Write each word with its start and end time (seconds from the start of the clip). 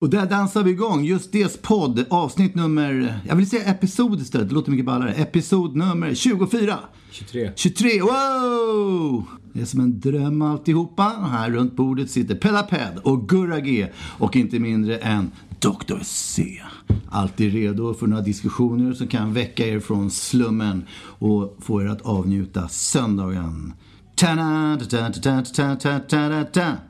Och 0.00 0.10
där 0.10 0.26
dansar 0.26 0.62
vi 0.62 0.70
igång. 0.70 1.04
Just 1.04 1.32
det 1.32 1.62
podd, 1.62 2.04
avsnitt 2.10 2.54
nummer, 2.54 3.20
jag 3.28 3.36
vill 3.36 3.50
säga 3.50 3.64
episod 3.64 4.20
istället, 4.20 4.48
det 4.48 4.54
låter 4.54 4.70
mycket 4.70 4.86
ballare. 4.86 5.12
Episod 5.14 5.76
nummer 5.76 6.14
24. 6.14 6.78
23. 7.10 7.50
23, 7.56 8.00
wow! 8.02 9.24
Det 9.52 9.60
är 9.60 9.64
som 9.64 9.80
en 9.80 10.00
dröm 10.00 10.42
alltihopa. 10.42 11.16
Och 11.16 11.28
här 11.28 11.50
runt 11.50 11.76
bordet 11.76 12.10
sitter 12.10 12.34
Pella 12.34 12.62
Ped 12.62 12.98
och 13.02 13.28
Gurra 13.28 13.60
G 13.60 13.88
och 14.18 14.36
inte 14.36 14.58
mindre 14.58 14.98
än 14.98 15.30
Dr. 15.58 15.98
C. 16.02 16.62
Alltid 17.10 17.52
redo 17.52 17.94
för 17.94 18.06
några 18.06 18.22
diskussioner 18.22 18.92
som 18.92 19.06
kan 19.06 19.32
väcka 19.32 19.66
er 19.66 19.80
från 19.80 20.10
slummen 20.10 20.84
och 21.02 21.56
få 21.60 21.82
er 21.82 21.86
att 21.86 22.02
avnjuta 22.02 22.68
söndagen. 22.68 23.72
Ta-da, 24.14 24.78
ta-da, 24.90 25.12
ta-da, 25.12 25.76
ta-da, 25.76 26.00
ta-da, 26.00 26.44
ta. 26.44 26.89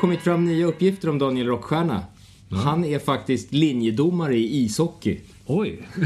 Kommit 0.00 0.20
fram 0.20 0.44
nya 0.44 0.66
uppgifter 0.66 1.08
om 1.08 1.18
Daniel 1.18 1.46
Rockstjärna. 1.46 2.02
Han 2.50 2.84
är 2.84 2.98
faktiskt 2.98 3.52
linjedomare 3.52 4.36
i 4.36 4.64
ishockey. 4.64 5.20
Oj! 5.46 5.88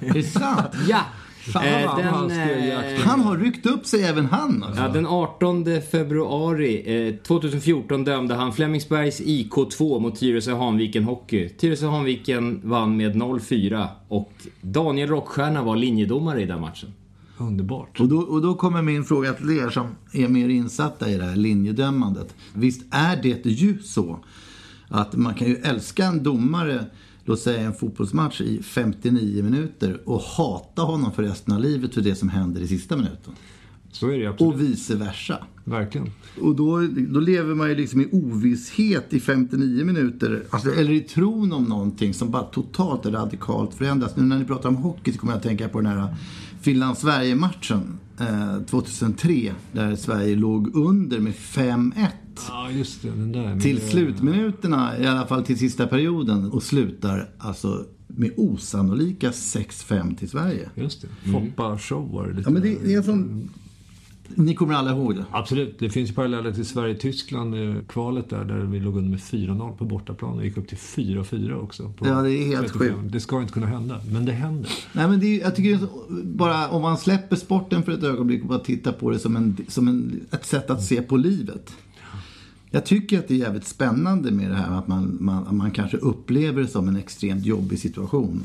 Är 0.00 0.14
det 0.14 0.22
sant? 0.22 0.74
Ja! 0.88 1.00
Fan, 1.52 1.64
Eh, 1.64 1.86
vad 1.86 2.04
han 2.04 2.30
jakt. 2.68 3.00
Han 3.00 3.20
har 3.20 3.36
ryckt 3.36 3.66
upp 3.66 3.86
sig 3.86 4.02
även 4.02 4.26
han 4.26 4.62
alltså. 4.62 4.82
Ja, 4.82 4.88
den 4.88 5.06
18 5.06 5.64
februari 5.90 7.06
eh, 7.08 7.14
2014 7.14 8.04
dömde 8.04 8.34
han 8.34 8.52
Flemingsbergs 8.52 9.20
IK2 9.20 10.00
mot 10.00 10.20
Tyresö 10.20 10.54
Hanviken 10.54 11.04
Hockey. 11.04 11.48
Tyresö 11.48 11.86
Hanviken 11.86 12.60
vann 12.64 12.96
med 12.96 13.16
0-4 13.16 13.86
och 14.08 14.32
Daniel 14.60 15.08
Rockstjärna 15.08 15.62
var 15.62 15.76
linjedomare 15.76 16.42
i 16.42 16.46
den 16.46 16.60
matchen. 16.60 16.92
Underbart. 17.40 18.00
Och 18.00 18.08
då, 18.08 18.18
och 18.18 18.42
då 18.42 18.54
kommer 18.54 18.82
min 18.82 19.04
fråga 19.04 19.32
till 19.32 19.50
er 19.50 19.70
som 19.70 19.86
är 20.12 20.28
mer 20.28 20.48
insatta 20.48 21.10
i 21.10 21.16
det 21.16 21.24
här 21.24 21.36
linjedömandet. 21.36 22.34
Visst 22.54 22.82
är 22.90 23.22
det 23.22 23.46
ju 23.46 23.78
så 23.82 24.24
att 24.88 25.16
man 25.16 25.34
kan 25.34 25.48
ju 25.48 25.56
älska 25.56 26.04
en 26.04 26.22
domare, 26.22 26.86
låt 27.24 27.40
säga 27.40 27.60
en 27.60 27.74
fotbollsmatch 27.74 28.40
i 28.40 28.62
59 28.62 29.42
minuter 29.42 30.00
och 30.04 30.20
hata 30.20 30.82
honom 30.82 31.12
för 31.12 31.22
resten 31.22 31.54
av 31.54 31.60
livet 31.60 31.94
för 31.94 32.00
det 32.00 32.14
som 32.14 32.28
händer 32.28 32.60
i 32.60 32.68
sista 32.68 32.96
minuten. 32.96 33.34
Så 33.92 34.08
är 34.08 34.18
det 34.18 34.26
absolut. 34.26 34.54
Och 34.54 34.60
vice 34.60 34.94
versa. 34.94 35.38
Verkligen. 35.64 36.10
Och 36.40 36.56
då, 36.56 36.88
då 37.08 37.20
lever 37.20 37.54
man 37.54 37.68
ju 37.68 37.74
liksom 37.74 38.00
i 38.00 38.08
ovisshet 38.12 39.12
i 39.12 39.20
59 39.20 39.84
minuter. 39.84 40.44
Alltså, 40.50 40.70
eller 40.70 40.92
i 40.92 41.00
tron 41.00 41.52
om 41.52 41.64
någonting 41.64 42.14
som 42.14 42.30
bara 42.30 42.42
totalt 42.42 43.06
radikalt 43.06 43.74
förändras. 43.74 44.16
Nu 44.16 44.22
när 44.22 44.38
ni 44.38 44.44
pratar 44.44 44.68
om 44.68 44.76
hockey 44.76 45.12
så 45.12 45.18
kommer 45.18 45.32
jag 45.32 45.38
att 45.38 45.42
tänka 45.42 45.68
på 45.68 45.80
den 45.80 45.92
här 45.92 46.14
Finland-Sverige-matchen 46.60 47.98
eh, 48.20 48.62
2003. 48.66 49.52
Där 49.72 49.96
Sverige 49.96 50.36
låg 50.36 50.76
under 50.76 51.20
med 51.20 51.32
5-1. 51.32 52.06
Ja, 52.48 52.70
just 52.70 53.02
det. 53.02 53.08
Den 53.10 53.32
där. 53.32 53.48
med- 53.48 53.60
Till 53.62 53.80
slutminuterna, 53.80 54.98
i 54.98 55.06
alla 55.06 55.26
fall 55.26 55.44
till 55.44 55.58
sista 55.58 55.86
perioden. 55.86 56.50
Och 56.50 56.62
slutar 56.62 57.28
alltså 57.38 57.84
med 58.06 58.30
osannolika 58.36 59.30
6-5 59.30 60.16
till 60.16 60.28
Sverige. 60.30 60.68
Just 60.74 61.02
det. 61.02 61.30
Foppa 61.32 61.78
show 61.78 62.12
var 62.12 62.26
det 62.28 62.34
lite. 62.34 62.48
Ja, 62.48 62.52
men 62.52 62.62
det, 62.62 62.78
det 62.84 62.92
är 62.92 62.96
en 62.98 63.04
sån... 63.04 63.50
Ni 64.34 64.54
kommer 64.54 64.74
alla 64.74 64.90
ihåg 64.90 65.16
det? 65.16 65.24
Absolut. 65.30 65.78
Det 65.78 65.90
finns 65.90 66.14
paralleller 66.14 66.52
till 66.52 66.66
Sverige-Tyskland, 66.66 67.54
eh, 67.54 67.82
kvalet 67.88 68.30
där, 68.30 68.44
där 68.44 68.58
vi 68.58 68.80
låg 68.80 68.96
under 68.96 69.10
med 69.10 69.20
4-0 69.20 69.76
på 69.76 69.84
bortaplan 69.84 70.38
och 70.38 70.44
gick 70.44 70.56
upp 70.56 70.68
till 70.68 70.78
4-4 70.78 71.54
också. 71.54 71.92
Ja, 72.00 72.22
det 72.22 72.32
är 72.32 72.46
helt 72.46 72.72
35. 72.72 72.78
sjukt. 72.78 73.12
Det 73.12 73.20
ska 73.20 73.40
inte 73.40 73.52
kunna 73.52 73.66
hända, 73.66 74.00
men 74.12 74.24
det 74.24 74.32
händer. 74.32 74.70
Nej, 74.92 75.08
men 75.08 75.20
det 75.20 75.26
är, 75.26 75.40
jag 75.40 75.56
tycker 75.56 75.78
bara 76.24 76.68
om 76.68 76.82
man 76.82 76.98
släpper 76.98 77.36
sporten 77.36 77.82
för 77.82 77.92
ett 77.92 78.02
ögonblick 78.02 78.42
och 78.42 78.48
bara 78.48 78.58
tittar 78.58 78.92
på 78.92 79.10
det 79.10 79.18
som, 79.18 79.36
en, 79.36 79.56
som 79.68 79.88
en, 79.88 80.20
ett 80.30 80.46
sätt 80.46 80.70
att 80.70 80.84
se 80.84 81.02
på 81.02 81.16
livet. 81.16 81.72
Jag 82.70 82.84
tycker 82.84 83.18
att 83.18 83.28
det 83.28 83.34
är 83.34 83.38
jävligt 83.38 83.66
spännande 83.66 84.30
med 84.30 84.50
det 84.50 84.56
här 84.56 84.78
att 84.78 84.88
man, 84.88 85.16
man, 85.20 85.56
man 85.56 85.70
kanske 85.70 85.96
upplever 85.96 86.62
det 86.62 86.68
som 86.68 86.88
en 86.88 86.96
extremt 86.96 87.46
jobbig 87.46 87.78
situation. 87.78 88.42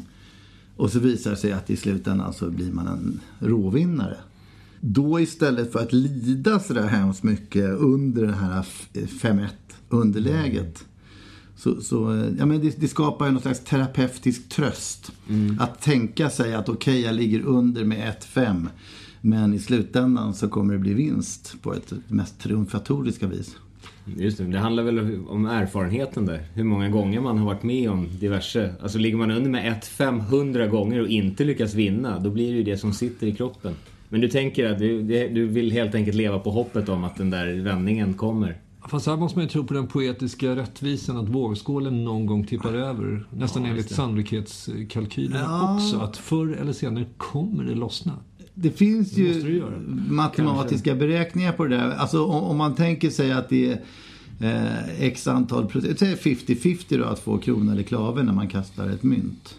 Och 0.75 0.91
så 0.91 0.99
visar 0.99 1.31
det 1.31 1.37
sig 1.37 1.51
att 1.51 1.69
i 1.69 1.77
slutändan 1.77 2.33
så 2.33 2.49
blir 2.49 2.71
man 2.71 2.87
en 2.87 3.19
råvinnare. 3.39 4.17
Då 4.87 5.19
istället 5.19 5.71
för 5.71 5.79
att 5.79 5.93
lida 5.93 6.59
sådär 6.59 6.87
hemskt 6.87 7.23
mycket 7.23 7.69
under 7.69 8.25
det 8.25 8.33
här 8.33 8.65
5-1 8.93 9.47
underläget. 9.89 10.85
Så, 11.55 11.81
så 11.81 12.25
ja, 12.39 12.45
men 12.45 12.61
det, 12.61 12.79
det 12.81 12.87
skapar 12.87 13.25
ju 13.25 13.31
någon 13.31 13.41
slags 13.41 13.59
terapeutisk 13.59 14.49
tröst. 14.49 15.11
Att 15.59 15.81
tänka 15.81 16.29
sig 16.29 16.53
att 16.53 16.69
okej, 16.69 17.01
jag 17.01 17.15
ligger 17.15 17.41
under 17.41 17.83
med 17.83 18.15
1-5. 18.33 18.67
Men 19.21 19.53
i 19.53 19.59
slutändan 19.59 20.33
så 20.33 20.47
kommer 20.47 20.73
det 20.73 20.79
bli 20.79 20.93
vinst 20.93 21.55
på 21.61 21.73
ett 21.73 21.93
mest 22.07 22.39
triumfatoriska 22.39 23.27
vis. 23.27 23.55
Just 24.17 24.37
det, 24.37 24.43
det 24.43 24.59
handlar 24.59 24.83
väl 24.83 25.25
om 25.27 25.45
erfarenheten 25.45 26.25
där. 26.25 26.47
Hur 26.53 26.63
många 26.63 26.89
gånger 26.89 27.21
man 27.21 27.37
har 27.37 27.45
varit 27.45 27.63
med 27.63 27.89
om 27.89 28.07
diverse. 28.19 28.73
Alltså 28.81 28.97
ligger 28.97 29.17
man 29.17 29.31
under 29.31 29.49
med 29.49 29.81
1-500 29.97 30.67
gånger 30.67 31.01
och 31.01 31.07
inte 31.07 31.43
lyckas 31.43 31.73
vinna, 31.73 32.19
då 32.19 32.29
blir 32.29 32.51
det 32.51 32.57
ju 32.57 32.63
det 32.63 32.77
som 32.77 32.93
sitter 32.93 33.27
i 33.27 33.35
kroppen. 33.35 33.73
Men 34.09 34.21
du 34.21 34.27
tänker 34.27 34.71
att 34.71 34.79
du, 34.79 35.03
du 35.29 35.45
vill 35.45 35.71
helt 35.71 35.95
enkelt 35.95 36.17
leva 36.17 36.39
på 36.39 36.51
hoppet 36.51 36.89
om 36.89 37.03
att 37.03 37.15
den 37.15 37.29
där 37.29 37.61
vändningen 37.61 38.13
kommer. 38.13 38.57
Fast 38.89 39.07
här 39.07 39.17
måste 39.17 39.37
man 39.37 39.45
ju 39.45 39.49
tro 39.49 39.63
på 39.63 39.73
den 39.73 39.87
poetiska 39.87 40.55
rättvisan 40.55 41.17
att 41.17 41.29
vågskålen 41.29 42.03
någon 42.03 42.25
gång 42.25 42.45
tippar 42.45 42.73
över. 42.73 43.25
Nästan 43.29 43.65
enligt 43.65 43.89
sannolikhetskalkylen 43.89 45.43
också. 45.61 45.99
Att 45.99 46.17
förr 46.17 46.57
eller 46.61 46.73
senare 46.73 47.05
kommer 47.17 47.63
det 47.63 47.75
lossna. 47.75 48.13
Det 48.53 48.71
finns 48.71 49.11
Det 49.11 49.21
ju 49.21 49.63
matematiska 50.09 50.95
beräkningar 50.95 51.51
på 51.51 51.65
det 51.65 51.75
där. 51.75 51.91
Alltså 51.91 52.25
om, 52.25 52.43
om 52.43 52.57
man 52.57 52.75
tänker 52.75 53.09
sig 53.09 53.31
att 53.31 53.49
det 53.49 53.71
är 53.71 53.81
eh, 54.39 55.01
x 55.05 55.27
antal 55.27 55.67
procent, 55.67 55.99
säg 55.99 56.15
50-50 56.15 56.97
då 56.97 57.03
att 57.03 57.19
få 57.19 57.37
krona 57.37 57.71
eller 57.71 57.83
klave 57.83 58.23
när 58.23 58.33
man 58.33 58.47
kastar 58.47 58.89
ett 58.89 59.03
mynt. 59.03 59.55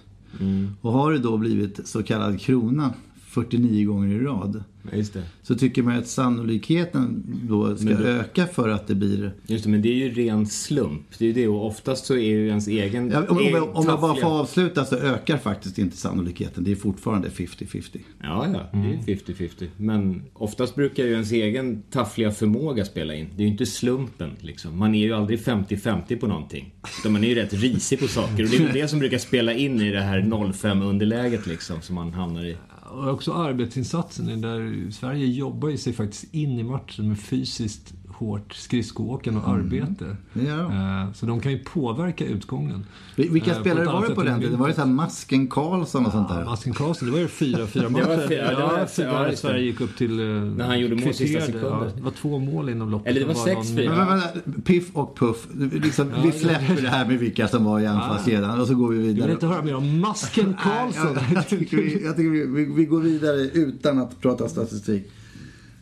Och 0.80 0.92
har 0.92 1.12
det 1.12 1.18
då 1.18 1.36
blivit 1.36 1.88
så 1.88 2.02
kallad 2.02 2.40
krona 2.40 2.92
49 3.36 3.86
gånger 3.86 4.14
i 4.14 4.18
rad. 4.18 4.64
Ja, 4.90 4.96
Just 4.96 5.12
det. 5.12 5.22
Så 5.42 5.54
tycker 5.54 5.82
man 5.82 5.96
att 5.98 6.06
sannolikheten 6.06 7.22
då 7.48 7.76
ska 7.76 7.88
då- 7.88 8.04
öka 8.04 8.46
för 8.46 8.68
att 8.68 8.86
det 8.86 8.94
blir... 8.94 9.32
Just 9.46 9.64
det, 9.64 9.70
men 9.70 9.82
det 9.82 9.88
är 9.88 9.94
ju 9.94 10.10
ren 10.14 10.46
slump. 10.46 11.02
Det 11.18 11.24
är 11.24 11.26
ju 11.26 11.32
det 11.32 11.48
och 11.48 11.66
oftast 11.66 12.06
så 12.06 12.14
är 12.14 12.18
ju 12.18 12.48
ens 12.48 12.68
egen... 12.68 13.10
Ja, 13.10 13.18
om, 13.28 13.36
om, 13.36 13.38
egen 13.38 13.62
om 13.62 13.84
jag 13.86 14.00
bara 14.00 14.14
får 14.14 14.40
avsluta 14.40 14.84
så 14.84 14.96
ökar 14.96 15.36
faktiskt 15.36 15.78
inte 15.78 15.96
sannolikheten. 15.96 16.64
Det 16.64 16.72
är 16.72 16.76
fortfarande 16.76 17.28
50-50. 17.28 17.98
Ja, 18.22 18.46
ja, 18.52 18.60
det 18.72 19.12
är 19.12 19.16
ju 19.16 19.16
50-50. 19.16 19.66
Men 19.76 20.22
oftast 20.32 20.74
brukar 20.74 21.04
ju 21.04 21.12
ens 21.12 21.32
egen 21.32 21.82
taffliga 21.90 22.30
förmåga 22.30 22.84
spela 22.84 23.14
in. 23.14 23.28
Det 23.36 23.42
är 23.42 23.46
ju 23.46 23.52
inte 23.52 23.66
slumpen 23.66 24.30
liksom. 24.40 24.78
Man 24.78 24.94
är 24.94 25.04
ju 25.04 25.12
aldrig 25.12 25.38
50-50 25.38 26.16
på 26.20 26.26
någonting. 26.26 26.74
Utan 27.00 27.12
man 27.12 27.24
är 27.24 27.28
ju 27.28 27.34
rätt 27.34 27.52
risig 27.52 28.00
på 28.00 28.08
saker. 28.08 28.44
Och 28.44 28.50
det 28.50 28.56
är 28.56 28.62
väl 28.64 28.72
det 28.72 28.88
som 28.88 28.98
brukar 28.98 29.18
spela 29.18 29.52
in 29.52 29.80
i 29.80 29.92
det 29.92 30.00
här 30.00 30.20
0-5 30.20 30.84
underläget 30.84 31.46
liksom 31.46 31.80
som 31.82 31.94
man 31.94 32.12
hamnar 32.12 32.44
i. 32.44 32.56
Och 32.90 33.08
också 33.08 33.32
arbetsinsatsen. 33.32 34.40
Där 34.40 34.90
Sverige 34.90 35.26
jobbar 35.26 35.68
ju 35.68 35.78
sig 35.78 35.92
faktiskt 35.92 36.34
in 36.34 36.58
i 36.58 36.62
matchen 36.62 37.08
med 37.08 37.18
fysiskt 37.18 37.94
hårt 38.18 38.54
skridskoåkande 38.54 39.40
och 39.40 39.48
arbete. 39.48 40.16
Det 40.32 40.44
gör 40.44 40.62
de. 40.62 40.72
Eh, 41.08 41.12
Så 41.14 41.26
de 41.26 41.40
kan 41.40 41.52
ju 41.52 41.58
påverka 41.58 42.24
utgången. 42.24 42.84
Vi- 43.16 43.28
Vilka 43.28 43.50
Eh, 43.54 43.60
spelare 43.60 43.84
var 43.84 44.08
det 44.08 44.14
på 44.14 44.22
den 44.22 44.40
tiden? 44.40 44.58
Var 44.58 44.68
det 44.68 44.74
så 44.74 44.80
här 44.80 44.88
Masken 44.88 45.46
Karlsson 45.46 46.06
och 46.06 46.12
sånt 46.12 46.28
där? 46.28 46.44
Masken 46.44 46.72
Karlsson, 46.74 47.08
det 47.08 47.12
var 47.12 47.20
ju 47.20 47.28
fyra, 47.28 47.66
fyra 47.66 47.82
var 47.88 47.90
matcher. 47.90 48.28
fyra, 48.28 48.38
ja, 48.42 48.50
det 48.50 48.62
var- 48.62 48.86
fyra, 48.86 49.28
ja. 49.30 49.36
Sverige 49.36 49.64
gick 49.64 49.80
upp 49.80 49.96
till... 49.96 50.16
När 50.56 50.66
han 50.66 50.80
gjorde 50.80 50.94
mål 50.96 51.14
sista 51.14 51.40
sekunder. 51.40 51.92
det 51.96 52.02
var 52.02 52.10
två 52.10 52.38
mål 52.38 52.68
inom 52.68 52.90
loppet. 52.90 53.06
Eller 53.10 53.20
det 53.20 53.26
var 53.26 53.34
Sen 53.34 53.44
sex, 53.44 53.56
någon- 53.68 53.76
fyra. 53.76 53.96
Men, 53.96 54.06
men, 54.08 54.20
men, 54.44 54.62
piff 54.62 54.84
och 54.92 55.16
Puff. 55.18 55.46
Liksom, 55.72 56.12
vi 56.24 56.32
släpper 56.32 56.82
det 56.82 56.88
här 56.88 57.06
med 57.06 57.18
vilka 57.18 57.48
som 57.48 57.64
var 57.64 57.80
i 57.80 57.86
anfallskedjan 57.86 58.60
och 58.60 58.66
så 58.66 58.74
går 58.74 58.88
vi 58.88 58.96
Jag 58.96 59.02
vill 59.04 59.14
vidare. 59.14 59.32
inte 59.32 59.46
höra 59.46 59.62
mer 59.62 59.76
om 59.76 60.00
Masken 60.00 60.54
Karlsson. 60.62 61.14
Jag, 61.14 61.36
jag 61.36 61.48
tycker, 61.48 61.76
vi, 61.76 62.04
jag 62.04 62.16
tycker 62.16 62.30
vi, 62.30 62.46
vi, 62.46 62.64
vi 62.74 62.84
går 62.84 63.00
vidare 63.00 63.40
utan 63.40 63.98
att 63.98 64.20
prata 64.20 64.48
statistik. 64.48 65.10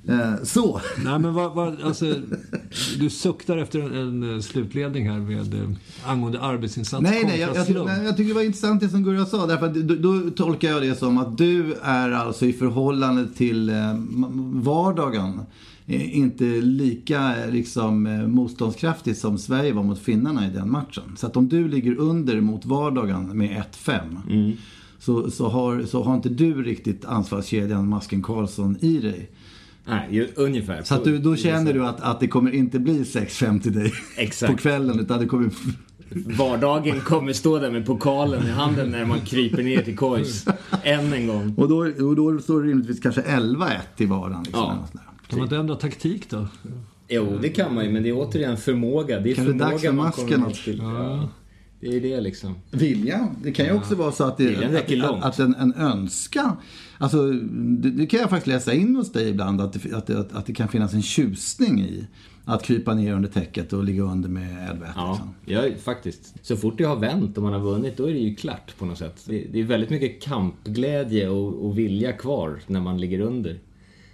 Eh, 0.08 0.42
så. 0.42 0.80
Nej 1.04 1.18
men 1.18 1.34
vad, 1.34 1.54
vad, 1.54 1.82
alltså, 1.82 2.14
du 2.98 3.10
suktar 3.10 3.56
efter 3.56 3.80
en, 3.80 3.94
en 3.94 4.34
eh, 4.34 4.40
slutledning 4.40 5.10
här 5.10 5.18
med 5.18 5.54
eh, 5.54 5.68
angående 6.06 6.40
arbetsinsats 6.40 7.02
Nej, 7.02 7.24
nej 7.24 7.40
jag, 7.40 7.56
jag, 7.56 7.86
nej, 7.86 8.04
jag 8.04 8.16
tycker 8.16 8.28
det 8.28 8.34
var 8.34 8.42
intressant 8.42 8.80
det 8.80 8.88
som 8.88 9.04
Gurra 9.04 9.26
sa. 9.26 9.46
Därför 9.46 9.66
att 9.66 9.74
då, 9.74 9.94
då 9.94 10.30
tolkar 10.30 10.68
jag 10.68 10.82
det 10.82 10.94
som 10.94 11.18
att 11.18 11.38
du 11.38 11.74
är 11.82 12.10
alltså 12.10 12.46
i 12.46 12.52
förhållande 12.52 13.28
till 13.36 13.68
eh, 13.68 13.94
vardagen 14.52 15.40
inte 15.86 16.44
lika 16.44 17.34
liksom, 17.50 18.06
eh, 18.06 18.26
motståndskraftig 18.26 19.16
som 19.16 19.38
Sverige 19.38 19.72
var 19.72 19.82
mot 19.82 19.98
finnarna 19.98 20.46
i 20.46 20.50
den 20.50 20.70
matchen. 20.70 21.16
Så 21.16 21.26
att 21.26 21.36
om 21.36 21.48
du 21.48 21.68
ligger 21.68 21.98
under 21.98 22.40
mot 22.40 22.66
vardagen 22.66 23.38
med 23.38 23.62
1-5 23.72 24.56
så, 24.98 25.30
så, 25.30 25.48
har, 25.48 25.82
så 25.82 26.02
har 26.02 26.14
inte 26.14 26.28
du 26.28 26.62
riktigt 26.62 27.04
ansvarskedjan 27.04 27.88
Masken 27.88 28.22
Karlsson 28.22 28.76
i 28.80 28.98
dig. 28.98 29.30
Nej, 29.86 30.28
ungefär. 30.34 30.82
Så 30.82 30.94
att 30.94 31.04
du, 31.04 31.18
då 31.18 31.36
känner 31.36 31.72
du 31.72 31.86
att, 31.86 32.00
att 32.00 32.20
det 32.20 32.28
kommer 32.28 32.50
inte 32.50 32.78
bli 32.78 33.02
6-5 33.02 33.60
till 33.60 33.72
dig 33.72 33.92
Exakt. 34.16 34.52
på 34.52 34.58
kvällen 34.58 35.00
utan 35.00 35.20
det 35.20 35.26
kommer 35.26 35.50
Vardagen 36.38 37.00
kommer 37.00 37.32
stå 37.32 37.58
där 37.58 37.70
med 37.70 37.86
pokalen 37.86 38.46
i 38.46 38.50
handen 38.50 38.90
när 38.90 39.04
man 39.04 39.20
kryper 39.20 39.62
ner 39.62 39.82
till 39.82 39.96
kojs. 39.96 40.44
Än 40.82 41.12
en 41.12 41.26
gång. 41.26 41.54
Och 41.56 41.68
då, 41.68 41.76
och 42.06 42.16
då 42.16 42.38
står 42.38 42.62
det 42.62 42.68
rimligtvis 42.68 43.00
kanske 43.00 43.20
11-1 43.20 43.70
i 43.96 44.04
vardagen. 44.06 44.42
Liksom, 44.42 44.60
Ja. 44.92 45.00
Kan 45.28 45.38
man 45.38 45.46
inte 45.46 45.56
ändra 45.56 45.74
taktik 45.76 46.30
då? 46.30 46.46
Jo, 47.08 47.38
det 47.42 47.48
kan 47.48 47.74
man 47.74 47.84
ju, 47.84 47.92
men 47.92 48.02
det 48.02 48.08
är 48.08 48.12
återigen 48.16 48.56
förmåga. 48.56 49.20
Det 49.20 49.30
är 49.30 49.34
Kan 49.34 49.44
det 49.44 49.50
förmåga 49.50 49.70
dags 49.70 49.82
för 49.82 49.92
man 49.92 50.04
masken 50.06 50.24
kommer 50.28 50.38
ner 50.38 50.46
att- 50.46 50.54
till. 50.64 50.78
Ja. 50.78 51.28
Det 51.80 51.96
är 51.96 52.00
det 52.00 52.20
liksom. 52.20 52.54
Vilja. 52.70 53.28
Det 53.42 53.52
kan 53.52 53.66
ju 53.66 53.72
också 53.72 53.94
vara 53.94 54.12
så 54.12 54.24
att, 54.24 54.36
det, 54.36 54.56
att, 55.04 55.24
att 55.24 55.38
en, 55.38 55.54
en 55.54 55.74
önskan. 55.74 56.56
Alltså, 57.04 57.30
det, 57.30 57.90
det 57.90 58.06
kan 58.06 58.20
jag 58.20 58.30
faktiskt 58.30 58.46
läsa 58.46 58.72
in 58.72 58.96
hos 58.96 59.12
dig 59.12 59.28
ibland. 59.28 59.60
Att 59.60 59.72
det, 59.72 59.92
att, 59.92 60.10
att, 60.10 60.32
att 60.32 60.46
det 60.46 60.52
kan 60.52 60.68
finnas 60.68 60.94
en 60.94 61.02
tjusning 61.02 61.80
i 61.80 62.06
att 62.44 62.62
krypa 62.62 62.94
ner 62.94 63.12
under 63.12 63.28
täcket 63.28 63.72
och 63.72 63.84
ligga 63.84 64.02
under 64.02 64.28
med 64.28 64.70
11 64.70 64.86
Ja, 64.96 65.20
liksom. 65.62 65.82
faktiskt. 65.84 66.34
Så 66.42 66.56
fort 66.56 66.78
det 66.78 66.84
har 66.84 66.96
vänt 66.96 67.36
och 67.36 67.42
man 67.42 67.52
har 67.52 67.60
vunnit, 67.60 67.96
då 67.96 68.08
är 68.08 68.12
det 68.12 68.18
ju 68.18 68.34
klart 68.34 68.78
på 68.78 68.84
något 68.86 68.98
sätt. 68.98 69.24
Det, 69.26 69.46
det 69.52 69.60
är 69.60 69.64
väldigt 69.64 69.90
mycket 69.90 70.22
kampglädje 70.22 71.28
och, 71.28 71.66
och 71.66 71.78
vilja 71.78 72.12
kvar 72.12 72.60
när 72.66 72.80
man 72.80 73.00
ligger 73.00 73.20
under. 73.20 73.58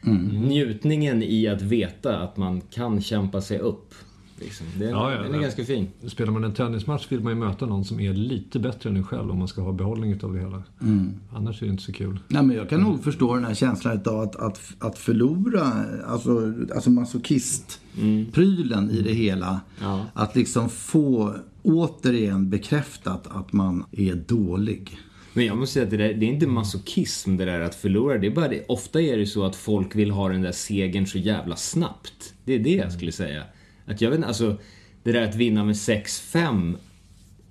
Mm. 0.07 0.27
Njutningen 0.27 1.23
i 1.23 1.49
att 1.49 1.63
veta 1.63 2.19
att 2.19 2.37
man 2.37 2.61
kan 2.61 3.03
kämpa 3.03 3.41
sig 3.41 3.59
upp. 3.59 3.95
Liksom. 4.41 4.67
Det, 4.79 4.85
Ja, 4.85 5.13
ja, 5.13 5.19
den 5.23 5.31
är 5.31 5.35
ja. 5.37 5.43
ganska 5.43 5.65
fin. 5.65 5.89
Spelar 6.07 6.33
man 6.33 6.45
en 6.45 6.53
tennismatch 6.55 7.07
vill 7.09 7.21
man 7.21 7.33
ju 7.33 7.39
möta 7.39 7.67
någon 7.67 7.85
som 7.85 8.01
är 8.01 8.13
lite 8.13 8.59
bättre 8.59 8.91
än 8.91 8.97
en 8.97 9.05
själv 9.05 9.31
om 9.31 9.39
man 9.39 9.49
ska 9.49 9.63
ha 9.63 9.73
behållning 9.73 10.25
av 10.25 10.33
det 10.35 10.41
hela. 10.41 10.63
Mm. 10.83 11.15
Annars 11.33 11.63
är 11.63 11.67
det 11.67 11.71
inte 11.73 11.83
så 11.83 11.93
kul. 11.93 12.19
Nej, 12.29 12.43
men 12.43 12.57
jag 12.57 12.69
kan 12.69 12.81
nog 12.81 13.05
förstå 13.05 13.35
den 13.35 13.45
här 13.45 13.55
känslan 13.55 14.01
av 14.07 14.21
att, 14.21 14.37
att, 14.37 14.61
att 14.79 14.99
förlora, 14.99 15.73
alltså, 16.07 16.53
alltså 16.75 16.91
masochist-prylen 16.91 18.91
i 18.91 19.03
det 19.03 19.13
hela. 19.13 19.61
Ja. 19.81 20.07
Att 20.15 20.37
liksom 20.37 20.69
få 20.69 21.35
återigen 21.63 22.51
bekräftat 22.51 23.27
att 23.27 23.53
man 23.53 23.85
är 23.93 24.15
dålig. 24.15 24.99
Men 25.33 25.47
jag 25.47 25.59
måste 25.59 25.73
säga 25.73 25.85
att 25.85 25.91
det, 25.91 25.97
där, 25.97 26.15
det 26.15 26.27
är 26.27 26.31
inte 26.31 26.47
masochism 26.47 27.37
det 27.37 27.45
där 27.45 27.61
att 27.61 27.75
förlora. 27.75 28.19
Det 28.19 28.27
är 28.27 28.31
bara 28.31 28.49
det. 28.49 28.65
Ofta 28.69 29.01
är 29.01 29.17
det 29.17 29.27
så 29.27 29.45
att 29.45 29.57
folk 29.57 29.97
vill 29.97 30.11
ha 30.11 30.29
den 30.29 30.43
där 30.43 30.53
segern 30.53 31.07
så 31.07 31.19
jävla 31.19 31.57
snabbt. 31.57 32.35
Det 32.45 32.55
är 32.55 32.59
det 32.59 32.75
jag 32.75 32.93
skulle 32.93 33.13
säga. 33.13 33.43
Att 33.91 34.01
jag 34.01 34.11
vet 34.11 34.17
inte, 34.17 34.29
alltså 34.29 34.57
det 35.03 35.13
där 35.13 35.23
att 35.23 35.35
vinna 35.35 35.65
med 35.65 35.75
6-5 35.75 36.75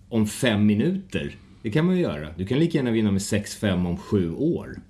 om 0.10 0.28
fem 0.28 0.66
minuter. 0.66 1.36
Det 1.62 1.72
kan 1.72 1.86
man 1.86 1.96
ju 1.96 2.02
göra. 2.02 2.28
Du 2.38 2.46
kan 2.46 2.60
lika 2.60 2.78
gärna 2.78 2.92
vinna 2.92 3.12
med 3.12 3.22
6-5 3.22 3.88
om 3.88 3.98
sju 3.98 4.34
år. 4.34 4.82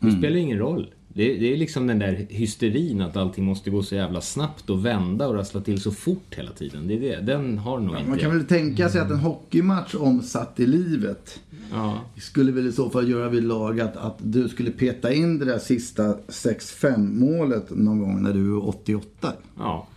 Det 0.00 0.10
spelar 0.10 0.36
ingen 0.36 0.58
roll. 0.58 0.94
Det, 1.08 1.34
det 1.38 1.52
är 1.52 1.56
liksom 1.56 1.86
den 1.86 1.98
där 1.98 2.26
hysterin 2.30 3.00
att 3.00 3.16
allting 3.16 3.44
måste 3.44 3.70
gå 3.70 3.82
så 3.82 3.94
jävla 3.94 4.20
snabbt 4.20 4.70
och 4.70 4.86
vända 4.86 5.28
och 5.28 5.34
rassla 5.34 5.60
till 5.60 5.80
så 5.80 5.90
fort 5.90 6.34
hela 6.34 6.50
tiden. 6.50 6.88
Det 6.88 6.94
är 6.94 7.00
det. 7.00 7.32
Den 7.32 7.58
har 7.58 7.80
nog 7.80 7.96
inte 7.96 8.10
Man 8.10 8.18
kan 8.18 8.30
väl 8.30 8.44
tänka 8.46 8.88
sig 8.88 9.00
att 9.00 9.10
en 9.10 9.18
hockeymatch 9.18 9.94
omsatt 9.94 10.60
i 10.60 10.66
livet 10.66 11.40
Ja. 11.72 12.00
skulle 12.16 12.52
väl 12.52 12.66
i 12.66 12.72
så 12.72 12.90
fall 12.90 13.10
göra 13.10 13.28
vid 13.28 13.44
lag 13.44 13.80
att, 13.80 13.96
att 13.96 14.16
du 14.18 14.48
skulle 14.48 14.70
peta 14.70 15.12
in 15.12 15.38
det 15.38 15.44
där 15.44 15.58
sista 15.58 16.02
6-5 16.28 16.98
målet 16.98 17.70
någon 17.70 17.98
gång 18.00 18.22
när 18.22 18.32
du 18.32 18.56
är 18.56 18.68
88. 18.68 19.32
Ja. 19.58 19.88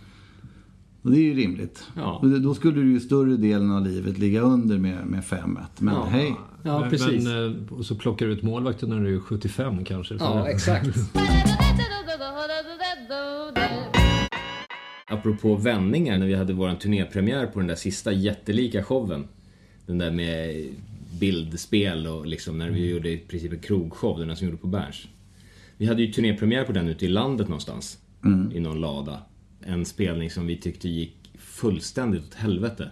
Och 1.02 1.10
det 1.10 1.16
är 1.18 1.22
ju 1.22 1.34
rimligt. 1.34 1.84
Ja. 1.96 2.20
Då 2.42 2.54
skulle 2.54 2.80
du 2.80 2.92
ju 2.92 3.00
större 3.00 3.36
delen 3.36 3.70
av 3.70 3.86
livet 3.86 4.18
ligga 4.18 4.40
under 4.40 4.78
med, 4.78 5.06
med 5.06 5.24
5-1. 5.24 5.58
Men 5.78 5.94
Ja. 5.94 6.04
hej. 6.04 6.34
Ja, 6.62 6.80
Men- 6.80 6.90
precis. 6.90 7.24
Men, 7.24 7.46
eh, 7.66 7.72
och 7.72 7.86
så 7.86 7.94
plockar 7.94 8.26
du 8.26 8.32
ut 8.32 8.42
målvakten 8.42 8.88
när 8.88 9.00
du 9.00 9.16
är 9.16 9.20
75 9.20 9.84
kanske. 9.84 10.14
Ja, 10.20 10.48
exakt. 10.48 10.88
Apropå 15.08 15.54
vändningar, 15.56 16.18
när 16.18 16.26
vi 16.26 16.34
hade 16.34 16.52
vår 16.52 16.74
turnépremiär 16.74 17.46
på 17.46 17.58
den 17.58 17.68
där 17.68 17.74
sista 17.74 18.12
jättelika 18.12 18.82
showen. 18.82 19.28
Den 19.86 19.98
där 19.98 20.10
med 20.10 20.64
bildspel 21.20 22.06
och 22.06 22.26
liksom 22.26 22.58
när 22.58 22.70
vi 22.70 22.90
gjorde 22.90 23.10
i 23.10 23.18
princip 23.18 23.52
en 23.52 23.58
krogshow, 23.58 24.18
den 24.18 24.28
där 24.28 24.34
som 24.34 24.46
vi 24.46 24.50
gjorde 24.50 24.60
på 24.62 24.66
Berns. 24.68 25.06
Vi 25.76 25.86
hade 25.86 26.02
ju 26.02 26.12
turnépremiär 26.12 26.64
på 26.64 26.72
den 26.72 26.88
ute 26.88 27.04
i 27.04 27.08
landet 27.08 27.48
någonstans. 27.48 27.98
I 28.54 28.60
någon 28.60 28.80
lada. 28.80 29.18
En 29.66 29.84
spelning 29.84 30.30
som 30.30 30.46
vi 30.46 30.56
tyckte 30.56 30.88
gick 30.88 31.16
fullständigt 31.38 32.22
åt 32.24 32.34
helvete. 32.34 32.90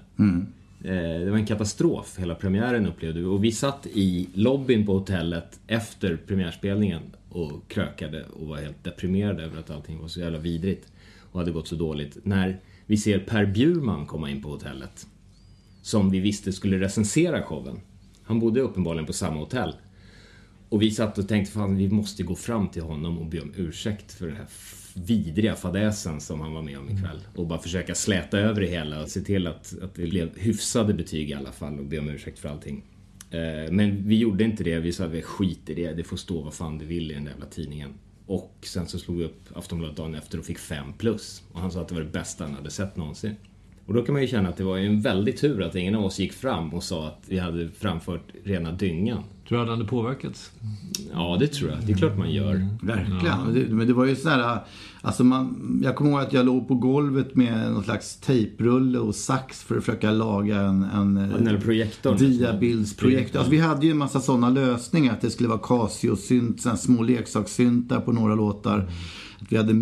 Eh, 0.85 1.21
Det 1.25 1.31
var 1.31 1.39
en 1.39 1.47
katastrof, 1.47 2.19
hela 2.19 2.35
premiären 2.35 2.87
upplevde 2.87 3.21
vi. 3.21 3.27
Och 3.27 3.45
vi 3.45 3.53
satt 3.53 3.87
i 3.87 4.29
lobbyn 4.35 4.87
på 4.87 4.93
hotellet 4.99 5.61
efter 5.67 6.17
premiärspelningen 6.27 7.03
och 7.29 7.69
krökade 7.69 8.25
och 8.25 8.47
var 8.47 8.57
helt 8.57 8.85
deprimerade 8.85 9.43
över 9.45 9.59
att 9.59 9.71
allting 9.71 10.01
var 10.01 10.09
så 10.09 10.21
jävla 10.21 10.39
vidrigt 10.39 10.93
och 11.33 11.39
hade 11.41 11.53
gått 11.53 11.69
så 11.69 11.75
dåligt. 11.77 12.19
När 12.23 12.61
vi 12.87 12.97
ser 12.97 13.19
Per 13.19 13.47
Bjurman 13.47 14.07
komma 14.07 14.31
in 14.31 14.43
på 14.43 14.49
hotellet, 14.49 15.07
som 15.83 16.11
vi 16.11 16.21
visste 16.21 16.53
skulle 16.53 16.81
recensera 16.81 17.43
showen. 17.43 17.81
Han 18.23 18.41
bodde 18.41 18.61
uppenbarligen 18.61 19.07
på 19.07 19.13
samma 19.13 19.41
hotell. 19.41 19.75
Och 20.69 20.83
vi 20.83 20.91
satt 20.91 21.19
och 21.19 21.29
tänkte, 21.29 21.53
fan 21.53 21.77
vi 21.77 21.89
måste 21.89 22.23
gå 22.23 22.35
fram 22.35 22.69
till 22.69 22.83
honom 22.83 23.19
och 23.19 23.27
be 23.27 23.41
om 23.41 23.53
ursäkt 23.57 24.13
för 24.13 24.27
den 24.27 24.37
här 24.37 24.47
vidriga 24.97 25.55
fadäsen 25.57 26.21
som 26.21 26.41
han 26.41 26.53
var 26.53 26.63
med 26.63 26.79
om 26.79 26.91
ikväll. 26.91 27.21
Och 27.35 27.47
bara 27.47 27.59
försöka 27.59 27.95
släta 27.95 28.39
över 28.39 28.61
det 28.61 28.67
hela 28.67 29.03
och 29.03 29.09
se 29.09 29.21
till 29.21 29.47
att, 29.47 29.75
att 29.83 29.95
det 29.95 30.07
blev 30.07 30.39
hyfsade 30.39 30.95
betyg 30.95 31.31
i 31.31 31.35
alla 31.35 31.53
fall 31.53 31.79
och 31.79 31.85
be 31.87 31.99
om 31.99 32.09
ursäkt 32.09 32.39
för 32.39 32.49
allting. 32.49 32.85
Eh, 33.31 33.73
Men 33.73 34.09
vi 34.09 34.19
gjorde 34.19 34.45
inte 34.45 34.65
det, 34.65 34.79
vi 34.79 34.93
sa 34.93 35.07
vi 35.07 35.23
skit 35.23 35.71
i 35.71 35.75
det, 35.75 35.93
det 35.93 36.05
får 36.05 36.17
stå 36.17 36.43
vad 36.43 36.55
fan 36.55 36.79
det 36.79 36.85
vill 36.85 37.11
i 37.11 37.15
den 37.15 37.25
där 37.25 37.31
jävla 37.31 37.47
tidningen. 37.47 37.91
Och 38.27 38.57
sen 38.63 38.87
så 38.87 38.99
slog 38.99 39.17
vi 39.19 39.25
upp 39.25 39.41
Aftonbladet 39.55 39.97
dagen 39.97 40.15
efter 40.15 40.39
och 40.39 40.45
fick 40.45 40.59
5 40.59 40.93
plus. 40.93 41.43
Och 41.53 41.61
han 41.61 41.71
sa 41.73 41.81
att 41.81 41.89
det 41.89 41.95
var 41.95 42.03
det 42.03 42.11
bästa 42.11 42.45
han 42.45 42.55
hade 42.55 42.71
sett 42.71 42.97
någonsin. 42.97 43.35
Och 43.91 43.97
då 43.97 44.03
kan 44.03 44.13
man 44.13 44.23
ju 44.23 44.29
känna 44.29 44.49
att 44.49 44.57
det 44.57 44.65
var 44.65 44.77
ju 44.77 44.87
en 44.87 45.01
väldig 45.01 45.39
tur 45.39 45.63
att 45.63 45.75
ingen 45.75 45.95
av 45.95 46.05
oss 46.05 46.19
gick 46.19 46.33
fram 46.33 46.75
och 46.75 46.83
sa 46.83 47.07
att 47.07 47.25
vi 47.27 47.39
hade 47.39 47.69
framfört 47.79 48.23
rena 48.45 48.73
dyngan. 48.73 49.23
Tror 49.49 49.59
du 49.59 49.63
att 49.63 49.69
han 49.69 49.79
hade 49.79 49.89
påverkats? 49.89 50.51
Ja, 51.13 51.37
det 51.41 51.47
tror 51.47 51.71
jag. 51.71 51.79
Det 51.87 51.93
är 51.93 51.97
klart 51.97 52.19
man 52.19 52.31
gör. 52.31 52.67
Verkligen. 52.83 53.45
Men 53.45 53.55
det, 53.55 53.75
men 53.75 53.87
det 53.87 53.93
var 53.93 54.05
ju 54.05 54.17
sådär, 54.17 54.59
alltså 55.01 55.25
man, 55.25 55.81
jag 55.85 55.97
kommer 55.97 56.11
ihåg 56.11 56.21
att 56.21 56.33
jag 56.33 56.47
låg 56.47 56.69
på 56.69 56.75
golvet 56.75 57.35
med 57.35 57.73
någon 57.73 57.85
slags 57.85 58.17
tejprulle 58.17 58.99
och 58.99 59.15
sax 59.15 59.63
för 59.63 59.79
att 59.79 59.85
försöka 59.85 60.11
laga 60.11 60.61
en, 60.61 60.83
en 60.83 61.47
här 61.47 61.61
projektorn. 61.61 62.17
diabildsprojektor. 62.17 63.39
Alltså 63.39 63.51
vi 63.51 63.59
hade 63.59 63.87
ju 63.87 63.93
en 63.93 63.99
massa 63.99 64.21
sådana 64.21 64.51
lösningar. 64.51 65.13
Att 65.13 65.21
det 65.21 65.31
skulle 65.31 65.49
vara 65.49 65.59
Casio-synt, 65.59 66.79
små 66.79 67.03
leksakssyntar 67.03 68.01
på 68.01 68.13
några 68.13 68.35
låtar. 68.35 68.91
Att 69.41 69.53
vi 69.53 69.57
hade 69.57 69.75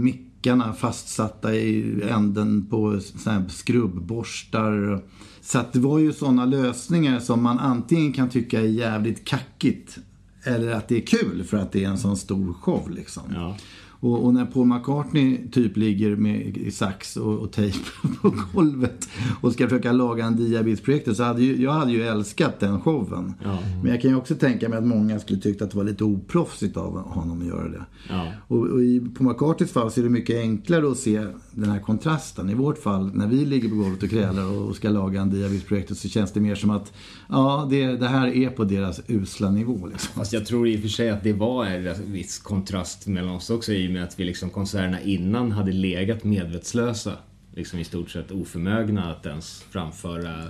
mickarna 0.48 0.72
fastsatta 0.72 1.54
i 1.54 2.02
änden 2.02 2.66
på 2.70 3.00
skrubbborstar. 3.48 5.02
Så 5.40 5.58
att 5.58 5.72
det 5.72 5.80
var 5.80 5.98
ju 5.98 6.12
sådana 6.12 6.44
lösningar 6.44 7.20
som 7.20 7.42
man 7.42 7.58
antingen 7.58 8.12
kan 8.12 8.28
tycka 8.28 8.60
är 8.60 8.64
jävligt 8.64 9.24
kackigt 9.24 9.98
eller 10.44 10.72
att 10.72 10.88
det 10.88 10.96
är 10.96 11.06
kul 11.06 11.44
för 11.44 11.56
att 11.56 11.72
det 11.72 11.84
är 11.84 11.88
en 11.88 11.98
sån 11.98 12.16
stor 12.16 12.52
show 12.52 12.90
liksom. 12.90 13.22
Ja. 13.34 13.56
Och, 14.00 14.24
och 14.24 14.34
när 14.34 14.46
Paul 14.46 14.66
McCartney 14.66 15.48
typ 15.52 15.76
ligger 15.76 16.16
med 16.16 16.68
sax 16.72 17.16
och, 17.16 17.38
och 17.38 17.52
tejp 17.52 17.78
på 18.22 18.34
golvet 18.52 19.08
och 19.40 19.52
ska 19.52 19.68
försöka 19.68 19.92
laga 19.92 20.24
en 20.24 20.36
diabetesprojektor 20.36 21.14
så 21.14 21.22
hade 21.22 21.42
ju, 21.42 21.62
jag 21.62 21.72
hade 21.72 21.92
ju 21.92 22.02
älskat 22.02 22.60
den 22.60 22.80
showen. 22.80 23.34
Ja. 23.44 23.58
Men 23.82 23.92
jag 23.92 24.02
kan 24.02 24.10
ju 24.10 24.16
också 24.16 24.34
tänka 24.34 24.68
mig 24.68 24.78
att 24.78 24.86
många 24.86 25.18
skulle 25.18 25.40
tyckt 25.40 25.62
att 25.62 25.70
det 25.70 25.76
var 25.76 25.84
lite 25.84 26.04
oproffsigt 26.04 26.76
av 26.76 26.98
honom 26.98 27.40
att 27.40 27.46
göra 27.46 27.68
det. 27.68 27.84
Ja. 28.08 28.32
Och, 28.48 28.66
och 28.66 28.82
i, 28.82 29.00
på 29.00 29.24
McCartys 29.24 29.72
fall 29.72 29.90
så 29.90 30.00
är 30.00 30.04
det 30.04 30.10
mycket 30.10 30.36
enklare 30.36 30.90
att 30.90 30.98
se 30.98 31.26
den 31.50 31.70
här 31.70 31.80
kontrasten. 31.80 32.50
I 32.50 32.54
vårt 32.54 32.78
fall, 32.78 33.10
när 33.14 33.26
vi 33.26 33.44
ligger 33.44 33.68
på 33.68 33.74
golvet 33.74 34.02
och 34.02 34.10
krälar 34.10 34.44
och, 34.44 34.68
och 34.68 34.76
ska 34.76 34.88
laga 34.88 35.20
en 35.20 35.30
diabetesprojektor 35.30 35.94
så 35.94 36.08
känns 36.08 36.32
det 36.32 36.40
mer 36.40 36.54
som 36.54 36.70
att 36.70 36.92
ja, 37.28 37.66
det, 37.70 37.86
det 37.86 38.08
här 38.08 38.26
är 38.26 38.50
på 38.50 38.64
deras 38.64 39.00
usla 39.06 39.50
nivå. 39.50 39.86
Liksom. 39.86 40.10
Fast 40.14 40.32
jag 40.32 40.46
tror 40.46 40.68
i 40.68 40.76
och 40.76 40.80
för 40.80 40.88
sig 40.88 41.10
att 41.10 41.22
det 41.22 41.32
var 41.32 41.64
en 41.64 42.12
viss 42.12 42.38
kontrast 42.38 43.06
mellan 43.06 43.34
oss 43.34 43.50
också 43.50 43.72
i 43.72 43.87
och 43.88 43.92
med 43.92 44.04
att 44.04 44.20
vi 44.20 44.24
liksom 44.24 44.50
konserterna 44.50 45.00
innan 45.00 45.52
hade 45.52 45.72
legat 45.72 46.24
medvetslösa. 46.24 47.12
Liksom 47.54 47.78
i 47.78 47.84
stort 47.84 48.10
sett 48.10 48.30
oförmögna 48.30 49.12
att 49.12 49.26
ens 49.26 49.62
framföra 49.62 50.44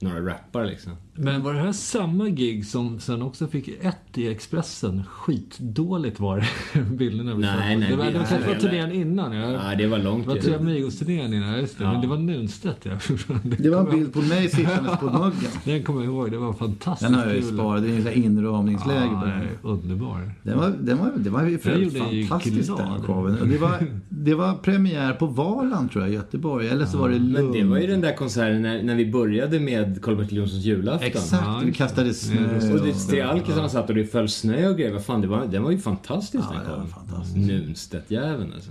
några 0.00 0.26
rappar 0.26 0.64
liksom. 0.64 0.92
Men 1.14 1.42
var 1.42 1.54
det 1.54 1.60
här 1.60 1.72
samma 1.72 2.28
gig 2.28 2.66
som 2.66 3.00
sen 3.00 3.22
också 3.22 3.46
fick 3.46 3.68
ett 3.68 4.18
i 4.18 4.28
Expressen? 4.28 5.02
Skitdåligt 5.08 6.20
var 6.20 6.36
det, 6.72 6.80
bilderna 6.96 7.34
vi 7.34 7.40
Nej, 7.42 7.76
nej, 7.76 7.90
Det 7.90 7.96
var, 7.96 8.04
det 8.04 8.18
var 8.18 8.18
kanske 8.26 8.46
var 8.46 8.54
nej, 8.54 8.60
turnén 8.60 8.92
innan. 8.92 9.32
Ja. 9.32 9.50
Ja, 9.70 9.76
det 9.78 9.86
var 9.86 9.98
långt 9.98 10.24
Det 10.26 10.34
var. 10.34 10.40
Tre 10.40 10.54
Amigos-turnén 10.54 11.34
innan, 11.34 11.58
just 11.60 11.78
det. 11.78 11.84
Ja. 11.84 11.92
Men 11.92 12.00
det 12.00 12.06
var 12.06 12.16
Nunstedt, 12.16 12.78
ja. 12.82 12.98
Det 13.58 13.70
var 13.70 13.80
en 13.80 13.90
bild 13.98 14.12
på 14.12 14.20
mig 14.20 14.48
sittandes 14.48 14.98
på 14.98 15.04
muggen. 15.06 15.50
Den 15.64 15.82
kommer 15.82 16.00
jag 16.04 16.12
ihåg, 16.14 16.30
det 16.30 16.38
var 16.38 16.52
fantastiskt 16.52 17.10
Den 17.10 17.18
har 17.20 17.26
jag 17.26 17.34
ju 17.36 17.40
kul. 17.42 17.54
sparat. 17.54 17.82
Det 17.82 17.88
är 17.88 17.96
en 17.96 18.02
sån 18.02 18.12
här 18.12 18.18
inramningsläge 18.18 19.08
på 19.08 19.26
Ja, 19.26 19.34
den. 19.34 19.48
underbar. 19.62 20.32
Den 20.42 20.58
var, 20.58 20.68
den 20.80 20.98
var, 20.98 21.12
det 21.16 21.30
var 21.30 21.46
ju 21.46 21.58
för 21.58 21.70
övrigt 21.70 22.28
fantastiskt 22.28 22.76
den 22.76 23.02
showen. 23.02 23.50
Det, 23.50 23.58
var, 23.58 23.86
det 24.08 24.34
var 24.34 24.54
premiär 24.54 25.12
på 25.12 25.26
Valand 25.26 25.90
tror 25.92 26.04
jag, 26.04 26.10
i 26.12 26.14
Göteborg. 26.14 26.68
Eller 26.68 26.86
så 26.86 26.98
var 26.98 27.08
det 27.08 27.18
Lund. 27.18 27.32
Men 27.32 27.52
det 27.52 27.64
var 27.64 27.78
ju 27.78 27.86
den 27.86 28.00
där 28.00 28.16
konserten 28.16 28.62
när, 28.62 28.82
när 28.82 28.94
vi 28.94 29.12
började 29.12 29.60
med 29.60 29.89
Karl-Bertil 30.02 30.36
Jonssons 30.38 30.64
julafton. 30.64 31.06
Exakt, 31.08 31.42
Ja, 31.46 31.62
vi 31.64 31.72
kastade 31.72 32.14
snö. 32.14 32.58
Ja, 32.62 32.74
Och 32.74 32.86
det, 32.86 32.92
tre 32.92 33.20
alkisarna 33.20 33.68
satt 33.68 33.88
och 33.88 33.94
det 33.94 34.04
föll 34.04 34.28
snö 34.28 34.68
och 34.68 34.76
grejer. 34.76 34.92
Vad 34.92 35.04
fan, 35.04 35.20
det 35.20 35.26
var, 35.26 35.46
den 35.46 35.62
var 35.62 35.70
ju 35.70 35.78
fantastisk 35.78 36.44
Ja, 36.52 36.76
den 36.76 36.88
fantastiskt. 36.88 37.36
Nunstedt-jäveln 37.36 38.52
alltså. 38.52 38.70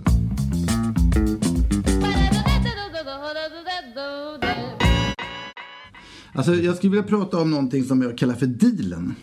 Alltså 6.32 6.54
jag 6.54 6.76
skulle 6.76 6.90
vilja 6.90 7.02
prata 7.02 7.40
om 7.40 7.50
någonting 7.50 7.84
som 7.84 8.02
jag 8.02 8.18
kallar 8.18 8.34
för 8.34 8.46
dealen. 8.46 9.14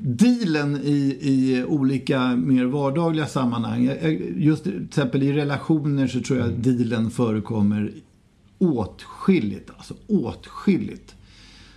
Dealen 0.00 0.76
i, 0.76 1.18
i 1.20 1.64
olika 1.68 2.36
mer 2.36 2.64
vardagliga 2.64 3.26
sammanhang. 3.26 3.90
Just 4.36 4.64
till 4.64 4.84
exempel 4.84 5.22
i 5.22 5.32
relationer 5.32 6.06
så 6.06 6.20
tror 6.20 6.38
jag 6.38 6.48
att 6.48 6.64
dealen 6.64 7.10
förekommer 7.10 7.92
åtskilligt. 8.58 9.70
Alltså 9.76 9.94
åtskilligt. 10.06 11.13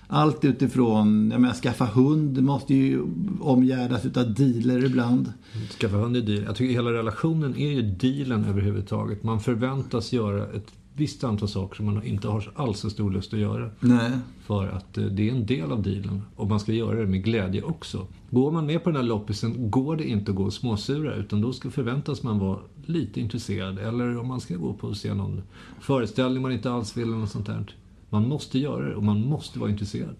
Allt 0.07 0.45
utifrån, 0.45 1.31
jag 1.31 1.41
menar 1.41 1.53
skaffa 1.53 1.85
hund 1.85 2.43
måste 2.43 2.73
ju 2.73 3.01
omgärdas 3.41 4.05
utav 4.05 4.33
dealer 4.33 4.85
ibland. 4.85 5.33
Skaffa 5.79 5.95
hund 5.95 6.17
är 6.17 6.21
deal. 6.21 6.43
Jag 6.43 6.55
tycker 6.55 6.73
hela 6.73 6.93
relationen 6.93 7.57
är 7.57 7.69
ju 7.69 7.81
dealen 7.81 8.45
överhuvudtaget. 8.45 9.23
Man 9.23 9.39
förväntas 9.39 10.13
göra 10.13 10.43
ett 10.43 10.73
visst 10.93 11.23
antal 11.23 11.47
saker 11.47 11.75
som 11.75 11.85
man 11.85 12.03
inte 12.03 12.27
har 12.27 12.51
alls 12.55 12.79
så 12.79 12.89
stor 12.89 13.11
lust 13.11 13.33
att 13.33 13.39
göra. 13.39 13.69
Nej. 13.79 14.11
För 14.45 14.67
att 14.67 14.97
eh, 14.97 15.05
det 15.05 15.29
är 15.29 15.33
en 15.33 15.45
del 15.45 15.71
av 15.71 15.83
dealen. 15.83 16.21
Och 16.35 16.47
man 16.47 16.59
ska 16.59 16.73
göra 16.73 16.99
det 16.99 17.07
med 17.07 17.23
glädje 17.23 17.61
också. 17.61 18.07
Går 18.29 18.51
man 18.51 18.65
med 18.65 18.83
på 18.83 18.89
den 18.89 18.95
här 18.95 19.03
loppisen 19.03 19.71
går 19.71 19.95
det 19.95 20.09
inte 20.09 20.31
att 20.31 20.37
gå 20.37 20.51
småsura. 20.51 21.15
Utan 21.15 21.41
då 21.41 21.53
ska 21.53 21.69
förväntas 21.69 22.23
man 22.23 22.39
vara 22.39 22.59
lite 22.85 23.21
intresserad. 23.21 23.79
Eller 23.79 24.17
om 24.17 24.27
man 24.27 24.41
ska 24.41 24.55
gå 24.55 24.73
på 24.73 24.87
och 24.87 24.97
se 24.97 25.13
någon 25.13 25.41
föreställning 25.79 26.41
man 26.41 26.51
inte 26.51 26.71
alls 26.71 26.97
vill 26.97 27.07
eller 27.07 27.17
något 27.17 27.31
sånt 27.31 27.45
där. 27.45 27.75
Man 28.09 28.27
måste 28.27 28.59
göra 28.59 28.89
det 28.89 28.95
och 28.95 29.03
man 29.03 29.21
måste 29.21 29.59
vara 29.59 29.69
intresserad. 29.69 30.15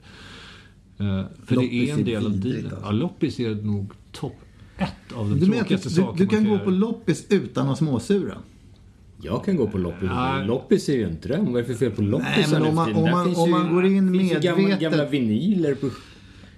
Eh, 1.00 1.24
För 1.46 1.56
Loppis 1.56 1.70
det 1.72 1.90
är 1.90 1.94
en 1.94 2.06
del 2.06 2.26
av 2.26 2.40
dealen. 2.40 2.66
alltså. 2.66 2.80
Ja, 2.84 2.92
loppis 2.92 3.40
är 3.40 3.56
nog 3.56 3.92
topp 4.12 4.36
ett 4.78 5.14
av 5.16 5.30
de 5.30 5.40
Du, 5.40 5.46
tråkigaste 5.46 5.90
du, 5.90 5.96
sakerna 5.96 6.14
du, 6.18 6.24
du 6.26 6.30
kan 6.30 6.44
man 6.50 6.58
gå 6.58 6.64
på 6.64 6.70
loppis 6.72 7.26
utan 7.30 7.70
att 7.70 7.78
småsura? 7.78 8.38
Jag 9.22 9.46
kan 9.46 9.56
gå 9.56 9.68
på 9.68 9.78
loppis. 9.78 10.10
Nej. 10.14 10.48
Loppis 10.48 10.90
är 10.90 10.94
ju 10.94 11.04
en 11.04 11.18
dröm. 11.24 11.46
Vad 11.46 11.56
är 11.56 11.60
det 11.62 11.66
för 11.66 11.74
fel 11.74 11.92
på 11.92 12.02
loppisar 12.02 12.36
Nej, 12.38 12.48
men 12.52 12.62
om 12.70 12.76
man- 12.76 12.94
om 12.96 13.12
man- 13.12 13.26
finns 13.26 13.38
om 13.38 13.46
ju- 13.46 13.52
man 13.52 13.74
går 13.74 13.86
in 13.86 14.14
finns 14.20 14.32
ju 14.32 14.40
gamla, 14.40 14.62
medvetet- 14.68 14.80
gamla 14.82 15.06
vinyler 15.06 15.76
på... 15.76 15.90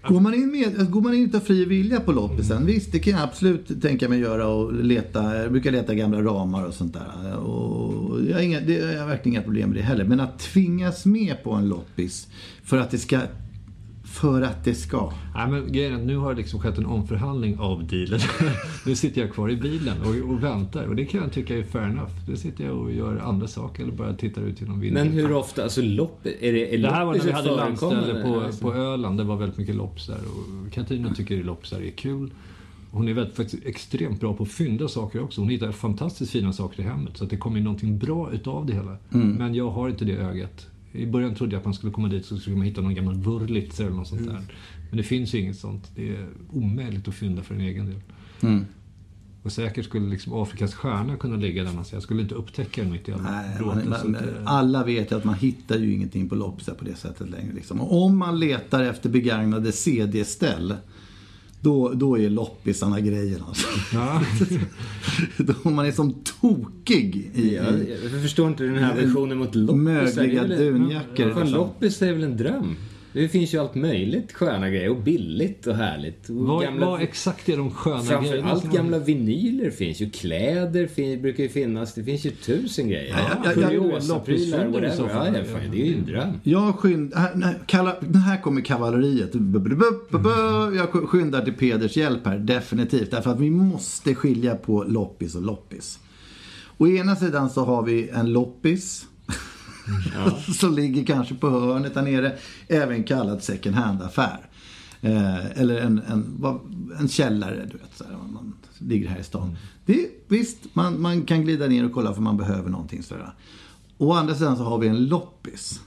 Går 0.08 0.20
man 0.20 0.34
in, 0.34 0.52
med, 0.52 0.92
går 0.92 1.02
man 1.02 1.14
in 1.14 1.26
utav 1.26 1.40
fri 1.40 1.66
vilja 1.66 2.00
på 2.00 2.12
loppisen, 2.12 2.66
visst 2.66 2.92
det 2.92 3.00
kan 3.00 3.14
jag 3.14 3.22
absolut 3.22 3.82
tänka 3.82 4.10
mig 4.10 4.20
göra 4.20 4.48
och 4.48 4.74
leta, 4.74 5.38
jag 5.38 5.52
brukar 5.52 5.72
leta 5.72 5.94
gamla 5.94 6.22
ramar 6.22 6.66
och 6.66 6.74
sånt 6.74 6.94
där. 6.94 7.36
Och 7.38 8.26
jag 8.26 8.36
har, 8.36 8.42
inga, 8.42 8.60
det, 8.60 8.74
jag 8.74 9.00
har 9.00 9.08
verkligen 9.08 9.36
inga 9.36 9.44
problem 9.44 9.70
med 9.70 9.78
det 9.78 9.84
heller. 9.84 10.04
Men 10.04 10.20
att 10.20 10.40
tvingas 10.40 11.06
med 11.06 11.44
på 11.44 11.54
en 11.54 11.70
loppis 11.70 12.28
för 12.64 12.78
att 12.78 12.92
det 12.92 12.98
ska, 12.98 13.20
för 14.10 14.42
att 14.42 14.64
det 14.64 14.76
ska. 14.76 15.14
Nej, 15.36 15.48
men 15.48 15.72
grejen 15.72 15.94
är 15.94 15.98
att 15.98 16.06
nu 16.06 16.18
har 16.18 16.30
det 16.34 16.38
liksom 16.38 16.60
skett 16.60 16.78
en 16.78 16.86
omförhandling 16.86 17.60
av 17.60 17.88
dealen. 17.88 18.20
nu 18.86 18.96
sitter 18.96 19.22
jag 19.22 19.34
kvar 19.34 19.50
i 19.50 19.56
bilen 19.56 19.98
och, 20.02 20.32
och 20.32 20.44
väntar. 20.44 20.86
Och 20.86 20.96
det 20.96 21.06
kan 21.06 21.22
jag 21.22 21.32
tycka 21.32 21.58
är 21.58 21.64
fair 21.64 21.84
enough. 21.84 22.12
Nu 22.28 22.38
sitter 22.38 22.66
jag 22.66 22.78
och 22.78 22.92
gör 22.92 23.18
andra 23.18 23.48
saker 23.48 23.84
eller 23.84 23.94
bara 23.94 24.14
tittar 24.14 24.42
ut 24.42 24.62
genom 24.62 24.80
vinduet. 24.80 25.06
Men 25.06 25.14
hur 25.14 25.34
ofta, 25.34 25.64
alltså 25.64 25.82
lopp, 25.82 26.26
är 26.26 26.54
det, 26.54 26.76
är 26.76 26.78
Det 26.78 26.92
här 26.92 27.06
var 27.06 27.14
när 27.14 27.24
vi 27.24 27.32
hade 27.32 27.56
landställe 27.56 28.24
på, 28.24 28.40
Alltså, 28.40 28.62
på 28.62 28.74
Öland. 28.74 29.18
Det 29.18 29.24
var 29.24 29.36
väldigt 29.36 29.58
mycket 29.58 29.76
loppisar. 29.76 30.18
Och 30.18 30.74
Katarina 30.74 31.14
tycker 31.14 31.44
loppisar 31.44 31.82
är 31.82 31.92
kul. 31.92 32.32
Hon 32.92 33.08
är 33.08 33.14
väldigt, 33.14 33.36
faktiskt 33.36 33.66
extremt 33.66 34.20
bra 34.20 34.34
på 34.34 34.44
att 34.44 34.52
fynda 34.52 34.88
saker 34.88 35.24
också. 35.24 35.42
Hon 35.42 35.50
hittar 35.50 35.72
fantastiskt 35.72 36.32
fina 36.32 36.54
saker 36.54 36.84
i 36.84 36.86
hemmet. 36.86 37.18
Så 37.18 37.24
att 37.24 37.30
det 37.30 37.38
kommer 37.38 37.60
någonting 37.60 37.98
bra 37.98 38.32
utav 38.32 38.66
det 38.66 38.74
hela. 38.74 38.98
Men 39.38 39.56
jag 39.56 39.70
har 39.70 39.90
inte 39.90 40.06
det 40.06 40.18
ögat. 40.18 40.68
I 40.92 41.06
början 41.06 41.36
trodde 41.36 41.54
jag 41.54 41.60
att 41.60 41.66
man 41.66 41.74
skulle 41.74 41.92
komma 41.94 42.08
dit 42.08 42.26
så 42.26 42.38
skulle 42.38 42.56
man 42.56 42.66
hitta 42.66 42.82
någon 42.82 42.96
gammal 42.96 43.16
Wurlitzer 43.16 43.86
eller 43.86 43.96
något 43.96 44.08
sånt 44.08 44.26
där. 44.26 44.42
Men 44.90 44.98
det 44.98 45.04
finns 45.04 45.34
ju 45.34 45.40
inget 45.40 45.58
sånt. 45.58 45.92
Det 45.96 46.10
är 46.10 46.28
omöjligt 46.54 47.08
att 47.08 47.14
fynda 47.16 47.44
för 47.44 47.56
en 47.56 47.62
egen 47.62 47.86
del. 47.86 48.00
Och 49.44 49.52
säkert 49.52 49.86
skulle 49.86 50.10
liksom 50.10 50.34
Afrikas 50.34 50.74
stjärna 50.74 51.18
kunna 51.18 51.36
ligga 51.36 51.64
där. 51.64 51.86
Jag 51.92 52.04
skulle 52.04 52.22
inte 52.22 52.36
upptäcka 52.36 52.82
den 52.82 52.92
mitt 52.92 53.10
i 53.10 53.12
alla 53.12 53.44
bråten. 53.58 54.16
eh, 54.16 54.22
alla 54.46 54.84
vet 54.84 55.12
ju 55.12 55.18
att 55.18 55.24
man 55.24 55.36
hittar 55.36 55.78
ju 55.78 55.94
ingenting 55.94 56.30
på 56.30 56.36
loppisar 56.36 56.74
på 56.74 56.86
det 56.86 56.96
sättet 56.96 57.30
längre. 57.30 57.54
Liksom. 57.54 57.82
Och 57.82 58.04
om 58.06 58.18
man 58.18 58.40
letar 58.40 58.84
efter 58.84 59.10
begagnade 59.10 59.72
CD-ställ 59.72 60.76
då, 61.62 61.90
då 61.94 62.18
är 62.20 62.30
loppisarna 62.30 63.00
grejen 63.00 63.44
alltså. 63.48 63.68
ja. 63.94 64.22
Då 65.38 65.70
man 65.70 65.86
är 65.86 65.92
som 65.92 66.14
tokig 66.14 67.32
i, 67.36 67.56
Ja, 67.56 67.64
jag 68.14 68.22
förstår 68.22 68.48
inte 68.48 68.64
den 68.64 68.78
här 68.78 68.96
versionen 68.96 69.38
mot 69.38 69.56
loppis. 69.56 69.76
mögliga 69.76 70.44
dunjackor. 70.44 71.32
Fan, 71.32 71.42
liksom. 71.42 71.58
loppis 71.60 72.02
är 72.02 72.14
väl 72.14 72.24
en 72.24 72.38
dröm? 72.38 72.76
Det 73.14 73.28
finns 73.28 73.54
ju 73.54 73.58
allt 73.58 73.76
möjligt 73.76 74.32
sköna 74.32 74.70
grejer 74.70 74.90
och 74.90 75.02
billigt 75.04 75.68
och 75.68 75.76
härligt. 75.76 76.30
Och 76.30 76.36
Vad, 76.36 76.64
gamla- 76.64 76.86
vad 76.86 77.02
exakt 77.02 77.50
är 77.50 77.58
de 77.58 77.72
sköna 77.72 78.04
grejerna? 78.04 78.28
Framförallt 78.50 78.74
gamla 78.76 79.00
vinyler 79.00 79.72
finns 79.72 80.00
ju. 80.02 80.10
Kläder 80.10 80.88
fin, 80.88 81.22
brukar 81.22 81.44
ju 81.44 81.50
finnas. 81.50 81.94
Det 81.94 82.04
finns 82.04 82.26
ju 82.26 82.30
tusen 82.32 82.90
grejer. 82.90 83.10
Ja, 83.10 83.42
ja, 83.44 83.52
ja, 83.62 83.68
Kuriosaprylar, 83.68 84.90
så 84.96 85.04
whatever. 85.04 85.30
Ja, 85.32 85.38
ja, 85.38 85.44
fan, 85.60 85.72
det 85.72 85.82
är 85.82 85.86
ju 85.86 85.94
en 85.98 86.06
dröm. 86.06 86.34
Jag 86.44 86.76
skyndar, 86.76 88.18
här, 88.20 88.42
kommer 88.42 88.62
kavalleriet. 88.62 89.32
Jag 90.76 90.90
skyndar 91.10 91.42
till 91.46 91.54
Peders 91.54 91.98
hjälp 91.98 92.26
här, 92.26 92.38
definitivt. 92.40 93.12
Därför 93.12 93.32
att 93.32 93.40
vi 93.40 93.50
måste 93.50 94.16
skilja 94.16 94.56
på 94.56 94.84
loppis 94.84 95.36
och 95.36 95.42
loppis. 95.42 96.00
Å 96.78 96.88
ena 96.88 97.16
sidan 97.16 97.50
så 97.50 97.66
har 97.66 97.84
vi 97.84 98.10
en 98.10 98.34
loppis. 98.34 99.06
som 100.60 100.74
ligger 100.74 101.06
kanske 101.06 101.36
på 101.36 101.50
hörnet 101.50 101.94
där 101.94 102.02
nere. 102.02 102.38
Även 102.68 103.04
kallad 103.04 103.44
second 103.44 103.76
hand-affär. 103.76 104.40
Eh, 105.02 105.60
eller 105.62 105.82
en, 105.82 106.02
en, 106.08 106.46
en 107.00 107.08
källare, 107.08 107.70
du 107.72 107.78
vet. 107.78 107.98
Så 107.98 108.04
här, 108.04 108.12
man 108.12 108.54
ligger 108.78 109.10
här 109.10 109.20
i 109.20 109.24
stan. 109.24 109.58
Det, 109.86 110.08
visst, 110.28 110.58
man, 110.74 111.02
man 111.02 111.22
kan 111.22 111.44
glida 111.44 111.68
ner 111.68 111.86
och 111.86 111.94
kolla 111.94 112.14
för 112.14 112.22
man 112.22 112.38
behöver 112.38 112.70
någonting. 112.70 113.04
Sådär. 113.04 113.34
Å 113.98 114.14
andra 114.14 114.36
sidan 114.36 114.58
så 114.58 114.64
har 114.64 114.78
vi 114.78 114.88
en 114.88 115.06
loppis. 115.06 115.82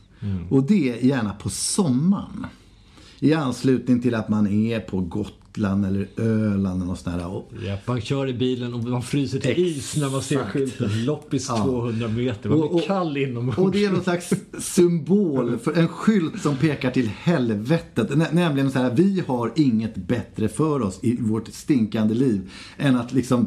Och 0.50 0.62
det 0.62 0.90
är 0.90 1.06
gärna 1.06 1.32
på 1.32 1.50
sommaren. 1.50 2.46
I 3.18 3.34
anslutning 3.34 4.02
till 4.02 4.14
att 4.14 4.28
man 4.28 4.46
är 4.46 4.80
på 4.80 5.00
Gotland 5.54 5.86
eller 5.86 6.08
Öland 6.16 6.76
eller 6.76 6.84
något 6.86 6.98
sånt 6.98 7.16
där. 7.18 7.26
Och 7.26 7.52
Ja, 7.66 7.76
man 7.86 8.00
kör 8.00 8.26
i 8.28 8.34
bilen 8.34 8.74
och 8.74 8.84
man 8.84 9.02
fryser 9.02 9.38
till 9.38 9.66
is 9.66 9.96
när 9.96 10.10
man 10.10 10.22
ser 10.22 10.36
Exakt. 10.36 10.52
skylten. 10.52 11.04
Loppis 11.04 11.46
Ja. 11.48 11.64
200 11.64 12.08
meter. 12.08 12.48
Man 12.48 12.58
Och- 12.62 12.68
blir 12.70 12.78
och- 12.80 12.86
kall 12.86 13.16
inombords. 13.16 13.58
Och 13.58 13.70
det 13.70 13.84
är 13.84 13.90
någon 13.90 14.02
slags 14.02 14.32
symbol 14.58 15.58
för 15.58 15.72
en 15.78 15.88
skylt 15.88 16.42
som 16.42 16.56
pekar 16.56 16.90
till 16.90 17.08
helvetet. 17.08 18.16
Nä- 18.16 18.28
Nämligen 18.32 18.70
så 18.70 18.78
här, 18.78 18.94
vi 18.94 19.22
har 19.26 19.52
inget 19.56 19.94
bättre 19.96 20.48
för 20.48 20.80
oss 20.82 20.98
i 21.02 21.16
vårt 21.20 21.48
stinkande 21.48 22.14
liv 22.14 22.50
än 22.78 22.96
att 22.96 23.12
liksom 23.12 23.46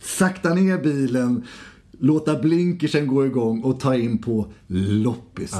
sakta 0.00 0.54
ner 0.54 0.78
bilen, 0.82 1.42
låta 2.00 2.38
blinkersen 2.38 3.06
gå 3.06 3.26
igång 3.26 3.62
och 3.62 3.80
ta 3.80 3.94
in 3.94 4.18
på 4.18 4.52
loppis. 4.68 5.54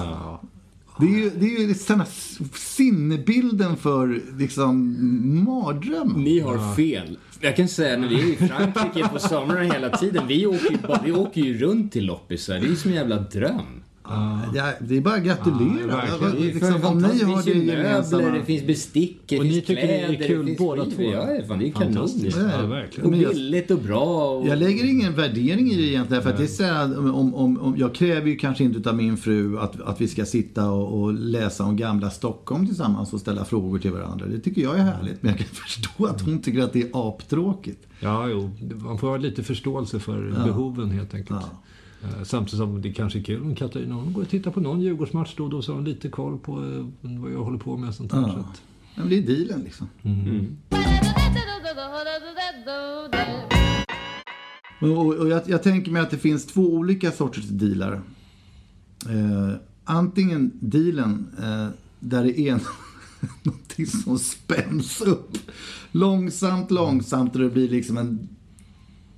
Det 1.01 1.07
är 1.07 1.11
ju, 1.11 1.31
det 1.31 1.47
är 1.47 1.69
ju 1.69 1.75
såna 1.75 2.07
sinnebilden 2.55 3.77
för 3.77 4.21
liksom 4.39 4.97
mardröm. 5.45 6.13
Ni 6.17 6.41
har 6.41 6.75
fel. 6.75 7.19
Jag 7.41 7.57
kan 7.57 7.69
säga 7.69 7.99
när 7.99 8.09
vi 8.09 8.15
är 8.15 8.43
i 8.43 8.49
Frankrike 8.49 9.09
på 9.09 9.19
somrarna 9.19 9.73
hela 9.73 9.91
tiden. 9.99 10.27
Vi 10.27 10.47
åker 10.47 10.71
ju, 10.71 10.79
vi 11.05 11.13
åker 11.13 11.41
ju 11.41 11.59
runt 11.59 11.93
till 11.93 12.07
loppisar. 12.07 12.55
Det 12.55 12.67
är 12.67 12.69
ju 12.69 12.77
som 12.77 12.91
en 12.91 12.97
jävla 12.97 13.17
dröm. 13.17 13.83
Ja, 14.55 14.73
det 14.81 14.97
är 14.97 15.01
bara 15.01 15.15
att 15.15 15.23
gratulera. 15.23 15.87
Ja. 15.89 16.03
Ja, 16.21 16.27
är 16.29 16.33
liksom, 16.33 16.81
för 16.81 16.89
om 16.89 16.99
ni 16.99 17.23
har 17.23 17.43
det 17.43 17.51
gemensamma. 17.51 18.23
möbler, 18.23 18.39
det 18.39 18.45
finns 18.45 18.67
bestick, 18.67 19.21
det 19.27 19.39
Och 19.39 19.45
ni 19.45 19.53
finns 19.53 19.67
tycker 19.67 19.87
det 19.87 20.01
är 20.01 20.09
kläder, 20.09 20.27
kul 20.27 20.47
det 20.47 20.59
båda 20.59 20.85
två? 20.85 21.03
Ja, 21.03 21.27
fan, 21.49 21.59
det 21.59 21.69
är. 21.69 21.73
Fantastiskt. 21.73 22.39
Ja. 22.41 22.85
Ja. 22.97 23.05
Och 23.05 23.11
billigt 23.11 23.71
och 23.71 23.79
bra. 23.79 24.31
Och... 24.31 24.49
Jag 24.49 24.59
lägger 24.59 24.85
ingen 24.85 25.15
värdering 25.15 25.71
i 25.71 25.77
det 25.77 25.83
egentligen. 25.83 26.23
För 26.23 26.31
att 26.31 26.37
det 26.37 26.43
är 26.43 26.47
så 26.47 26.65
här, 26.65 26.99
om, 26.99 27.35
om, 27.35 27.61
om, 27.61 27.75
jag 27.79 27.95
kräver 27.95 28.29
ju 28.29 28.37
kanske 28.37 28.65
inte 28.65 28.91
av 28.91 28.97
min 28.97 29.17
fru 29.17 29.59
att, 29.59 29.81
att 29.81 30.01
vi 30.01 30.09
ska 30.09 30.25
sitta 30.25 30.71
och, 30.71 31.03
och 31.03 31.13
läsa 31.13 31.65
om 31.65 31.77
gamla 31.77 32.11
Stockholm 32.11 32.67
tillsammans 32.67 33.13
och 33.13 33.21
ställa 33.21 33.45
frågor 33.45 33.79
till 33.79 33.93
varandra. 33.93 34.27
Det 34.27 34.41
tycker 34.41 34.63
jag 34.63 34.79
är 34.79 34.83
härligt. 34.83 35.23
Men 35.23 35.31
jag 35.31 35.39
kan 35.39 35.49
förstå 35.53 36.07
att 36.07 36.21
hon 36.21 36.43
tycker 36.43 36.63
att 36.63 36.73
det 36.73 36.83
är 36.83 36.91
aptråkigt. 36.93 37.87
Ja, 38.01 38.29
jo. 38.29 38.51
Man 38.77 38.99
får 38.99 39.09
ha 39.09 39.17
lite 39.17 39.43
förståelse 39.43 39.99
för 39.99 40.45
behoven 40.45 40.91
helt 40.91 41.15
enkelt. 41.15 41.43
Eh, 41.43 41.49
Samtidigt 42.25 42.59
som 42.59 42.83
det 42.83 42.93
kanske 42.93 43.19
är 43.19 43.23
kul 43.23 43.43
om 43.43 43.55
Katarina 43.55 43.95
hon 43.95 44.13
går 44.13 44.23
och 44.23 44.29
tittar 44.29 44.51
på 44.51 44.61
någon 44.61 44.81
Djurgårdsmatch 44.81 45.35
då 45.37 45.45
och 45.45 45.51
då 45.51 45.63
så 45.63 45.73
har 45.73 45.77
hon 45.77 45.85
lite 45.85 46.09
koll 46.09 46.39
på 46.39 46.53
eh, 46.53 46.87
vad 47.01 47.33
jag 47.33 47.45
håller 47.45 47.59
på 47.59 47.77
med. 47.77 47.95
Sånt 47.95 48.13
här, 48.13 48.23
så 48.23 48.29
Ja. 48.29 48.35
att, 48.41 48.63
Men 48.97 49.09
det 49.09 49.17
är 49.19 49.23
dealen 49.23 49.61
liksom. 49.65 49.89
Och, 54.81 55.07
och 55.15 55.29
jag, 55.29 55.43
jag 55.47 55.63
tänker 55.63 55.91
mig 55.91 56.03
att 56.03 56.11
det 56.11 56.19
finns 56.19 56.47
två 56.47 56.63
olika 56.63 57.13
sorters 57.13 57.45
dealar. 57.49 57.93
Eh, 59.09 59.55
antingen 59.85 60.51
dealen 60.55 61.27
eh, 61.39 61.69
där 62.01 62.25
det 62.25 62.41
är 62.41 62.61
någonting 63.43 63.87
som 63.87 64.19
spänns 64.19 65.01
upp 65.01 65.39
långsamt, 65.93 66.71
långsamt 66.71 67.35
och 67.35 67.41
det 67.43 67.51
blir 67.51 67.69
liksom 67.69 67.97
en 67.99 68.29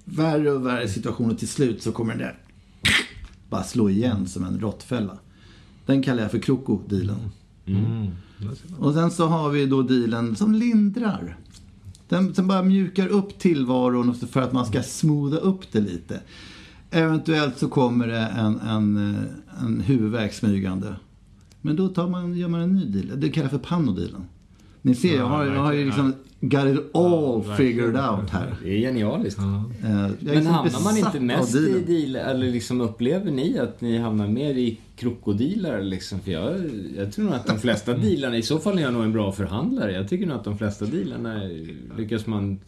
värre 0.04 0.50
och 0.52 0.66
värre 0.66 0.88
situation 0.88 1.30
och 1.30 1.38
till 1.38 1.48
slut 1.48 1.82
så 1.82 1.92
kommer 1.92 2.12
den 2.12 2.18
där 2.22 2.38
bara 3.50 3.62
slå 3.62 3.90
igen 3.90 4.26
som 4.26 4.44
en 4.44 4.60
råttfälla. 4.60 5.18
Den 5.86 6.02
kallar 6.02 6.22
jag 6.22 6.30
för 6.30 6.38
krokodilen. 6.38 7.30
mm, 7.66 8.10
man. 8.38 8.78
Och 8.78 8.94
sen 8.94 9.10
så 9.10 9.26
har 9.26 9.50
vi 9.50 9.66
då 9.66 9.82
dealen 9.82 10.36
som 10.36 10.54
lindrar. 10.54 11.36
Den 12.08 12.34
som 12.34 12.48
bara 12.48 12.62
mjukar 12.62 13.08
upp 13.08 13.38
tillvaron 13.38 14.14
för 14.14 14.42
att 14.42 14.52
man 14.52 14.66
ska 14.66 14.82
smootha 14.82 15.36
upp 15.36 15.72
det 15.72 15.80
lite. 15.80 16.20
Eventuellt 16.90 17.58
så 17.58 17.68
kommer 17.68 18.06
det 18.06 18.18
en, 18.18 18.60
en, 18.60 19.16
en 19.60 19.80
huvudvärk 19.80 20.34
smygande. 20.34 20.96
Men 21.60 21.76
då 21.76 21.88
tar 21.88 22.08
man, 22.08 22.36
gör 22.36 22.48
man 22.48 22.60
en 22.60 22.72
ny 22.72 22.84
deal. 22.84 23.20
Det 23.20 23.28
kallas 23.28 23.50
för 23.50 23.58
pannodilen. 23.58 24.24
Ni 24.82 24.94
ser, 24.94 25.16
jag 25.16 25.26
har, 25.26 25.44
jag 25.44 25.60
har 25.60 25.72
ju 25.72 25.84
liksom 25.84 26.14
got 26.40 26.64
it 26.66 26.96
all 26.96 27.36
verkligen. 27.42 27.56
figured 27.56 27.96
out 27.96 28.30
här. 28.30 28.54
Det 28.62 28.70
är 28.70 28.78
genialiskt. 28.78 29.40
Ja. 29.42 29.88
Eh, 29.88 29.94
Men 29.94 30.16
liksom 30.20 30.46
hamnar 30.46 30.84
man 30.84 30.96
inte 30.96 31.20
mest 31.20 31.54
i 31.56 31.84
deal, 31.86 32.16
eller 32.16 32.46
liksom 32.50 32.80
upplever 32.80 33.30
ni 33.30 33.58
att 33.58 33.80
ni 33.80 33.98
hamnar 33.98 34.28
mer 34.28 34.54
i 34.54 34.78
krokodiler 34.96 35.82
liksom? 35.82 36.20
För 36.20 36.30
jag, 36.30 36.54
jag 36.96 37.12
tror 37.12 37.24
nog 37.24 37.34
att 37.34 37.46
de 37.46 37.58
flesta 37.58 37.94
dealarna, 37.94 38.36
i 38.36 38.42
så 38.42 38.58
fall 38.58 38.78
är 38.78 38.82
jag 38.82 38.92
nog 38.92 39.02
en 39.04 39.12
bra 39.12 39.32
förhandlare. 39.32 39.92
Jag 39.92 40.08
tycker 40.08 40.26
nog 40.26 40.36
att 40.36 40.44
de 40.44 40.58
flesta 40.58 40.84
dealarna 40.84 41.40
lyckas 41.98 42.26
man 42.26 42.58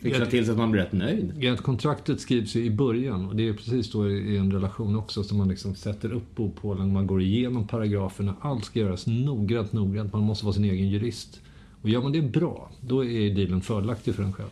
fixa 0.00 0.26
till 0.26 0.46
så 0.46 0.52
att 0.52 0.58
man 0.58 0.70
blir 0.70 0.82
rätt 0.82 0.92
nöjd. 0.92 1.32
Ja, 1.38 1.52
att 1.52 1.60
kontraktet 1.60 2.20
skrivs 2.20 2.54
ju 2.56 2.64
i 2.64 2.70
början 2.70 3.26
och 3.28 3.36
det 3.36 3.48
är 3.48 3.52
precis 3.52 3.92
då 3.92 4.10
i 4.10 4.36
en 4.36 4.52
relation 4.52 4.96
också 4.96 5.22
som 5.24 5.38
man 5.38 5.48
liksom 5.48 5.74
sätter 5.74 6.12
upp 6.12 6.36
bopålen, 6.36 6.92
man 6.92 7.06
går 7.06 7.22
igenom 7.22 7.66
paragraferna, 7.66 8.34
allt 8.40 8.64
ska 8.64 8.78
göras 8.80 9.06
noggrant, 9.06 9.72
noggrant, 9.72 10.12
man 10.12 10.22
måste 10.22 10.44
vara 10.44 10.54
sin 10.54 10.64
egen 10.64 10.88
jurist. 10.88 11.40
Och 11.82 11.88
gör 11.88 12.02
man 12.02 12.12
det 12.12 12.22
bra, 12.22 12.70
då 12.80 13.04
är 13.04 13.34
dealen 13.34 13.60
fördelaktig 13.60 14.14
för 14.14 14.22
en 14.22 14.32
själv. 14.32 14.48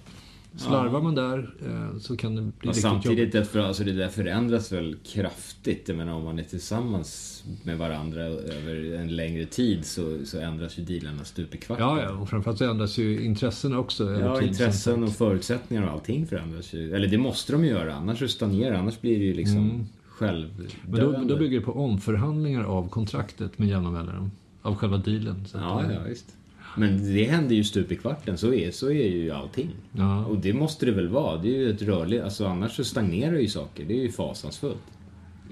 Slarvar 0.56 1.00
man 1.02 1.14
där 1.14 1.54
eh, 1.66 1.98
så 1.98 2.16
kan 2.16 2.34
det 2.36 2.42
bli 2.42 2.50
Och 2.58 2.64
riktigt 2.64 2.82
samtidigt, 2.82 3.34
jobbigt. 3.34 3.50
för, 3.50 3.58
alltså 3.60 3.84
det 3.84 3.92
där 3.92 4.08
förändras 4.08 4.72
väl 4.72 4.96
kraftigt. 5.04 5.88
Jag 5.88 5.96
menar 5.96 6.12
om 6.12 6.24
man 6.24 6.38
är 6.38 6.42
tillsammans 6.42 7.44
med 7.62 7.78
varandra 7.78 8.22
över 8.22 8.94
en 8.94 9.16
längre 9.16 9.46
tid 9.46 9.84
så, 9.86 10.18
så 10.24 10.40
ändras 10.40 10.78
ju 10.78 10.82
dealarna 10.82 11.24
stup 11.24 11.54
i 11.54 11.58
kvarten. 11.58 11.86
Ja, 11.86 12.02
ja, 12.02 12.10
och 12.12 12.28
framförallt 12.28 12.58
så 12.58 12.70
ändras 12.70 12.98
ju 12.98 13.24
intressena 13.24 13.78
också 13.78 14.04
över 14.04 14.26
Ja, 14.26 14.38
tid. 14.40 14.48
intressen 14.48 15.04
och 15.04 15.12
förutsättningar 15.12 15.82
och 15.82 15.90
allting 15.90 16.26
förändras 16.26 16.72
ju. 16.72 16.94
Eller 16.94 17.08
det 17.08 17.18
måste 17.18 17.52
de 17.52 17.64
ju 17.64 17.70
göra, 17.70 17.94
annars 17.94 18.18
så 18.18 18.28
stagnerar 18.28 18.74
Annars 18.74 19.00
blir 19.00 19.18
det 19.18 19.24
ju 19.24 19.34
liksom. 19.34 19.56
Mm. 19.56 19.86
Men 20.20 21.00
då, 21.00 21.12
då 21.28 21.36
bygger 21.36 21.58
det 21.60 21.64
på 21.64 21.72
omförhandlingar 21.72 22.64
av 22.64 22.88
kontraktet 22.88 23.58
med 23.58 23.68
jämna 23.68 23.90
mellanrum. 23.90 24.30
Av 24.62 24.74
själva 24.76 24.96
dealen. 24.96 25.44
Ja, 25.54 25.84
ja, 25.92 26.00
visst. 26.08 26.36
Men 26.76 27.14
det 27.14 27.24
händer 27.24 27.54
ju 27.54 27.64
stup 27.64 27.92
i 27.92 27.96
kvarten, 27.96 28.38
så 28.38 28.52
är, 28.52 28.70
så 28.70 28.90
är 28.90 29.08
ju 29.08 29.30
allting. 29.30 29.70
Ja. 29.92 30.26
Och 30.26 30.38
det 30.38 30.52
måste 30.52 30.86
det 30.86 30.92
väl 30.92 31.08
vara. 31.08 31.36
Det 31.36 31.48
är 31.48 31.58
ju 31.58 31.70
ett 31.70 31.82
rörligt, 31.82 32.24
alltså 32.24 32.46
annars 32.46 32.76
så 32.76 32.84
stagnerar 32.84 33.36
ju 33.36 33.48
saker. 33.48 33.84
Det 33.84 33.94
är 33.94 34.02
ju 34.02 34.12
fasansfullt. 34.12 34.82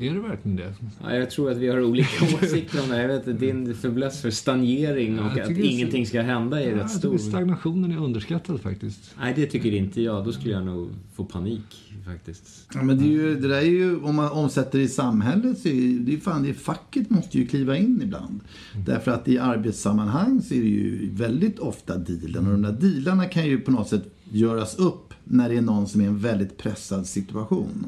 Är 0.01 0.15
det 0.15 0.21
verkligen 0.21 0.57
det? 0.57 0.75
Ja, 1.03 1.15
jag 1.15 1.31
tror 1.31 1.51
att 1.51 1.57
vi 1.57 1.69
har 1.69 1.83
olika 1.83 2.25
åsikter 2.43 2.83
om 2.83 2.89
det. 2.89 3.01
Jag 3.03 3.09
vet 3.09 3.29
att 3.29 3.41
din 3.41 3.75
fäbless 3.75 4.21
för 4.23 4.31
stagnering 4.31 5.17
Ja, 5.17 5.25
och 5.33 5.39
att 5.39 5.51
ingenting 5.51 6.07
ska 6.07 6.23
hända 6.23 6.63
är 6.63 6.71
Ja, 6.71 6.77
rätt 6.77 6.91
stor. 6.91 7.19
stagnationen 7.19 7.93
är 7.93 7.99
underskattad 8.05 8.61
faktiskt. 8.61 9.15
Nej, 9.21 9.33
det 9.37 9.47
tycker 9.47 9.75
inte 9.75 10.03
jag. 10.03 10.25
Då 10.25 10.33
skulle 10.33 10.55
jag 10.55 10.67
nog 10.67 10.89
få 11.15 11.25
panik 11.25 11.85
faktiskt. 12.07 12.67
Ja, 12.75 12.83
men 12.83 12.99
det, 12.99 13.05
är 13.05 13.09
ju, 13.09 13.35
det 13.41 13.49
där 13.49 13.57
är 13.57 13.63
ju, 13.63 14.01
om 14.01 14.15
man 14.15 14.31
omsätter 14.33 14.79
det 14.79 14.85
i 14.85 14.89
samhället 14.89 15.59
så 15.59 15.69
är 15.69 15.99
det, 15.99 16.15
är 16.15 16.19
fan, 16.21 16.43
det 16.43 16.49
är, 16.49 16.55
facket 16.55 17.11
måste 17.11 17.39
ju 17.39 17.47
kliva 17.47 17.77
in 17.77 18.01
ibland. 18.03 18.41
Därför 18.87 19.11
att 19.11 19.29
i 19.29 19.39
arbetssammanhang 19.39 20.43
så 20.43 20.55
är 20.55 20.61
det 20.61 20.69
ju 20.69 21.11
väldigt 21.13 21.59
ofta 21.59 21.97
dealen. 21.99 22.47
Och 22.47 22.53
de 22.53 22.63
där 22.63 22.73
dealarna 22.73 23.25
kan 23.25 23.47
ju 23.47 23.61
på 23.61 23.71
något 23.71 23.89
sätt 23.89 24.15
göras 24.33 24.79
upp 24.79 25.15
när 25.25 25.49
det 25.49 25.57
är 25.57 25.61
någon 25.63 25.87
som 25.89 26.01
är 26.01 26.05
i 26.05 26.09
en 26.09 26.19
väldigt 26.19 26.57
pressad 26.57 27.07
situation. 27.07 27.87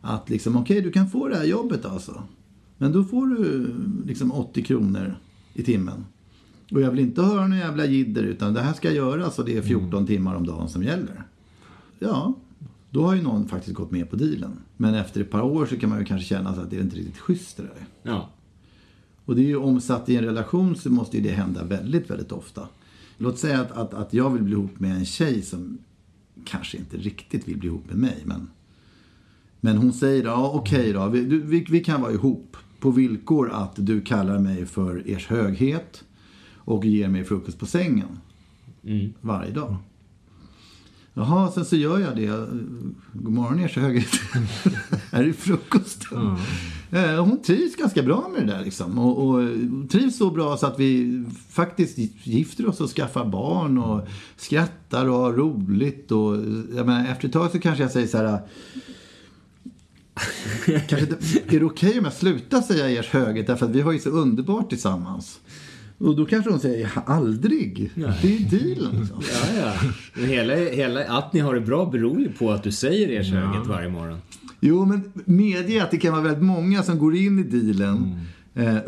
Att 0.00 0.30
liksom, 0.30 0.56
okej 0.56 0.80
du 0.80 0.90
kan 0.90 1.10
få 1.10 1.28
det 1.28 1.36
här 1.36 1.44
jobbet 1.44 1.84
alltså. 1.84 2.22
Men 2.78 2.92
då 2.92 3.04
får 3.04 3.26
du 3.26 3.74
liksom 4.06 4.32
80 4.32 4.62
kronor 4.62 5.14
i 5.54 5.62
timmen. 5.62 6.04
Och 6.72 6.80
jag 6.80 6.90
vill 6.90 7.00
inte 7.00 7.22
höra 7.22 7.46
någon 7.46 7.58
jävla 7.58 7.86
jidder 7.86 8.22
utan 8.22 8.54
det 8.54 8.60
här 8.60 8.72
ska 8.72 8.92
göras 8.92 9.38
och 9.38 9.44
det 9.44 9.56
är 9.56 9.62
14 9.62 10.06
timmar 10.06 10.34
om 10.34 10.46
dagen 10.46 10.68
som 10.68 10.82
gäller. 10.82 11.22
Ja, 11.98 12.34
då 12.90 13.06
har 13.06 13.14
ju 13.14 13.22
någon 13.22 13.48
faktiskt 13.48 13.76
gått 13.76 13.90
med 13.90 14.10
på 14.10 14.16
dealen. 14.16 14.52
Men 14.76 14.94
efter 14.94 15.20
ett 15.20 15.30
par 15.30 15.42
år 15.42 15.66
så 15.66 15.76
kan 15.76 15.90
man 15.90 15.98
ju 15.98 16.04
kanske 16.04 16.28
känna 16.28 16.50
att 16.50 16.70
det 16.70 16.76
är 16.76 16.80
inte 16.80 16.96
riktigt 16.96 17.18
schysst 17.18 17.56
det 17.56 17.62
där. 17.62 17.86
Ja. 18.02 18.30
Och 19.24 19.36
det 19.36 19.42
är 19.42 19.46
ju 19.46 19.56
omsatt 19.56 20.08
i 20.08 20.16
en 20.16 20.24
relation 20.24 20.76
så 20.76 20.90
måste 20.90 21.16
ju 21.16 21.22
det 21.22 21.30
hända 21.30 21.64
väldigt, 21.64 22.10
väldigt 22.10 22.32
ofta. 22.32 22.68
Låt 23.18 23.38
säga 23.38 23.60
att, 23.60 23.72
att, 23.72 23.94
att 23.94 24.14
jag 24.14 24.30
vill 24.30 24.42
bli 24.42 24.52
ihop 24.52 24.80
med 24.80 24.96
en 24.96 25.04
tjej 25.04 25.42
som 25.42 25.78
kanske 26.44 26.78
inte 26.78 26.96
riktigt 26.96 27.48
vill 27.48 27.58
bli 27.58 27.68
ihop 27.68 27.86
med 27.88 27.96
mig. 27.96 28.22
Men, 28.24 28.50
men 29.60 29.76
hon 29.76 29.92
säger 29.92 30.24
ja 30.24 30.50
okej 30.54 30.92
då, 30.92 31.08
vi, 31.08 31.24
du, 31.24 31.40
vi, 31.42 31.66
vi 31.70 31.80
kan 31.80 32.02
vara 32.02 32.12
ihop. 32.12 32.56
På 32.80 32.90
villkor 32.90 33.50
att 33.52 33.72
du 33.76 34.00
kallar 34.00 34.38
mig 34.38 34.66
för 34.66 35.10
ers 35.10 35.26
höghet 35.26 36.04
och 36.56 36.84
ger 36.84 37.08
mig 37.08 37.24
frukost 37.24 37.58
på 37.58 37.66
sängen. 37.66 38.18
Varje 39.20 39.50
dag. 39.52 39.76
Jaha, 41.14 41.50
sen 41.50 41.64
så 41.64 41.76
gör 41.76 41.98
jag 41.98 42.16
det. 42.16 42.46
God 43.12 43.32
morgon 43.32 43.58
ers 43.58 43.76
höghet. 43.76 44.14
Här 45.12 45.24
är 45.28 45.32
frukosten. 45.32 46.36
Eh, 46.90 47.24
Hon 47.24 47.42
trivs 47.42 47.76
ganska 47.76 48.02
bra 48.02 48.30
med 48.32 48.46
det 48.46 48.52
där 48.52 48.64
liksom. 48.64 48.98
Och, 48.98 49.28
och 49.28 49.42
trivs 49.90 50.16
så 50.18 50.30
bra 50.30 50.56
så 50.56 50.66
att 50.66 50.80
vi 50.80 51.24
faktiskt 51.50 51.98
gifter 52.26 52.68
oss 52.68 52.80
och 52.80 52.90
skaffar 52.90 53.24
barn 53.24 53.78
och 53.78 54.08
skrattar 54.36 55.08
och 55.08 55.16
har 55.18 55.32
roligt. 55.32 56.12
Och, 56.12 56.36
jag 56.76 56.86
menar, 56.86 57.06
efter 57.12 57.26
ett 57.28 57.32
tag 57.32 57.50
så 57.50 57.60
kanske 57.60 57.84
jag 57.84 57.92
säger 57.92 58.06
så 58.06 58.18
här. 58.18 58.40
kanske, 60.88 61.06
det- 61.06 61.54
är 61.56 61.60
det 61.60 61.66
okej 61.66 61.98
om 61.98 62.04
jag 62.04 62.12
slutar 62.14 62.60
säga 62.60 62.90
ers 63.00 63.08
höghet 63.08 63.46
därför 63.46 63.66
att 63.66 63.72
vi 63.72 63.80
har 63.80 63.92
ju 63.92 63.98
så 63.98 64.10
underbart 64.10 64.68
tillsammans? 64.68 65.40
Och 65.98 66.16
då 66.16 66.26
kanske 66.26 66.50
hon 66.50 66.60
säger 66.60 66.90
aldrig. 67.06 67.90
Det 67.94 68.28
är 68.28 68.38
ju 68.38 68.38
dealen. 68.58 69.00
Liksom. 69.00 69.22
Ja, 69.32 69.60
ja. 69.64 69.72
Men 70.14 70.24
hela, 70.28 70.54
hela, 70.54 71.04
att 71.04 71.32
ni 71.32 71.40
har 71.40 71.54
det 71.54 71.60
bra 71.60 71.86
beror 71.86 72.20
ju 72.20 72.32
på 72.32 72.50
att 72.52 72.62
du 72.62 72.72
säger 72.72 73.08
ers 73.20 73.30
höghet 73.32 73.66
varje 73.66 73.88
morgon. 73.88 74.18
Jo, 74.60 74.84
men 74.84 75.12
medge 75.24 75.82
att 75.82 75.90
det 75.90 75.96
kan 75.96 76.12
vara 76.12 76.22
väldigt 76.22 76.42
många 76.44 76.82
som 76.82 76.98
går 76.98 77.16
in 77.16 77.38
i 77.38 77.42
dealen 77.42 77.96
eh, 77.96 78.18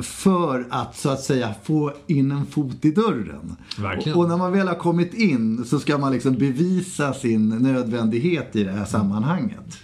för 0.00 0.66
att 0.70 0.96
så 0.96 1.08
att 1.10 1.20
säga 1.20 1.54
få 1.62 1.92
in 2.06 2.30
en 2.30 2.46
fot 2.46 2.84
i 2.84 2.90
dörren. 2.90 3.56
Verkligen. 3.78 4.18
Och, 4.18 4.28
när 4.28 4.36
man 4.36 4.52
väl 4.52 4.68
har 4.68 4.74
kommit 4.74 5.14
in 5.14 5.64
så 5.64 5.80
ska 5.80 5.98
man 5.98 6.12
liksom 6.12 6.34
bevisa 6.34 7.14
sin 7.14 7.48
nödvändighet 7.48 8.56
i 8.56 8.64
det 8.64 8.72
här 8.72 8.84
sammanhanget. 8.84 9.78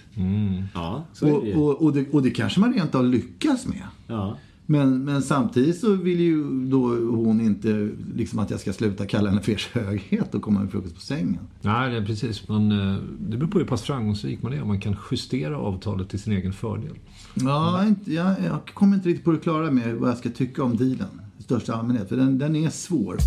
Ja, 0.73 1.05
så 1.13 1.25
är 1.25 1.41
det 1.41 1.47
ju. 1.47 1.55
Och, 1.55 1.69
och, 1.69 1.81
och, 1.81 1.93
det, 1.93 2.09
och 2.11 2.23
det 2.23 2.29
kanske 2.29 2.59
man 2.59 2.73
rent 2.73 2.95
av 2.95 3.05
lyckas 3.05 3.67
med. 3.67 3.83
Ja. 4.07 4.37
Men, 4.71 5.03
men 5.03 5.21
samtidigt 5.21 5.79
så 5.79 5.93
vill 5.93 6.19
ju 6.19 6.65
då 6.69 6.79
hon 7.15 7.41
inte 7.41 7.89
liksom 8.15 8.39
att 8.39 8.49
jag 8.49 8.59
ska 8.59 8.73
sluta 8.73 9.05
kalla 9.05 9.29
henne 9.29 9.41
för 9.41 9.51
ers 9.51 9.67
höghet 9.67 10.35
och 10.35 10.41
komma 10.41 10.59
med 10.59 10.71
frukost 10.71 10.95
på 10.95 11.01
sängen. 11.01 11.39
Nej, 11.61 11.91
det 11.91 11.97
är 11.97 12.05
precis. 12.05 12.47
Man, 12.47 12.71
eh, 12.71 13.01
det 13.19 13.37
beror 13.37 13.49
på 13.49 13.59
hur 13.59 13.65
pass 13.65 13.81
framgångsrik 13.81 14.41
man 14.41 14.53
är. 14.53 14.61
Om 14.61 14.67
man 14.67 14.79
kan 14.79 14.95
justera 15.11 15.57
avtalet 15.57 16.09
till 16.09 16.19
sin 16.19 16.33
egen 16.33 16.53
fördel. 16.53 16.99
Ja, 17.33 17.85
inte, 17.85 18.13
jag, 18.13 18.35
jag 18.45 18.65
kommer 18.73 18.95
inte 18.95 19.09
riktigt 19.09 19.25
på 19.25 19.31
det 19.31 19.37
klara 19.37 19.71
med 19.71 19.95
vad 19.95 20.09
jag 20.09 20.17
ska 20.17 20.29
tycka 20.29 20.63
om 20.63 20.77
dealen 20.77 21.21
i 21.39 21.43
största 21.43 21.73
allmänhet. 21.73 22.09
För 22.09 22.15
den, 22.15 22.37
den 22.37 22.55
är 22.55 22.69
svår. 22.69 23.17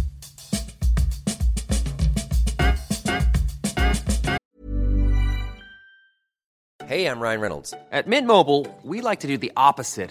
Hey, 6.86 7.06
I'm 7.06 7.20
Ryan 7.20 7.40
Reynolds. 7.40 7.74
At 7.92 8.06
Mint 8.06 8.26
Mobile, 8.26 8.66
we 8.82 9.10
like 9.10 9.20
to 9.20 9.28
do 9.28 9.38
the 9.38 9.50
opposite 9.56 10.10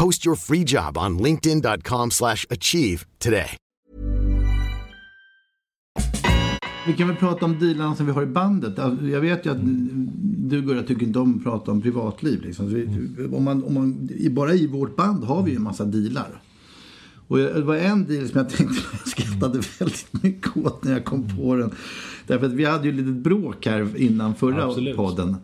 Post 0.00 0.26
your 0.26 0.36
free 0.36 0.64
job 0.66 0.98
on 0.98 1.18
linkedin.com/achieve 1.18 2.10
slash 2.10 2.46
achieve 2.50 3.06
today. 3.18 3.56
Vi 6.86 6.92
kan 6.92 7.08
väl 7.08 7.16
prata 7.16 7.44
om 7.44 7.58
dealarna 7.58 7.96
som 7.96 8.06
vi 8.06 8.12
har 8.12 8.22
i 8.22 8.26
bandet. 8.26 8.78
Alltså, 8.78 9.06
Jag 9.06 9.20
vet 9.20 9.46
ju 9.46 9.50
att 9.50 9.58
du 10.48 10.62
Gurra 10.62 10.82
tycker 10.82 11.06
inte 11.06 11.18
om 11.18 11.36
att 11.36 11.44
prata 11.44 11.70
om 11.70 11.82
privatliv. 11.82 12.42
Liksom. 12.42 12.74
Vi, 12.74 12.88
om 13.32 13.44
man, 13.44 13.64
om 13.64 13.74
man, 13.74 14.08
bara 14.30 14.54
i 14.54 14.66
vårt 14.66 14.96
band 14.96 15.24
har 15.24 15.42
vi 15.42 15.50
ju 15.50 15.56
en 15.56 15.62
massa 15.62 15.84
dealar. 15.84 16.42
Och 17.28 17.38
det 17.38 17.62
var 17.62 17.76
en 17.76 18.06
deal 18.06 18.28
som 18.28 18.38
jag 18.38 18.50
tänkte 18.50 18.82
jag 18.92 19.08
skrattade 19.08 19.60
väldigt 19.78 20.22
mycket 20.22 20.56
åt 20.56 20.84
när 20.84 20.92
jag 20.92 21.04
kom 21.04 21.36
på 21.36 21.54
den. 21.54 21.70
Därför 22.26 22.46
att 22.46 22.52
vi 22.52 22.64
hade 22.64 22.84
ju 22.84 22.90
ett 22.90 22.96
litet 22.96 23.22
bråk 23.22 23.66
här 23.66 23.96
innan 23.96 24.34
förra 24.34 24.64
Absolut. 24.64 24.96
podden. 24.96 25.28
Eh, 25.28 25.36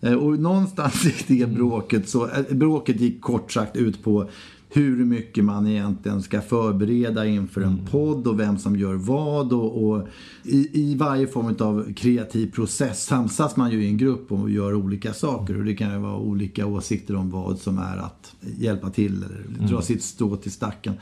Och 0.00 0.38
någonstans 0.38 1.06
i 1.26 1.38
det 1.38 1.46
bråket 1.46 2.08
så, 2.08 2.28
eh, 2.28 2.56
bråket 2.56 3.00
gick 3.00 3.20
kort 3.20 3.52
sagt 3.52 3.76
ut 3.76 4.02
på 4.02 4.28
hur 4.68 5.04
mycket 5.04 5.44
man 5.44 5.66
egentligen 5.66 6.22
ska 6.22 6.40
förbereda 6.40 7.26
inför 7.26 7.60
en 7.60 7.86
podd 7.90 8.26
och 8.26 8.40
vem 8.40 8.58
som 8.58 8.76
gör 8.76 8.94
vad. 8.94 9.52
Och, 9.52 9.84
och 9.84 10.08
i, 10.42 10.70
I 10.72 10.94
varje 10.94 11.26
form 11.26 11.56
av 11.58 11.92
kreativ 11.92 12.52
process 12.52 13.04
samsas 13.04 13.56
man 13.56 13.70
ju 13.70 13.84
i 13.84 13.86
en 13.86 13.96
grupp 13.96 14.32
och 14.32 14.50
gör 14.50 14.74
olika 14.74 15.12
saker. 15.12 15.58
Och 15.58 15.64
det 15.64 15.74
kan 15.74 15.92
ju 15.92 15.98
vara 15.98 16.16
olika 16.16 16.66
åsikter 16.66 17.16
om 17.16 17.30
vad 17.30 17.58
som 17.58 17.78
är 17.78 17.96
att 17.96 18.34
hjälpa 18.40 18.90
till 18.90 19.24
eller 19.24 19.66
dra 19.68 19.82
sitt 19.82 20.02
strå 20.02 20.36
till 20.36 20.52
stacken. 20.52 20.94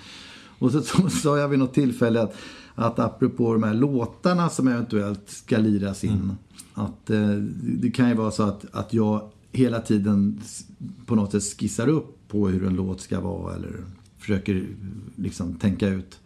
Och 0.59 0.72
så, 0.85 1.09
sa 1.09 1.38
jag 1.38 1.48
vid 1.48 1.59
något 1.59 1.74
tillfälle 1.74 2.22
att, 2.22 2.37
att 2.74 2.98
apropå 2.98 3.52
de 3.52 3.62
här 3.62 3.74
låtarna 3.74 4.48
som 4.48 4.68
eventuellt 4.68 5.30
ska 5.30 5.59
liras 5.59 6.04
in. 6.04 6.33
Att 6.74 7.10
eh, 7.10 7.30
det 7.62 7.90
kan 7.90 8.08
ju 8.08 8.14
vara 8.14 8.30
så 8.30 8.42
att, 8.42 8.66
att 8.72 8.94
jag 8.94 9.30
hela 9.52 9.80
tiden 9.80 10.40
på 11.06 11.14
något 11.14 11.32
sätt 11.32 11.60
skissar 11.60 11.88
upp 11.88 12.28
på 12.28 12.48
hur 12.48 12.66
en 12.66 12.74
låt 12.74 13.00
ska 13.00 13.20
vara 13.20 13.54
eller 13.54 13.84
försöker 14.18 14.66
liksom 15.16 15.54
tänka 15.54 15.88
ut. 15.88 16.20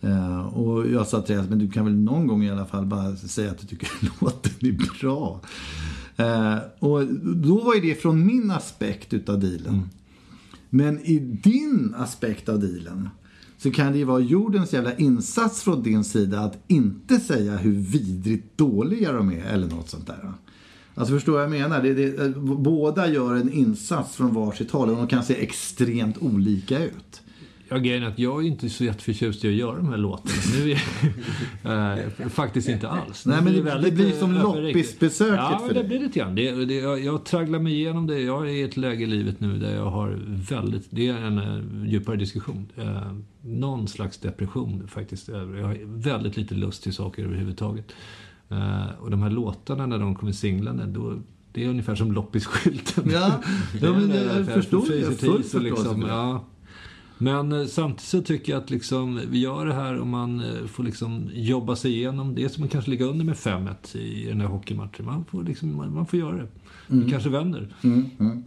Eh, 0.00 0.40
och 0.40 0.90
jag 0.90 1.06
sa 1.06 1.22
till 1.22 1.42
men 1.48 1.58
du 1.58 1.70
kan 1.70 1.84
väl 1.84 1.94
någon 1.94 2.26
gång 2.26 2.44
i 2.44 2.50
alla 2.50 2.66
fall 2.66 2.86
bara 2.86 3.16
säga 3.16 3.50
att 3.50 3.58
du 3.58 3.66
tycker 3.66 3.88
låten 4.20 4.52
är 4.60 5.00
bra. 5.00 5.40
Eh, 6.16 6.58
och 6.78 7.06
då 7.36 7.64
var 7.64 7.74
ju 7.74 7.80
det 7.80 7.94
från 7.94 8.26
min 8.26 8.50
aspekt 8.50 9.14
utav 9.14 9.40
dealen. 9.40 9.88
Men 10.70 11.00
i 11.00 11.18
din 11.18 11.94
aspekt 11.98 12.48
av 12.48 12.60
dealen 12.60 13.08
så 13.62 13.70
kan 13.70 13.92
det 13.92 13.98
ju 13.98 14.04
vara 14.04 14.20
jordens 14.20 14.72
jävla 14.72 14.96
insats 14.96 15.62
från 15.62 15.82
din 15.82 16.04
sida 16.04 16.40
att 16.40 16.58
inte 16.68 17.20
säga 17.20 17.56
hur 17.56 17.72
vidrigt 17.72 18.58
dåliga 18.58 19.12
de 19.12 19.32
är 19.32 19.44
eller 19.44 19.68
något 19.68 19.88
sånt 19.88 20.06
där. 20.06 20.32
Alltså 20.94 21.14
förstår 21.14 21.32
vad 21.32 21.42
jag 21.42 21.50
menar? 21.50 21.82
Det, 21.82 21.94
det, 21.94 22.24
eh, 22.24 22.30
båda 22.42 23.08
gör 23.08 23.34
en 23.34 23.52
insats 23.52 24.16
från 24.16 24.34
varsitt 24.34 24.70
håll 24.70 24.90
och 24.90 24.96
de 24.96 25.06
kan 25.06 25.24
se 25.24 25.42
extremt 25.42 26.18
olika 26.18 26.84
ut. 26.84 27.22
Ja, 27.72 27.78
grejen 27.78 28.02
är 28.02 28.06
att 28.06 28.18
jag 28.18 28.42
är 28.42 28.46
inte 28.46 28.68
så 28.68 28.84
jätteförtjust 28.84 29.44
i 29.44 29.48
att 29.48 29.54
göra 29.54 29.76
de 29.76 29.88
här 29.88 29.96
låtarna. 29.96 30.34
Nu 30.64 30.72
är, 31.64 31.96
eh, 32.22 32.28
faktiskt 32.28 32.68
inte 32.68 32.88
alls. 32.88 33.26
Nej, 33.26 33.36
men 33.36 33.44
blir 33.44 33.54
det- 33.54 33.62
väldigt, 33.70 33.90
det 33.96 34.04
blir 34.04 34.12
som 34.12 34.36
eh, 34.36 34.42
loppisbesöket 34.42 35.34
Ja, 35.36 35.58
för 35.66 35.74
det 35.74 35.80
dig. 35.80 35.88
blir 35.88 35.98
lite 36.00 36.18
grann. 36.18 36.34
Det, 36.34 36.64
det, 36.64 36.74
jag, 36.74 37.04
jag 37.04 37.24
tragglar 37.24 37.58
mig 37.58 37.72
igenom 37.72 38.06
det. 38.06 38.20
Jag 38.20 38.42
är 38.48 38.52
i 38.52 38.62
ett 38.62 38.76
läge 38.76 39.04
i 39.04 39.06
livet 39.06 39.40
nu 39.40 39.58
där 39.58 39.74
jag 39.76 39.90
har 39.90 40.18
väldigt... 40.26 40.86
Det 40.90 41.08
är 41.08 41.14
en 41.16 41.38
eh, 41.38 41.88
djupare 41.90 42.16
diskussion. 42.16 42.66
Eh, 42.76 43.12
någon 43.42 43.88
slags 43.88 44.18
depression 44.18 44.88
faktiskt. 44.88 45.28
Jag 45.28 45.36
har 45.38 45.78
väldigt 45.84 46.36
lite 46.36 46.54
lust 46.54 46.82
till 46.82 46.92
saker 46.94 47.24
överhuvudtaget. 47.24 47.92
Eh, 48.48 48.84
och 49.00 49.10
de 49.10 49.22
här 49.22 49.30
låtarna 49.30 49.86
när 49.86 49.98
de 49.98 50.14
kommer 50.14 50.32
singlande, 50.32 50.86
då... 50.86 51.18
Det 51.52 51.64
är 51.64 51.68
ungefär 51.68 51.94
som 51.94 52.12
loppisskylten. 52.12 53.04
Ja, 53.12 53.40
ja, 53.80 53.92
men 53.92 54.10
jag 54.10 54.20
ungefär 54.22 54.44
förstår 54.54 54.80
precis 54.80 55.00
det. 55.02 55.08
och 55.08 55.18
Full 55.18 55.42
tis 55.42 55.54
och 55.54 55.60
förståelse 55.60 55.60
liksom, 55.60 56.00
för 56.00 56.08
det. 56.08 56.14
ja. 56.14 56.44
Men 57.22 57.52
eh, 57.52 57.66
samtidigt 57.66 58.00
så 58.00 58.22
tycker 58.22 58.52
jag 58.52 58.62
att 58.62 58.70
liksom, 58.70 59.20
vi 59.30 59.38
gör 59.38 59.66
det 59.66 59.74
här 59.74 60.00
och 60.00 60.06
man 60.06 60.40
eh, 60.40 60.66
får 60.66 60.84
liksom 60.84 61.30
jobba 61.32 61.76
sig 61.76 61.92
igenom 61.92 62.34
det 62.34 62.48
som 62.48 62.60
man 62.60 62.68
kanske 62.68 62.90
ligger 62.90 63.06
under 63.06 63.24
med 63.24 63.34
5-1 63.34 63.96
i 63.96 64.24
den 64.26 64.40
här 64.40 64.48
hockeymatchen. 64.48 65.06
Man 65.06 65.24
får, 65.24 65.44
liksom, 65.44 65.76
man, 65.76 65.94
man 65.94 66.06
får 66.06 66.18
göra 66.18 66.36
det. 66.36 66.48
Mm. 66.88 67.04
Det 67.04 67.10
kanske 67.10 67.30
vänder. 67.30 67.74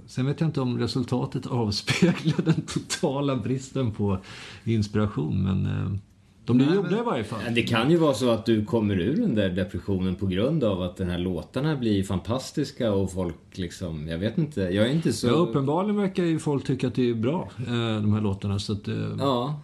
Sen 0.08 0.26
vet 0.26 0.42
jag 0.42 0.48
inte 0.48 0.62
om 0.62 0.78
resultatet 0.78 1.46
avspeglar 1.48 2.46
den 2.46 2.62
totala 2.62 3.36
bristen 3.36 3.92
på 3.92 4.18
inspiration. 4.64 5.44
Men 5.44 5.66
eh, 5.66 6.00
de 6.46 6.58
blir 6.58 6.76
gjorda 6.76 7.00
i 7.00 7.04
varje 7.04 7.24
fall. 7.24 7.40
Det 7.56 7.64
kan 7.64 7.92
ju 7.92 7.98
vara 7.98 8.14
så 8.14 8.30
att 8.30 8.46
du 8.46 8.66
kommer 8.66 9.00
ur 9.00 9.16
den 9.16 9.36
där 9.36 9.50
depressionen 9.50 10.16
på 10.16 10.26
grund 10.26 10.64
av 10.64 10.82
att 10.82 10.98
den 10.98 11.10
här 11.10 11.18
låtarna 11.18 11.76
blir 11.76 12.04
fantastiska 12.04 12.92
och 12.94 13.12
folk 13.12 13.36
liksom, 13.54 14.08
jag 14.08 14.18
vet 14.18 14.38
inte, 14.38 14.62
jag 14.62 14.88
är 14.88 14.92
inte 14.92 15.14
så... 15.14 15.28
Ja, 15.28 15.32
uppenbarligen 15.32 15.98
verkar 15.98 16.24
ju 16.24 16.40
folk 16.40 16.66
tycka 16.68 16.88
att 16.88 16.96
det 16.96 17.10
är 17.10 17.14
bra, 17.14 17.50
eh, 17.58 17.74
de 17.74 18.14
här 18.14 18.22
låtarna. 18.22 18.60
Så 18.60 18.74
att, 18.74 18.88
eh, 18.88 18.96
Ja, 19.20 19.60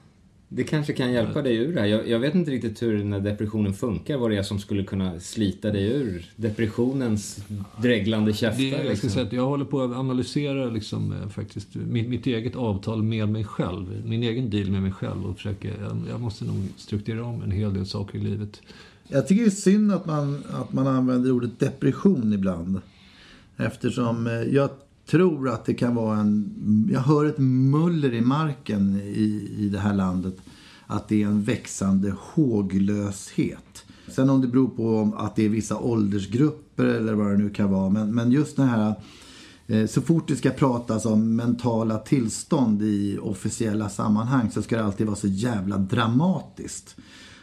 det 0.52 0.64
kanske 0.64 0.94
kan 0.94 1.12
hjälpa 1.12 1.42
dig 1.42 1.56
ur 1.56 1.74
det 1.74 1.80
här. 1.80 1.88
Jag, 1.88 2.08
jag 2.08 2.20
vet 2.20 2.36
inte 2.36 2.52
riktigt 2.52 2.82
hur 2.82 2.98
den 2.98 3.14
här 3.14 3.20
depressionen 3.20 3.74
funkar, 3.74 4.18
vad 4.18 4.32
det 4.32 4.38
är 4.38 4.44
som 4.44 4.60
skulle 4.60 4.84
kunna 4.84 5.20
slita 5.20 5.72
dig 5.72 5.88
ur 5.88 6.32
depressionens 6.36 7.44
dreglande 7.82 8.34
käftar. 8.34 8.64
Det, 8.64 8.70
jag, 8.70 8.80
ska 8.80 8.90
liksom. 8.90 9.10
säga 9.10 9.26
att 9.26 9.34
jag 9.34 9.46
håller 9.46 9.66
på 9.66 9.82
att 9.82 9.92
analysera 9.92 10.70
liksom, 10.70 11.12
eh, 11.12 11.30
faktiskt, 11.30 11.76
mitt, 11.76 12.10
mitt 12.10 12.28
eget 12.28 12.56
avtal 12.56 13.04
med 13.04 13.30
mig 13.30 13.44
själv. 13.44 14.04
Min 14.06 14.24
egen 14.24 14.50
deal 14.50 14.72
med 14.72 14.82
mig 14.82 14.92
själv. 14.92 15.26
Och 15.26 15.36
försöker, 15.36 15.70
jag, 15.82 15.98
jag 16.10 16.22
måste 16.22 16.46
nog 16.46 16.56
strukturera 16.78 17.26
om 17.26 17.42
en 17.42 17.52
hel 17.52 17.74
del 17.74 17.86
saker 17.86 18.18
i 18.18 18.22
livet. 18.22 18.62
Jag 19.08 19.28
tycker 19.28 19.44
det 19.44 19.50
är 19.50 19.52
synd 19.52 19.92
att 19.92 20.06
man, 20.06 20.44
att 20.52 20.74
man 20.74 20.88
använder 20.88 21.32
ordet 21.32 21.60
depression 21.60 22.34
ibland. 22.34 22.82
Eftersom 23.58 24.28
eh, 24.28 24.34
jag 24.34 24.70
tror 25.10 25.50
att 25.50 25.66
det 25.66 25.74
kan 25.74 25.96
vara 25.96 26.18
en... 26.18 26.90
Jag 26.94 27.00
hör 27.00 27.26
ett 27.26 27.38
muller 27.38 28.14
i 28.14 28.22
marken 28.22 29.02
i, 29.04 29.56
i 29.58 29.70
det 29.70 29.80
här 29.80 29.94
landet. 29.94 30.38
Att 30.88 31.08
det 31.08 31.24
är 31.24 31.28
en 31.28 31.44
växande 31.44 32.14
håglöshet. 32.20 33.86
Sen 34.08 34.30
om 34.30 34.42
det 34.42 34.48
beror 34.48 34.68
på 34.68 35.16
att 35.18 35.36
det 35.36 35.46
är 35.46 35.50
vissa 35.50 35.78
åldersgrupper 35.78 36.86
eller 36.86 37.14
vad 37.14 37.32
det 37.32 37.38
nu 37.38 37.50
kan 37.50 37.72
vara. 37.72 37.90
Men, 37.90 38.16
men 38.16 38.32
just 38.32 38.56
det 38.56 38.64
här, 38.64 38.94
eh, 39.68 39.86
så 39.88 40.02
fort 40.02 40.28
det 40.28 40.36
ska 40.36 40.50
pratas 40.50 41.06
om 41.06 41.36
mentala 41.36 41.98
tillstånd 41.98 42.82
i 42.82 43.18
officiella 43.22 43.90
sammanhang 43.90 44.52
så 44.52 44.62
ska 44.62 44.78
det 44.78 44.86
alltid 44.86 45.08
vara 45.08 45.18
så 45.18 45.28
jävla 45.28 45.78
dramatiskt. 45.78 46.96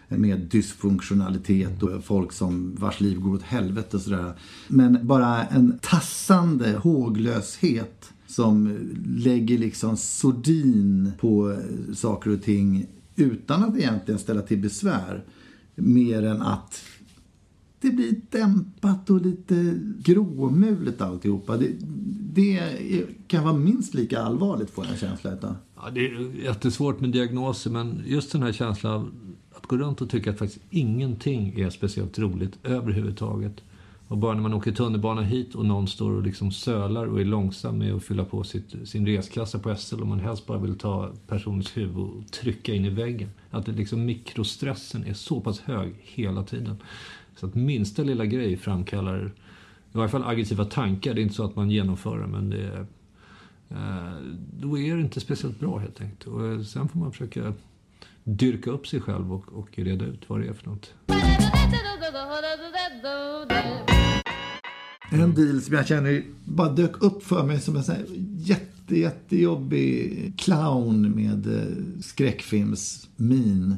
Med 0.08 0.40
dysfunktionalitet 0.40 1.82
och 1.82 2.04
folk 2.04 2.32
som 2.32 2.74
vars 2.74 3.00
liv 3.00 3.20
går 3.20 3.34
åt 3.34 3.42
helvete 3.42 3.96
och 3.96 4.02
sådär. 4.02 4.32
Men 4.68 5.06
bara 5.06 5.44
en 5.44 5.78
tassande 5.82 6.72
håglöshet 6.72 8.12
som 8.26 8.78
lägger 9.06 9.58
liksom 9.58 9.96
sordin 9.96 11.12
på 11.20 11.56
saker 11.94 12.30
och 12.30 12.42
ting 12.42 12.86
utan 13.16 13.64
att 13.64 13.76
egentligen 13.76 14.18
ställa 14.18 14.42
till 14.42 14.58
besvär. 14.58 15.24
Mer 15.74 16.22
än 16.22 16.42
att 16.42 16.82
det 17.80 17.90
blir 17.90 18.20
dämpat 18.30 19.10
och 19.10 19.20
lite 19.20 19.74
gråmulet 19.98 21.00
alltihopa. 21.00 21.56
Det, 21.56 21.72
det 22.34 22.62
kan 23.28 23.44
vara 23.44 23.56
minst 23.56 23.94
lika 23.94 24.20
allvarligt 24.20 24.70
får 24.70 24.84
jag 24.84 24.92
en 24.92 24.98
känsla 24.98 25.32
utav. 25.32 25.54
Ja, 25.76 25.90
det 25.90 26.00
är 26.00 26.44
jättesvårt 26.44 27.00
med 27.00 27.10
diagnoser, 27.10 27.70
men 27.70 28.02
just 28.06 28.32
den 28.32 28.42
här 28.42 28.52
känslan 28.52 28.92
av 28.92 29.10
gå 29.68 29.76
runt 29.76 30.00
och 30.00 30.10
tycka 30.10 30.30
att 30.30 30.38
faktiskt 30.38 30.64
ingenting 30.70 31.60
är 31.60 31.70
speciellt 31.70 32.18
roligt 32.18 32.58
överhuvudtaget. 32.64 33.62
Och 34.08 34.18
bara 34.18 34.34
när 34.34 34.42
man 34.42 34.54
åker 34.54 34.72
tunnelbana 34.72 35.22
hit 35.22 35.54
och 35.54 35.64
någon 35.64 35.88
står 35.88 36.10
och 36.10 36.22
liksom 36.22 36.52
sölar 36.52 37.06
och 37.06 37.20
är 37.20 37.24
långsam 37.24 37.78
med 37.78 37.94
att 37.94 38.04
fylla 38.04 38.24
på 38.24 38.44
sitt, 38.44 38.88
sin 38.88 39.06
resklassa 39.06 39.58
på 39.58 39.76
SL 39.76 40.00
och 40.00 40.06
man 40.06 40.20
helst 40.20 40.46
bara 40.46 40.58
vill 40.58 40.78
ta 40.78 41.12
personens 41.26 41.76
huvud 41.76 41.96
och 41.96 42.32
trycka 42.32 42.74
in 42.74 42.84
i 42.84 42.90
väggen. 42.90 43.30
Att 43.50 43.66
det 43.66 43.72
liksom 43.72 44.04
mikrostressen 44.04 45.04
är 45.04 45.14
så 45.14 45.40
pass 45.40 45.60
hög 45.60 45.94
hela 45.98 46.42
tiden. 46.42 46.76
Så 47.36 47.46
att 47.46 47.54
minsta 47.54 48.02
lilla 48.02 48.26
grej 48.26 48.56
framkallar 48.56 49.32
i 49.92 49.98
varje 49.98 50.08
fall 50.08 50.24
aggressiva 50.24 50.64
tankar. 50.64 51.14
Det 51.14 51.20
är 51.20 51.22
inte 51.22 51.34
så 51.34 51.44
att 51.44 51.56
man 51.56 51.70
genomför 51.70 52.18
det, 52.18 52.26
men 52.26 52.50
det 52.50 52.62
är, 52.62 52.86
då 54.60 54.78
är 54.78 54.96
det 54.96 55.02
inte 55.02 55.20
speciellt 55.20 55.60
bra 55.60 55.78
helt 55.78 56.00
enkelt. 56.00 56.26
Och 56.26 56.46
eh, 56.46 56.60
sen 56.60 56.88
får 56.88 56.98
man 56.98 57.12
försöka 57.12 57.52
dyrka 58.26 58.70
upp 58.70 58.86
sig 58.86 59.00
själv 59.00 59.32
och, 59.32 59.52
och 59.52 59.78
reda 59.78 60.04
ut 60.04 60.24
vad 60.26 60.40
det 60.40 60.48
är 60.48 60.52
för 60.52 60.70
något. 60.70 60.94
En 65.10 65.34
deal 65.34 65.60
som 65.60 65.74
jag 65.74 65.86
känner 65.86 66.24
bara 66.44 66.72
dök 66.72 67.02
upp 67.02 67.22
för 67.22 67.44
mig 67.44 67.60
som 67.60 67.76
en 67.76 67.84
sån 67.84 67.94
här 67.94 68.04
jätte, 68.36 68.98
jättejobbig 68.98 70.32
clown 70.36 71.10
med 71.10 71.46
eh, 71.46 72.02
skräckfilmsmin 72.02 73.76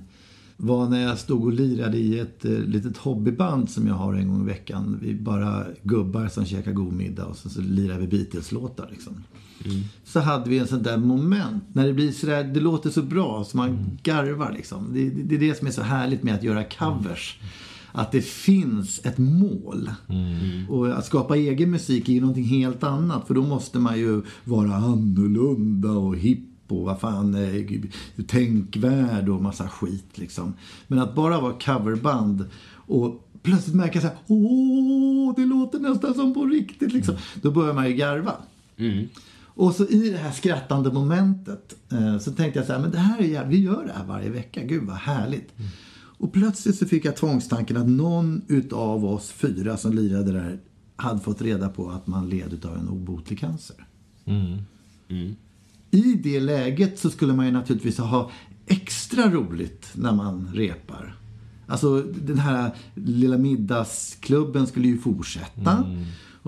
var 0.56 0.88
när 0.88 1.02
jag 1.02 1.18
stod 1.18 1.44
och 1.44 1.52
lirade 1.52 1.96
i 1.96 2.18
ett 2.18 2.44
eh, 2.44 2.50
litet 2.50 2.96
hobbyband 2.96 3.70
som 3.70 3.86
jag 3.86 3.94
har 3.94 4.14
en 4.14 4.28
gång 4.28 4.42
i 4.42 4.46
veckan. 4.46 4.98
Vi 5.02 5.14
bara 5.14 5.66
gubbar 5.82 6.28
som 6.28 6.44
käkar 6.44 6.72
god 6.72 6.92
middag 6.92 7.26
och 7.26 7.36
så, 7.36 7.48
så 7.48 7.60
lirar 7.60 7.98
vi 7.98 8.06
Beatles-låtar 8.06 8.88
liksom. 8.90 9.24
Mm. 9.64 9.84
Så 10.04 10.20
hade 10.20 10.50
vi 10.50 10.58
en 10.58 10.68
sån 10.68 10.82
där 10.82 10.96
moment 10.96 11.64
när 11.72 11.86
det 11.86 11.92
blir 11.92 12.12
sådär, 12.12 12.44
det 12.44 12.60
låter 12.60 12.90
så 12.90 13.02
bra 13.02 13.44
så 13.44 13.56
man 13.56 13.68
mm. 13.68 13.98
garvar 14.02 14.52
liksom. 14.52 14.90
Det, 14.94 15.10
det, 15.10 15.22
det, 15.22 15.34
är 15.34 15.48
det 15.48 15.58
som 15.58 15.66
är 15.66 15.70
så 15.70 15.82
härligt 15.82 16.22
med 16.22 16.34
att 16.34 16.42
göra 16.42 16.64
covers. 16.64 17.38
Mm 17.40 17.50
att 17.92 18.12
det 18.12 18.22
finns 18.22 19.00
ett 19.04 19.18
mål. 19.18 19.90
Mm. 20.08 20.70
Och 20.70 20.98
att 20.98 21.06
skapa 21.06 21.36
egen 21.36 21.70
musik 21.70 22.08
är 22.08 22.12
ju 22.12 22.20
någonting 22.20 22.44
helt 22.44 22.82
annat. 22.82 23.26
För 23.26 23.34
då 23.34 23.42
måste 23.42 23.78
man 23.78 23.98
ju 23.98 24.22
vara 24.44 24.74
annorlunda 24.74 25.90
och 25.90 26.16
hipp 26.16 26.48
och 26.68 26.84
vad 26.84 27.00
fan, 27.00 27.34
eh, 27.34 28.24
tänkvärd 28.26 29.28
och 29.28 29.42
massa 29.42 29.68
skit 29.68 30.18
liksom. 30.18 30.54
Men 30.86 30.98
att 30.98 31.14
bara 31.14 31.40
vara 31.40 31.52
coverband 31.52 32.44
och 32.72 33.28
plötsligt 33.42 33.76
märka 33.76 34.00
så 34.00 34.06
här, 34.06 34.16
åh, 34.26 35.34
det 35.36 35.46
låter 35.46 35.78
nästan 35.78 36.14
som 36.14 36.34
på 36.34 36.44
riktigt 36.44 36.92
liksom. 36.92 37.14
Mm. 37.14 37.24
Då 37.42 37.50
börjar 37.50 37.74
man 37.74 37.88
ju 37.88 37.94
garva. 37.94 38.32
Mm. 38.76 39.08
Och 39.58 39.74
så 39.74 39.86
i 39.86 40.10
det 40.10 40.16
här 40.16 40.32
skrattande 40.32 40.92
momentet 40.92 41.76
eh, 41.92 42.18
så 42.18 42.32
tänkte 42.32 42.58
jag 42.58 42.66
så 42.66 42.72
här, 42.72 42.80
men 42.80 42.90
det 42.90 42.98
här 42.98 43.22
är 43.22 43.46
vi 43.46 43.58
gör 43.58 43.84
det 43.86 43.92
här 43.92 44.04
varje 44.04 44.30
vecka, 44.30 44.62
gud 44.64 44.84
vad 44.84 44.96
härligt. 44.96 45.58
Mm. 45.58 45.70
Och 45.94 46.32
plötsligt 46.32 46.78
så 46.78 46.86
fick 46.86 47.04
jag 47.04 47.16
tvångstanken 47.16 47.76
att 47.76 47.88
någon 47.88 48.42
utav 48.48 49.04
oss 49.04 49.30
fyra 49.30 49.76
som 49.76 49.92
lirade 49.92 50.32
där 50.32 50.58
hade 50.96 51.20
fått 51.20 51.42
reda 51.42 51.68
på 51.68 51.90
att 51.90 52.06
man 52.06 52.28
led 52.28 52.64
av 52.66 52.76
en 52.76 52.88
obotlig 52.88 53.38
cancer. 53.38 53.76
Mm. 54.24 54.58
Mm. 55.08 55.36
I 55.90 56.14
det 56.14 56.40
läget 56.40 56.98
så 56.98 57.10
skulle 57.10 57.32
man 57.32 57.46
ju 57.46 57.52
naturligtvis 57.52 57.98
ha 57.98 58.30
extra 58.66 59.30
roligt 59.30 59.90
när 59.94 60.12
man 60.12 60.50
repar. 60.54 61.16
Alltså 61.66 62.02
den 62.02 62.38
här 62.38 62.74
lilla 62.94 63.38
middagsklubben 63.38 64.66
skulle 64.66 64.88
ju 64.88 64.98
fortsätta. 64.98 65.84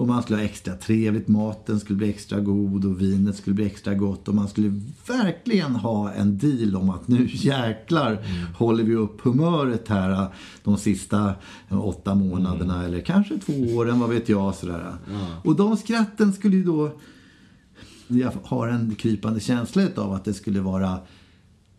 Och 0.01 0.09
man 0.09 0.23
skulle 0.23 0.39
ha 0.39 0.45
extra 0.45 0.75
trevligt, 0.75 1.29
maten 1.29 1.81
skulle 1.81 1.97
bli 1.97 2.11
extra 2.11 2.41
god 2.41 2.85
och 2.85 3.01
vinet 3.01 3.37
skulle 3.37 3.55
bli 3.55 3.67
extra 3.67 3.95
gott. 3.95 4.29
Och 4.29 4.35
man 4.35 4.49
skulle 4.49 4.81
verkligen 5.07 5.77
ha 5.77 6.13
en 6.13 6.39
deal 6.39 6.77
om 6.77 6.91
att 6.91 7.09
nu 7.09 7.29
jäklar 7.33 8.13
mm. 8.13 8.55
håller 8.55 8.85
vi 8.85 8.95
upp 8.95 9.21
humöret 9.21 9.89
här 9.89 10.11
äh, 10.11 10.27
de 10.65 10.77
sista 10.77 11.35
äh, 11.69 11.85
åtta 11.85 12.15
månaderna 12.15 12.75
mm. 12.75 12.87
eller 12.87 13.01
kanske 13.01 13.39
två 13.39 13.53
åren, 13.53 14.01
vad 14.01 14.11
vet 14.11 14.29
jag. 14.29 14.55
Sådär. 14.55 14.97
Mm. 15.09 15.21
Och 15.45 15.57
de 15.57 15.77
skratten 15.77 16.33
skulle 16.33 16.57
ju 16.57 16.65
då... 16.65 16.99
Jag 18.07 18.33
har 18.45 18.69
en 18.69 18.95
krypande 18.95 19.41
känsla 19.41 19.83
av 19.97 20.13
att 20.13 20.25
det 20.25 20.35
skulle 20.35 20.61
vara 20.61 20.99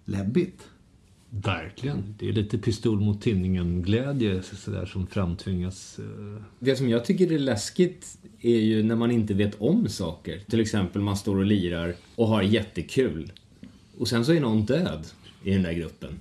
läbbigt. 0.06 0.62
Verkligen. 1.34 2.15
Det 2.20 2.30
är 2.30 2.34
lite 2.34 2.58
pistol 2.58 3.00
mot 3.00 3.22
tinningen-glädje 3.22 4.41
som 4.88 5.08
framtvingas. 5.08 6.00
Eh. 6.00 6.44
Det 6.60 6.76
som 6.76 6.89
jag 6.89 7.06
tycker 7.06 7.32
är 7.32 7.39
läskigt 7.39 8.17
är 8.41 8.60
ju 8.60 8.84
när 8.84 8.96
man 8.96 9.12
inte 9.12 9.34
vet 9.34 9.62
om 9.62 9.89
saker. 9.89 10.39
Till 10.50 10.60
exempel 10.60 11.02
man 11.02 11.17
står 11.17 11.38
och 11.38 11.46
lirar 11.46 11.96
och 12.15 12.28
har 12.28 12.41
jättekul. 12.41 13.32
Och 13.98 14.08
sen 14.08 14.26
så 14.26 14.34
är 14.34 14.39
någon 14.39 14.65
död 14.65 15.08
i 15.44 15.54
den 15.54 15.63
där 15.63 15.74
gruppen. 15.74 16.20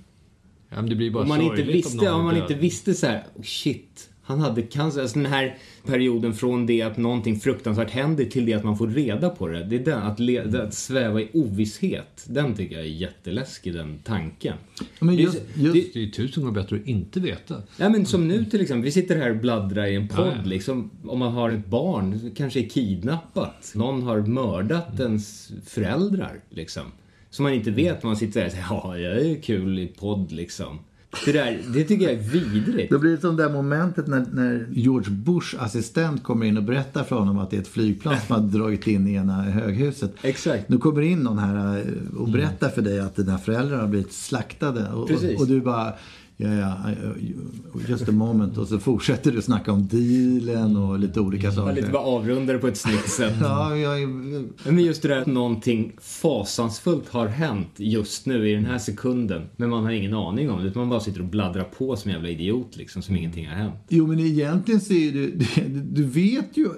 Ja, 0.69 0.81
det 0.81 0.95
blir 0.95 1.11
bara 1.11 1.23
om 1.23 1.29
man 1.29 1.41
inte 1.41 1.63
visste, 1.63 2.09
om, 2.09 2.19
om 2.19 2.25
man 2.25 2.37
inte 2.37 2.53
visste 2.53 2.93
så 2.93 3.07
här, 3.07 3.23
oh 3.35 3.43
shit, 3.43 4.09
han 4.31 4.39
hade 4.39 4.61
cancer. 4.61 5.01
Alltså 5.01 5.19
den 5.19 5.31
här 5.31 5.57
perioden 5.85 6.33
från 6.33 6.65
det 6.65 6.81
att 6.81 6.97
någonting 6.97 7.39
fruktansvärt 7.39 7.91
händer 7.91 8.25
till 8.25 8.45
det 8.45 8.53
att 8.53 8.63
man 8.63 8.77
får 8.77 8.87
reda 8.87 9.29
på 9.29 9.47
det. 9.47 9.63
Det 9.63 9.75
är 9.75 9.85
den, 9.85 10.03
att, 10.03 10.19
le, 10.19 10.61
att 10.61 10.73
sväva 10.73 11.21
i 11.21 11.29
ovisshet. 11.33 12.25
Den 12.27 12.55
tycker 12.55 12.75
jag 12.75 12.85
är 12.85 12.89
jätteläskig, 12.89 13.73
den 13.73 13.99
tanken. 14.03 14.57
Men 14.99 15.15
just, 15.15 15.41
just, 15.53 15.73
det, 15.73 15.99
det 15.99 16.07
är 16.07 16.11
tusen 16.11 16.43
gånger 16.43 16.61
bättre 16.61 16.75
att 16.75 16.87
inte 16.87 17.19
veta. 17.19 17.61
Ja, 17.77 17.89
men 17.89 18.05
som 18.05 18.27
nu 18.27 18.45
till 18.45 18.61
exempel. 18.61 18.83
Vi 18.83 18.91
sitter 18.91 19.15
här 19.15 19.29
och 19.29 19.37
bladdrar 19.37 19.85
i 19.85 19.95
en 19.95 20.07
podd. 20.07 20.33
Ja, 20.37 20.43
Liksom, 20.43 20.89
om 21.05 21.19
man 21.19 21.33
har 21.33 21.49
ett 21.49 21.65
barn, 21.65 22.31
kanske 22.35 22.59
är 22.59 22.69
kidnappat. 22.69 23.71
Någon 23.75 24.03
har 24.03 24.21
mördat 24.21 24.89
mm. 24.89 25.01
ens 25.01 25.51
föräldrar. 25.65 26.39
Liksom. 26.49 26.83
Som 27.29 27.43
man 27.43 27.53
inte 27.53 27.71
vet. 27.71 28.03
Man 28.03 28.15
sitter 28.15 28.39
där 28.39 28.47
och 28.47 28.51
säger 28.51 28.65
ja, 28.69 28.97
jag 28.97 29.25
är 29.25 29.41
kul 29.41 29.79
i 29.79 29.87
podd 29.87 30.31
liksom. 30.31 30.79
Det, 31.25 31.31
där, 31.31 31.59
det 31.73 31.83
tycker 31.83 32.05
jag 32.05 32.13
är 32.13 32.29
vidrigt. 32.29 32.91
Då 32.91 32.99
blir 32.99 33.11
det 33.11 33.21
som 33.21 33.35
det 33.35 33.43
där 33.43 33.49
momentet 33.49 34.07
när, 34.07 34.25
när 34.33 34.67
George 34.71 35.09
Bush 35.11 35.55
assistent 35.59 36.23
kommer 36.23 36.45
in 36.45 36.57
och 36.57 36.63
berättar 36.63 37.03
för 37.03 37.15
honom 37.15 37.37
att 37.37 37.49
det 37.49 37.57
är 37.57 37.61
ett 37.61 37.67
flygplan 37.67 38.15
som 38.27 38.35
har 38.35 38.59
dragit 38.59 38.87
in 38.87 39.07
i 39.07 39.13
ena 39.13 39.43
höghuset. 39.43 40.13
Exakt. 40.21 40.69
Nu 40.69 40.77
kommer 40.77 41.01
in 41.01 41.19
någon 41.19 41.39
här 41.39 41.77
eh, 41.77 42.17
och 42.19 42.29
berättar 42.29 42.69
för 42.69 42.81
dig 42.81 42.99
att 42.99 43.15
dina 43.15 43.37
föräldrar 43.37 43.77
har 43.77 43.87
blivit 43.87 44.13
slaktade. 44.13 44.89
Och, 44.89 45.11
och, 45.11 45.39
och 45.39 45.47
du 45.47 45.61
bara 45.61 45.93
Ja, 46.41 46.53
ja, 46.53 46.77
just 47.87 48.09
a 48.09 48.11
moment. 48.11 48.57
Och 48.57 48.67
så 48.67 48.79
fortsätter 48.79 49.31
du 49.31 49.41
snacka 49.41 49.71
om 49.71 49.87
dealen 49.87 50.77
och 50.77 50.99
lite 50.99 51.19
olika 51.19 51.51
saker. 51.51 51.75
Lite 51.75 51.91
bara 51.91 52.03
avrundar 52.03 52.57
på 52.57 52.67
ett 52.67 52.77
snyggt 52.77 53.09
sätt. 53.09 53.33
ja, 53.41 53.77
jag... 53.77 54.09
Men 54.63 54.79
just 54.79 55.01
det 55.01 55.07
där 55.07 55.21
att 55.21 55.27
någonting 55.27 55.91
fasansfullt 56.01 57.09
har 57.09 57.27
hänt 57.27 57.69
just 57.77 58.25
nu 58.25 58.49
i 58.49 58.53
den 58.53 58.65
här 58.65 58.77
sekunden. 58.77 59.41
Men 59.55 59.69
man 59.69 59.83
har 59.83 59.91
ingen 59.91 60.13
aning 60.13 60.49
om 60.49 60.61
det. 60.61 60.67
Utan 60.67 60.79
man 60.79 60.89
bara 60.89 60.99
sitter 60.99 61.19
och 61.19 61.25
bladdrar 61.27 61.63
på 61.63 61.95
som 61.95 62.09
en 62.09 62.15
jävla 62.15 62.29
idiot 62.29 62.77
liksom, 62.77 63.01
som 63.01 63.15
ingenting 63.15 63.47
har 63.47 63.55
hänt. 63.55 63.75
Jo, 63.89 64.07
men 64.07 64.19
egentligen 64.19 64.81
så 64.81 64.93
är 64.93 65.11
du, 65.11 65.39
du 65.81 66.03
vet 66.03 66.57
ju 66.57 66.69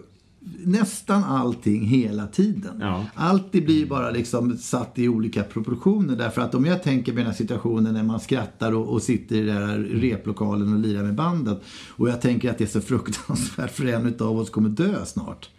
nästan 0.66 1.24
allting 1.24 1.86
hela 1.86 2.28
tiden. 2.28 2.78
Ja. 2.80 3.06
Allt 3.16 3.52
det 3.52 3.62
blir 3.62 3.86
bara 3.86 4.12
liksom 4.12 4.58
satt 4.58 5.00
i 5.00 5.08
olika 5.08 5.44
proportioner. 5.44 6.16
Därför 6.16 6.42
att 6.42 6.56
om 6.56 6.66
jag 6.66 6.84
tänker 6.84 7.12
på 7.12 7.18
den 7.18 7.28
här 7.28 7.34
situationen 7.34 7.94
när 7.94 8.04
man 8.04 8.20
skrattar 8.20 8.72
och, 8.72 8.88
och, 8.88 9.02
sitter 9.02 9.36
i 9.36 9.42
den 9.42 9.56
där 9.56 9.78
replokalen 9.78 10.74
och 10.74 10.80
lirar 10.80 11.04
med 11.04 11.16
bandet. 11.16 11.62
Och 11.90 12.10
jag 12.10 12.22
tänker 12.22 12.50
att 12.50 12.58
det 12.58 12.64
är 12.64 12.68
så 12.68 12.82
fruktansvärt 12.82 13.72
för 13.72 13.86
en 13.86 14.16
av 14.20 14.38
oss 14.38 14.50
kommer 14.50 14.70
dö 14.70 15.06
snart. 15.06 15.50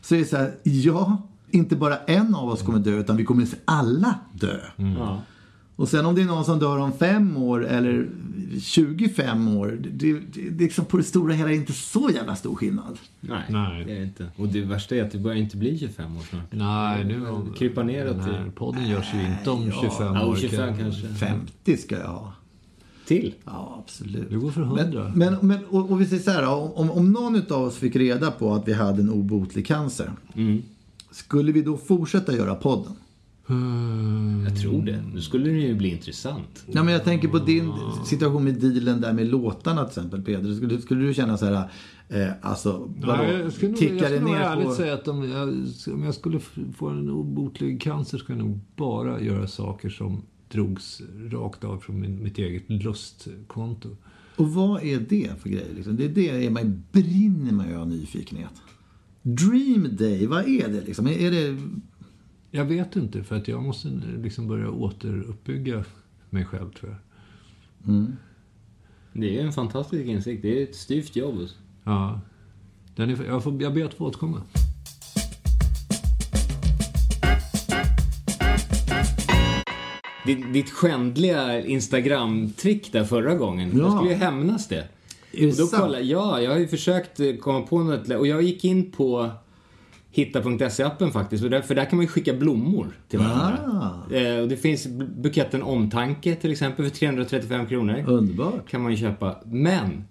Så 0.00 0.14
är 0.14 0.18
det 0.18 0.24
så 0.24 0.36
här, 0.36 0.54
ja, 0.62 1.28
inte 1.50 1.76
bara 1.76 1.96
en 1.96 2.34
av 2.34 2.48
oss 2.48 2.62
kommer 2.62 2.78
dö 2.78 3.00
utan 3.00 3.16
vi 3.16 3.24
kommer 3.24 3.48
alla 3.64 4.14
dö. 4.32 4.58
Mm. 4.76 4.92
Ja. 4.92 5.22
Och 5.80 5.88
sen 5.88 6.06
om 6.06 6.14
det 6.14 6.22
är 6.22 6.26
någon 6.26 6.44
som 6.44 6.58
dör 6.58 6.78
om 6.78 6.92
fem 6.92 7.36
år 7.36 7.66
eller 7.66 8.08
25 8.60 9.48
år, 9.48 9.78
det, 9.80 10.12
det, 10.12 10.50
det 10.50 10.64
liksom 10.64 10.84
på 10.84 10.96
det 10.96 11.02
stora 11.02 11.34
hela 11.34 11.50
är 11.50 11.54
inte 11.54 11.72
så 11.72 12.10
jävla 12.14 12.36
stor 12.36 12.54
skillnad. 12.54 12.98
Nej, 13.20 13.42
Nej, 13.48 13.84
det 13.84 13.96
är 13.96 14.02
inte. 14.02 14.26
Och 14.36 14.48
det 14.48 14.60
värsta 14.60 14.96
är 14.96 15.02
att 15.02 15.10
det 15.10 15.18
börjar 15.18 15.36
inte 15.36 15.56
bli 15.56 15.78
25 15.78 16.16
år 16.16 16.22
snart. 16.30 16.42
Nej, 16.50 17.04
nu 17.04 17.26
krypa 17.56 17.82
neråt. 17.82 18.16
Den 18.16 18.24
här 18.24 18.50
podden 18.54 18.88
görs 18.88 19.14
ju 19.14 19.26
inte 19.26 19.50
om 19.50 19.72
25 19.72 19.90
ja, 19.98 20.26
år. 20.26 20.36
25 20.36 20.78
kanske. 20.78 21.08
50 21.08 21.76
ska 21.76 21.98
jag 21.98 22.08
ha. 22.08 22.32
till. 23.06 23.34
Ja, 23.44 23.82
absolut. 23.84 24.30
Du 24.30 24.40
går 24.40 24.50
för 24.50 24.62
hundra. 24.62 25.12
Men, 25.14 25.16
men, 25.16 25.46
men 25.46 25.64
och, 25.64 25.90
och 25.90 26.00
vi 26.00 26.06
säger 26.06 26.22
så 26.22 26.30
här, 26.30 26.48
om, 26.48 26.90
om 26.90 27.12
någon 27.12 27.42
av 27.52 27.62
oss 27.62 27.76
fick 27.76 27.96
reda 27.96 28.30
på 28.30 28.54
att 28.54 28.68
vi 28.68 28.72
hade 28.72 29.02
en 29.02 29.10
obotlig 29.10 29.66
cancer. 29.66 30.12
Mm. 30.34 30.62
Skulle 31.10 31.52
vi 31.52 31.62
då 31.62 31.76
fortsätta 31.76 32.36
göra 32.36 32.54
podden? 32.54 32.92
Jag 34.44 34.56
tror 34.60 34.82
det. 34.82 35.02
Nu 35.14 35.20
skulle 35.20 35.50
det 35.50 35.58
ju 35.58 35.74
bli 35.74 35.88
intressant. 35.88 36.64
Ja, 36.66 36.82
men 36.82 36.94
jag 36.94 37.04
tänker 37.04 37.28
på 37.28 37.38
din 37.38 37.72
situation 38.06 38.44
med 38.44 38.54
dealen 38.54 39.00
där 39.00 39.12
med 39.12 39.26
låtarna 39.26 39.84
till 39.84 39.88
exempel, 39.88 40.22
Peder. 40.22 40.54
Skulle, 40.54 40.80
skulle 40.80 41.06
du 41.06 41.14
känna 41.14 41.36
så 41.36 41.46
här, 41.46 41.70
eh, 42.08 42.28
alltså, 42.42 42.92
vadå? 42.96 43.22
Nej, 43.22 43.36
jag 43.36 43.52
skulle 43.52 43.76
Tickar 43.76 43.94
jag 43.94 44.04
skulle 44.04 44.18
det 44.18 44.24
nog 44.24 44.30
ner 44.30 44.40
ärligt 44.40 44.66
på... 44.66 44.74
säga 44.74 44.94
att 44.94 45.08
om 45.08 45.28
jag, 45.28 45.48
om 45.94 46.02
jag 46.02 46.14
skulle 46.14 46.40
få 46.76 46.88
en 46.88 47.10
obotlig 47.10 47.82
cancer 47.82 48.18
skulle 48.18 48.38
jag 48.38 48.46
nog 48.46 48.60
bara 48.76 49.20
göra 49.20 49.46
saker 49.46 49.90
som 49.90 50.22
drogs 50.52 51.02
rakt 51.30 51.64
av 51.64 51.78
från 51.78 52.00
min, 52.00 52.22
mitt 52.22 52.38
eget 52.38 52.70
lustkonto. 52.70 53.88
Och 54.36 54.52
vad 54.52 54.82
är 54.82 55.00
det 55.08 55.30
för 55.40 55.48
grejer? 55.48 55.74
Liksom? 55.74 55.96
Det 55.96 56.04
är 56.04 56.08
det 56.08 56.46
är 56.46 56.50
man 56.50 56.84
brinner 56.92 57.52
man 57.52 57.68
ju 57.68 57.76
av 57.76 57.88
nyfikenhet. 57.88 58.52
Dream 59.22 59.96
Day, 59.96 60.26
vad 60.26 60.48
är 60.48 60.68
det 60.68 60.80
liksom? 60.80 61.06
Är 61.06 61.12
är 61.12 61.30
det... 61.30 61.58
Jag 62.50 62.64
vet 62.64 62.96
inte, 62.96 63.24
för 63.24 63.36
att 63.36 63.48
jag 63.48 63.62
måste 63.62 63.88
liksom 64.22 64.48
börja 64.48 64.70
återuppbygga 64.70 65.84
mig 66.30 66.44
själv 66.44 66.70
tror 66.70 66.90
jag. 66.90 66.98
Det 69.12 69.38
är 69.38 69.44
en 69.44 69.52
fantastisk 69.52 70.04
insikt. 70.04 70.42
Det 70.42 70.58
är 70.58 70.62
ett 70.62 70.74
styvt 70.76 71.16
jobb. 71.16 71.48
Ja. 71.84 72.20
Den 72.96 73.10
är, 73.10 73.24
jag, 73.24 73.42
får, 73.44 73.62
jag 73.62 73.74
ber 73.74 73.84
att 73.84 73.94
få 73.94 74.06
återkomma. 74.06 74.42
Ditt, 80.26 80.52
ditt 80.52 80.70
skändliga 80.70 81.66
Instagram-trick 81.66 82.92
där 82.92 83.04
förra 83.04 83.34
gången. 83.34 83.70
Ja. 83.74 83.82
Jag 83.82 83.92
skulle 83.92 84.10
ju 84.10 84.16
hämnas 84.16 84.68
det. 84.68 84.88
Är 85.32 85.40
det 85.40 85.46
Och 85.52 85.56
då 85.58 85.66
sant? 85.66 85.82
kolla, 85.82 86.00
ja, 86.00 86.40
jag 86.40 86.50
har 86.50 86.58
ju 86.58 86.68
försökt 86.68 87.20
komma 87.40 87.60
på 87.62 87.78
något. 87.78 88.10
Och 88.10 88.26
jag 88.26 88.42
gick 88.42 88.64
in 88.64 88.90
på 88.90 89.30
hitta.se-appen 90.12 91.10
faktiskt. 91.12 91.44
Och 91.44 91.50
där, 91.50 91.62
för 91.62 91.74
där 91.74 91.84
kan 91.84 91.96
man 91.96 92.04
ju 92.04 92.08
skicka 92.08 92.34
blommor 92.34 92.86
till 93.08 93.18
varandra. 93.18 93.90
Ah. 94.10 94.14
Eh, 94.14 94.38
och 94.40 94.48
det 94.48 94.56
finns 94.56 94.86
bu- 94.86 95.20
buketten 95.22 95.62
Omtanke 95.62 96.34
till 96.34 96.52
exempel 96.52 96.84
för 96.84 96.94
335 96.96 97.66
kronor. 97.66 98.04
Underbart. 98.06 98.68
Kan 98.70 98.82
man 98.82 98.90
ju 98.90 98.96
köpa. 98.98 99.36
Men 99.44 100.04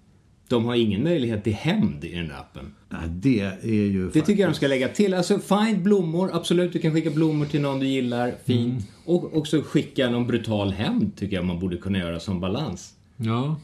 de 0.48 0.64
har 0.64 0.74
ingen 0.74 1.02
möjlighet 1.02 1.44
till 1.44 1.54
hämnd 1.54 2.04
i 2.04 2.14
den 2.14 2.28
där 2.28 2.34
appen. 2.34 2.74
Nej, 2.88 3.00
det 3.08 3.40
är 3.62 3.66
ju 3.66 4.10
Det 4.12 4.20
tycker 4.20 4.42
jag 4.42 4.50
de 4.50 4.54
ska 4.54 4.66
lägga 4.66 4.88
till. 4.88 5.14
Alltså 5.14 5.38
find 5.38 5.82
blommor, 5.82 6.30
absolut 6.32 6.72
du 6.72 6.78
kan 6.78 6.92
skicka 6.92 7.10
blommor 7.10 7.46
till 7.46 7.60
någon 7.60 7.78
du 7.80 7.86
gillar, 7.86 8.34
fint. 8.44 8.66
Mm. 8.72 8.82
Och 9.04 9.36
också 9.36 9.62
skicka 9.62 10.10
någon 10.10 10.26
brutal 10.26 10.70
hämnd 10.72 11.16
tycker 11.16 11.36
jag 11.36 11.44
man 11.44 11.58
borde 11.58 11.76
kunna 11.76 11.98
göra 11.98 12.20
som 12.20 12.40
balans. 12.40 12.94
Ja. 13.16 13.56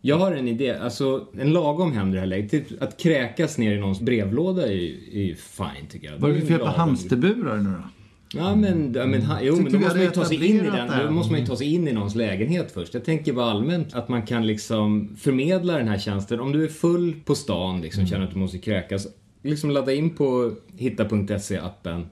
Jag 0.00 0.16
har 0.18 0.32
en 0.32 0.48
idé, 0.48 0.70
alltså 0.70 1.26
en 1.38 1.52
lagom 1.52 1.92
hämnd 1.92 2.12
i 2.12 2.14
det 2.14 2.20
här 2.20 2.26
läget. 2.26 2.50
Typ 2.50 2.82
Att 2.82 3.00
kräkas 3.00 3.58
ner 3.58 3.76
i 3.76 3.80
någons 3.80 4.00
brevlåda 4.00 4.66
är 4.66 4.72
ju, 4.72 5.34
fine 5.34 5.86
tycker 5.90 6.10
jag. 6.10 6.18
Vad 6.18 6.30
är 6.30 6.34
det 6.34 6.40
för 6.40 6.46
fel 6.46 6.58
på 6.58 6.66
hamsterburar 6.66 7.56
nu 7.56 7.70
då? 7.70 7.88
Ja 8.34 8.56
men, 8.56 8.92
ja, 8.94 9.06
men 9.06 9.22
ha- 9.22 9.38
jo, 9.42 9.56
men 9.56 9.72
då 9.72 9.78
måste 9.78 9.96
man 9.96 10.04
ju 10.04 10.10
ta 10.10 10.24
sig 10.24 10.46
in 10.46 10.56
i 10.56 10.70
den. 10.70 10.90
Då 11.06 11.10
måste 11.10 11.32
man 11.32 11.40
ju 11.40 11.46
ta 11.46 11.56
sig 11.56 11.74
in 11.74 11.88
i 11.88 11.92
någons 11.92 12.14
lägenhet 12.14 12.72
först. 12.72 12.94
Jag 12.94 13.04
tänker 13.04 13.32
bara 13.32 13.50
allmänt 13.50 13.94
att 13.94 14.08
man 14.08 14.26
kan 14.26 14.46
liksom 14.46 15.16
förmedla 15.20 15.78
den 15.78 15.88
här 15.88 15.98
tjänsten. 15.98 16.40
Om 16.40 16.52
du 16.52 16.64
är 16.64 16.68
full 16.68 17.14
på 17.24 17.34
stan, 17.34 17.80
liksom, 17.80 18.06
känner 18.06 18.24
att 18.24 18.32
du 18.32 18.38
måste 18.38 18.58
kräkas. 18.58 19.06
Liksom 19.42 19.70
ladda 19.70 19.92
in 19.92 20.10
på 20.10 20.52
hitta.se-appen. 20.76 22.06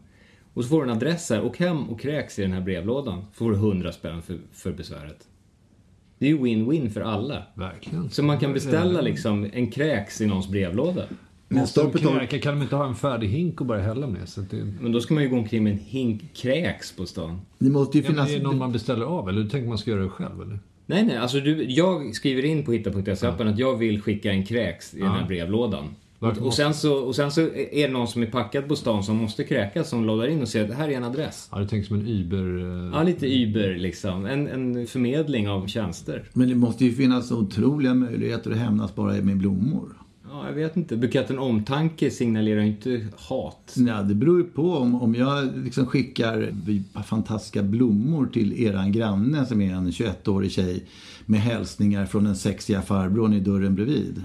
Och 0.54 0.62
så 0.64 0.68
får 0.68 0.84
du 0.84 0.90
en 0.90 0.96
adress 0.96 1.30
här. 1.30 1.44
Åk 1.44 1.58
hem 1.58 1.88
och 1.88 2.00
kräks 2.00 2.38
i 2.38 2.42
den 2.42 2.52
här 2.52 2.60
brevlådan. 2.60 3.24
Så 3.32 3.38
får 3.44 3.50
du 3.50 3.56
100 3.56 3.92
spänn 3.92 4.22
för, 4.22 4.38
för 4.52 4.72
besväret. 4.72 5.26
Det 6.20 6.26
är 6.26 6.30
ju 6.30 6.38
win-win 6.38 6.90
för 6.90 7.00
alla. 7.00 7.42
Verkligen. 7.54 8.10
Så 8.10 8.22
man 8.22 8.38
kan 8.38 8.52
beställa 8.52 9.00
liksom 9.00 9.50
en 9.52 9.70
kräks 9.70 10.20
i 10.20 10.26
någons 10.26 10.48
brevlåda. 10.48 11.02
Men 11.48 11.60
de 11.60 11.66
stoppet 11.66 12.02
har... 12.02 12.18
kräka, 12.18 12.38
kan 12.38 12.54
de 12.54 12.62
inte 12.62 12.76
ha 12.76 12.86
en 12.86 12.94
färdig 12.94 13.28
hink 13.28 13.60
och 13.60 13.66
bara 13.66 13.80
hälla 13.80 14.06
med? 14.06 14.28
Så 14.28 14.40
det, 14.40 14.56
Men 14.80 14.92
då 14.92 15.00
ska 15.00 15.14
man 15.14 15.22
ju 15.22 15.28
gå 15.28 15.36
omkring 15.36 15.64
med 15.64 15.72
en 15.72 15.78
hink 15.78 16.34
kräks 16.34 16.92
på 16.92 17.06
stan. 17.06 17.40
Det 17.58 17.70
måste 17.70 17.98
ju 17.98 18.04
ja, 18.04 18.10
finnas... 18.10 18.28
det 18.28 18.36
är 18.36 18.42
någon 18.42 18.58
man 18.58 18.72
beställer 18.72 19.06
av, 19.06 19.28
eller 19.28 19.42
du 19.42 19.48
tänker 19.48 19.68
man 19.68 19.78
ska 19.78 19.90
göra 19.90 20.02
det 20.02 20.08
själv? 20.08 20.42
Eller? 20.42 20.58
Nej, 20.86 21.04
nej, 21.04 21.16
alltså 21.16 21.40
du, 21.40 21.64
jag 21.64 22.14
skriver 22.14 22.44
in 22.44 22.64
på 22.64 22.72
hitta.se-appen 22.72 23.48
att 23.48 23.58
jag 23.58 23.76
vill 23.76 24.02
skicka 24.02 24.30
en 24.30 24.46
kräks 24.46 24.94
i 24.94 25.00
den 25.00 25.10
här 25.10 25.26
brevlådan. 25.26 25.84
Och, 26.20 26.54
sen 26.54 26.74
så, 26.74 26.94
och 26.94 27.16
sen 27.16 27.30
så 27.30 27.40
är 27.40 27.86
det 27.86 27.92
någon 27.92 28.08
som 28.08 28.22
är 28.22 28.26
packad 28.26 28.68
på 28.68 28.76
stan 28.76 29.04
som 29.04 29.16
måste 29.16 29.44
kräkas 29.44 29.88
som 29.88 30.04
loddar 30.04 30.26
in 30.26 30.42
och 30.42 30.48
säger 30.48 30.64
att 30.64 30.70
det 30.70 30.76
här 30.76 30.88
är 30.88 30.96
en 30.96 31.04
adress. 31.04 31.48
Ja, 31.52 31.58
det 31.58 31.68
tänks 31.68 31.88
som 31.88 32.00
en 32.00 32.06
Uber... 32.08 32.58
eh, 32.88 32.92
Ja, 32.94 33.02
lite 33.02 33.26
Uber 33.26 33.74
liksom. 33.76 34.26
En, 34.26 34.48
en 34.48 34.86
förmedling 34.86 35.48
av 35.48 35.66
tjänster. 35.66 36.24
Men 36.32 36.48
det 36.48 36.54
måste 36.54 36.84
ju 36.84 36.92
finnas 36.92 37.32
otroliga 37.32 37.94
möjligheter 37.94 38.50
att 38.50 38.56
hämnas 38.56 38.94
bara 38.94 39.12
med 39.12 39.36
blommor. 39.36 39.88
Ja, 40.32 40.46
jag 40.46 40.54
vet 40.54 40.76
inte. 40.76 40.96
Buketten 40.96 41.38
omtanke 41.38 42.10
signalerar 42.10 42.60
ju 42.60 42.66
inte 42.66 43.06
hat. 43.16 43.74
Ja, 43.76 44.02
det 44.02 44.14
beror 44.14 44.38
ju 44.38 44.44
på 44.44 44.72
om, 44.76 45.02
om 45.02 45.14
jag 45.14 45.48
liksom 45.64 45.86
skickar 45.86 46.54
fantastiska 47.02 47.62
blommor 47.62 48.26
till 48.32 48.62
eran 48.62 48.92
granne 48.92 49.46
som 49.46 49.60
är 49.60 49.74
en 49.74 49.90
21-årig 49.90 50.50
tjej 50.52 50.84
med 51.30 51.40
hälsningar 51.40 52.06
från 52.06 52.24
den 52.24 52.36
sexiga 52.36 52.82
farbrorn 52.82 53.32
i 53.32 53.40
dörren 53.40 53.74
bredvid. 53.74 54.24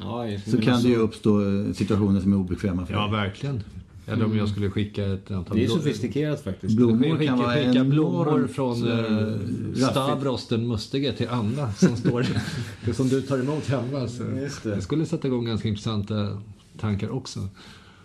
Ja, 0.00 0.26
just- 0.26 0.50
Så 0.50 0.60
kan 0.60 0.72
alltså, 0.74 0.88
det 0.88 0.94
ju 0.94 1.00
uppstå 1.00 1.40
eh, 1.40 1.72
situationer 1.72 2.20
som 2.20 2.32
är 2.32 2.36
obekväma 2.36 2.86
för 2.86 2.94
Ja, 2.94 3.02
dig. 3.02 3.10
verkligen. 3.10 3.62
Eller 4.06 4.24
om 4.24 4.36
jag 4.36 4.48
skulle 4.48 4.70
skicka 4.70 5.04
ett 5.04 5.30
antal... 5.30 5.56
Det 5.56 5.64
är 5.64 5.68
sofistikerat 5.68 6.44
faktiskt. 6.44 6.76
Blommor 6.76 7.16
Skicka, 7.16 7.32
kan 7.32 7.38
vara 7.38 7.54
skicka 7.54 7.84
blommor 7.84 8.28
enormt, 8.28 8.50
från 8.50 8.88
eh, 8.88 9.82
eh. 9.82 9.90
Stavros 9.90 10.48
den 10.48 10.68
mustige 10.68 11.12
till 11.12 11.28
Anna 11.28 11.72
som 11.72 11.96
står 11.96 12.26
som 12.92 13.08
du 13.08 13.22
tar 13.22 13.38
emot 13.38 13.68
hemma. 13.68 14.08
Så. 14.08 14.22
Just 14.22 14.62
det. 14.62 14.74
det 14.74 14.82
skulle 14.82 15.06
sätta 15.06 15.28
igång 15.28 15.44
ganska 15.44 15.68
intressanta 15.68 16.38
tankar 16.80 17.10
också. 17.10 17.48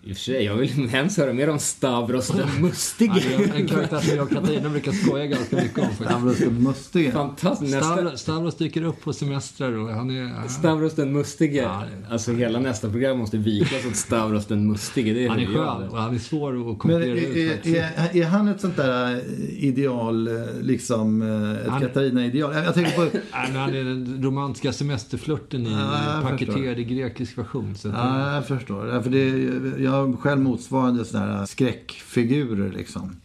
I 0.08 0.12
och 0.12 0.16
för 0.16 0.24
sig, 0.24 0.44
jag 0.44 0.56
vill 0.56 0.70
hemskt 0.90 1.18
höra 1.18 1.34
mer 1.34 1.50
om 1.50 1.60
Stavros 1.60 2.28
den 2.28 2.62
mustige. 2.62 3.12
Ja, 3.38 3.44
är 3.44 3.56
en 3.56 3.68
karaktär 3.68 4.00
som 4.00 4.16
jag 4.18 4.26
och 4.26 4.32
Katarina 4.32 4.70
brukar 4.74 4.92
skoja 4.92 5.26
ganska 5.26 5.56
mycket 5.56 5.78
om. 5.80 5.84
faktiskt. 5.90 6.10
Stavros 6.10 6.38
den 6.38 6.64
mustige. 6.64 7.12
Fantastiskt. 7.12 7.78
Stavros, 7.84 8.20
Stavros 8.20 8.56
dyker 8.58 8.84
upp 8.84 9.02
på 9.02 9.14
semestrar 9.14 9.72
och 9.72 9.90
han 9.90 10.10
är... 10.10 10.48
Stavros 10.48 10.96
den 10.96 11.14
mustige. 11.14 11.56
Ja, 11.56 11.84
det- 12.08 12.14
Alltså 12.14 12.32
hela 12.34 12.60
nästa 12.60 12.90
program 12.90 13.18
måste 13.18 13.38
vikas 13.38 13.86
åt 13.86 13.96
Stavros 13.96 14.46
den 14.46 14.68
mustige. 14.68 15.14
Det 15.14 15.26
är 15.26 15.30
Han 15.30 15.40
är 15.40 15.46
skön 15.46 15.90
och 15.90 15.98
han 15.98 16.16
är 16.16 16.20
svår 16.20 16.72
att 16.72 16.84
Men 16.84 16.96
är, 17.02 17.06
ut. 17.06 17.52
faktiskt. 17.54 17.76
är, 17.78 18.18
är 18.22 18.26
han 18.26 18.48
ett 18.48 18.62
sånt 18.62 18.76
där 18.78 19.12
eh, 19.16 19.20
ideal, 19.64 20.28
eh, 20.28 20.34
liksom 20.62 21.22
eh, 21.22 21.52
ett 21.66 21.70
Han- 21.70 21.82
Katarina-ideal? 21.82 22.56
Jag, 22.56 22.66
jag 22.66 22.74
tänker 22.74 22.92
på... 22.92 23.02
Nej, 23.14 23.52
han 23.54 23.76
är 23.76 23.84
den 23.84 24.24
romantiska 24.24 24.74
semesterflörten 24.74 25.68
i 25.68 25.72
Ja, 25.72 26.20
paketerad 26.24 26.80
i 26.80 26.84
grekisk 26.84 27.38
version. 27.38 27.76
Så 27.76 27.88
Ja, 27.88 28.34
jag 28.36 28.48
förstår. 28.48 28.88
Ja, 28.88 29.02
För 29.04 29.10
det, 29.10 29.84
jag 29.84 29.97
har 29.98 30.18
själv 30.18 30.42
motsvarande 30.42 31.06
sådana 31.06 31.38
här 31.38 31.46
skräckfigurer 31.46 32.72
liksom. 32.72 33.16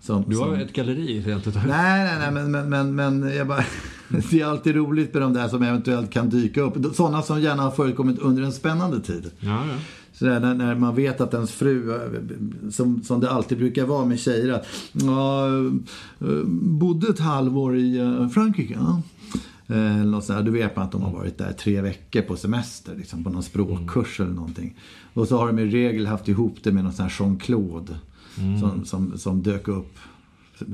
Som, 0.00 0.24
Du 0.28 0.36
har 0.36 0.44
som... 0.46 0.54
ett 0.54 0.72
galleri 0.72 1.22
rent 1.22 1.46
utav. 1.46 1.62
Nej, 1.66 2.04
nej, 2.04 2.18
nej, 2.18 2.30
men, 2.32 2.50
men, 2.50 2.68
men, 2.68 2.94
men 2.94 3.36
jag 3.36 3.46
bara... 3.46 3.64
det 4.30 4.40
är 4.40 4.46
alltid 4.46 4.76
roligt 4.76 5.14
med 5.14 5.22
de 5.22 5.32
där 5.32 5.48
som 5.48 5.62
eventuellt 5.62 6.10
kan 6.10 6.28
dyka 6.28 6.60
upp. 6.60 6.94
Sådana 6.94 7.22
som 7.22 7.40
gärna 7.40 7.62
har 7.62 7.70
förekommit 7.70 8.18
under 8.18 8.42
en 8.42 8.52
spännande 8.52 9.00
tid. 9.00 9.30
Ja, 9.40 9.66
ja. 9.68 9.74
Sådär, 10.12 10.40
när, 10.40 10.54
när 10.54 10.74
man 10.74 10.94
vet 10.94 11.20
att 11.20 11.34
ens 11.34 11.52
fru, 11.52 11.94
eh, 11.94 12.70
som, 12.70 13.02
som 13.02 13.20
det 13.20 13.30
alltid 13.30 13.58
brukar 13.58 13.84
vara 13.84 14.04
med 14.04 14.20
tjejer, 14.20 14.52
att 14.52 14.66
ja, 14.92 15.48
eh, 16.20 16.44
bodde 16.60 17.08
ett 17.08 17.18
halvår 17.18 17.76
i 17.76 17.98
eh, 17.98 18.28
Frankrike. 18.28 18.74
Ja. 18.74 19.02
Eh. 19.68 20.42
Då 20.44 20.50
vet 20.50 20.76
man 20.76 20.84
att 20.84 20.92
de 20.92 21.02
har 21.02 21.12
varit 21.12 21.38
där 21.38 21.52
tre 21.52 21.80
veckor 21.80 22.22
på 22.22 22.36
semester, 22.36 22.94
liksom, 22.96 23.24
på 23.24 23.30
någon 23.30 23.42
språkkurs 23.42 24.20
eller 24.20 24.32
någonting. 24.32 24.78
Och 25.14 25.28
så 25.28 25.38
har 25.38 25.46
de 25.46 25.58
i 25.58 25.66
regel 25.66 26.06
haft 26.06 26.28
ihop 26.28 26.56
det 26.62 26.72
med 26.72 26.84
någon 26.84 26.92
sån 26.92 27.02
här 27.02 27.14
Jean-Claude 27.18 27.94
som, 28.60 28.84
som, 28.84 29.18
som 29.18 29.42
dök 29.42 29.68
upp 29.68 29.98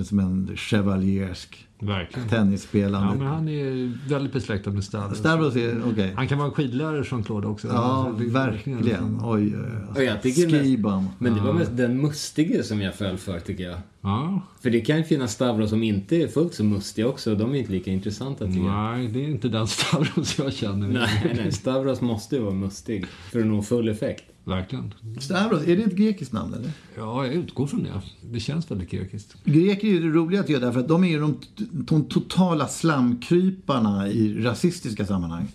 som 0.04 0.18
en 0.18 0.50
chevaliersk 0.56 1.66
Verkligen. 1.78 2.28
tennisspelande. 2.28 3.08
Ja, 3.08 3.14
men 3.14 3.26
han 3.26 3.48
är 3.48 3.92
väldigt 4.08 4.32
besläktad 4.32 4.70
med 4.70 4.84
Stavros. 4.84 5.18
Stavros 5.18 5.56
är, 5.56 5.82
okej. 5.92 6.12
Han 6.16 6.28
kan 6.28 6.38
vara 6.38 6.50
skidlärare 6.50 7.02
Jean-Claude 7.10 7.46
också. 7.46 7.68
Ja, 7.68 7.74
Alltså, 7.74 8.24
är 8.24 8.28
verkligen. 8.28 9.20
Oj. 9.22 9.54
Och 9.94 10.04
jag 10.04 10.22
mest-. 10.24 11.10
Men 11.18 11.34
det 11.34 11.40
var 11.40 11.52
mest 11.52 11.76
den 11.76 12.00
mustige 12.00 12.62
som 12.62 12.80
jag 12.80 12.94
föll 12.94 13.16
för 13.18 13.40
tycker 13.40 13.64
jag. 13.64 13.78
Ja. 14.00 14.42
För 14.62 14.70
det 14.70 14.80
kan 14.80 14.96
ju 14.98 15.04
finnas 15.04 15.32
Stavros 15.32 15.70
som 15.70 15.82
inte 15.82 16.16
är 16.16 16.28
fullt 16.28 16.54
så 16.54 16.64
mustiga 16.64 17.06
också. 17.06 17.34
De 17.34 17.54
är 17.54 17.58
inte 17.58 17.72
lika 17.72 17.90
intressanta 17.90 18.46
tycker 18.46 18.60
jag. 18.60 18.96
Nej, 18.98 19.08
det 19.08 19.24
är 19.24 19.28
inte 19.28 19.48
den 19.48 19.66
Stavros 19.66 20.38
jag 20.38 20.52
känner. 20.52 20.88
Nej, 20.88 21.32
nej. 21.36 21.52
Stavros 21.52 22.00
måste 22.00 22.36
ju 22.36 22.42
vara 22.42 22.54
mustig 22.54 23.06
för 23.32 23.40
att 23.40 23.46
nå 23.46 23.62
full 23.62 23.88
effekt. 23.88 24.24
Verkligen. 24.44 24.94
Stavros, 25.18 25.62
är 25.62 25.76
det 25.76 25.82
ett 25.82 25.96
grekiskt 25.96 26.32
namn 26.32 26.54
eller? 26.54 26.72
Ja, 26.96 27.26
jag 27.26 27.34
utgår 27.34 27.66
från 27.66 27.82
det. 27.82 28.02
Det 28.32 28.40
känns 28.40 28.70
väldigt 28.70 28.90
grekiskt. 28.90 29.44
Greker 29.44 29.88
är 29.88 29.92
ju 29.92 30.12
roliga 30.12 30.40
att 30.40 30.48
göra 30.48 30.64
därför 30.64 30.80
att 30.80 30.88
de 30.88 31.04
är 31.04 31.08
ju 31.08 31.20
de, 31.20 31.38
de 31.72 32.04
totala 32.04 32.68
slamkryparna 32.68 34.08
i 34.08 34.42
rasistiska 34.42 35.06
sammanhang. 35.06 35.48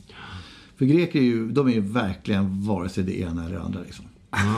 För 0.75 0.85
greker 0.85 1.19
är 1.19 1.23
ju, 1.23 1.51
de 1.51 1.67
är 1.67 1.73
ju 1.73 1.81
verkligen 1.81 2.65
vare 2.65 2.89
sig 2.89 3.03
det 3.03 3.19
ena 3.19 3.45
eller 3.45 3.55
det 3.55 3.61
andra 3.61 3.79
liksom. 3.81 4.05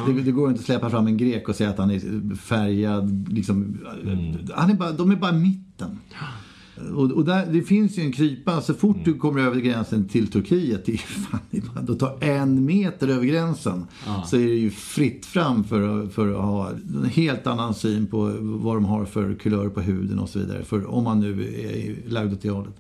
Det, 0.08 0.22
det 0.22 0.32
går 0.32 0.50
inte 0.50 0.60
att 0.60 0.66
släppa 0.66 0.90
fram 0.90 1.08
en 1.08 1.18
grek 1.18 1.50
och 1.50 1.56
säga 1.56 1.70
att 1.70 1.78
han 1.78 1.92
är 1.92 2.36
färgad, 2.36 3.34
liksom. 3.34 3.78
Han 4.56 4.70
är 4.70 4.74
bara, 4.74 4.92
de 4.92 5.12
är 5.12 5.16
bara 5.16 5.32
mitten. 5.32 6.00
Och, 6.96 7.12
och 7.12 7.26
där, 7.26 7.46
det 7.52 7.62
finns 7.62 7.98
ju 7.98 8.02
en 8.04 8.12
krypa, 8.12 8.62
så 8.62 8.74
fort 8.74 8.98
du 9.06 9.14
kommer 9.14 9.42
över 9.42 9.60
gränsen 9.62 10.08
till 10.08 10.28
Turkiet, 10.28 10.86
det 10.86 10.94
är, 10.94 10.98
fan, 10.98 11.40
det 11.52 11.58
är 11.58 11.62
bara, 11.74 11.82
då 11.82 11.96
tar 11.96 12.18
en 12.24 12.66
meter 12.66 13.08
över 13.08 13.26
gränsen, 13.26 13.86
så 14.26 14.36
är 14.36 14.46
det 14.48 14.56
ju 14.56 14.70
fritt 14.70 15.26
fram 15.26 15.64
för, 15.64 16.04
att- 16.04 16.14
för 16.14 16.32
att 16.34 16.42
ha 16.42 16.70
en 16.70 17.06
helt 17.14 17.48
annan 17.48 17.74
syn 17.74 18.08
på 18.08 18.34
vad 18.42 18.76
de 18.76 18.86
har 18.86 19.06
för 19.06 19.34
kulör 19.34 19.70
på 19.70 19.82
huden 19.82 20.20
och 20.20 20.30
så 20.30 20.40
vidare. 20.40 20.64
För 20.64 20.92
om 20.92 21.04
man 21.04 21.20
nu 21.20 21.44
är 21.44 22.10
lagd 22.12 22.34
åt 22.34 22.42
det 22.42 22.50
hållet. 22.50 22.74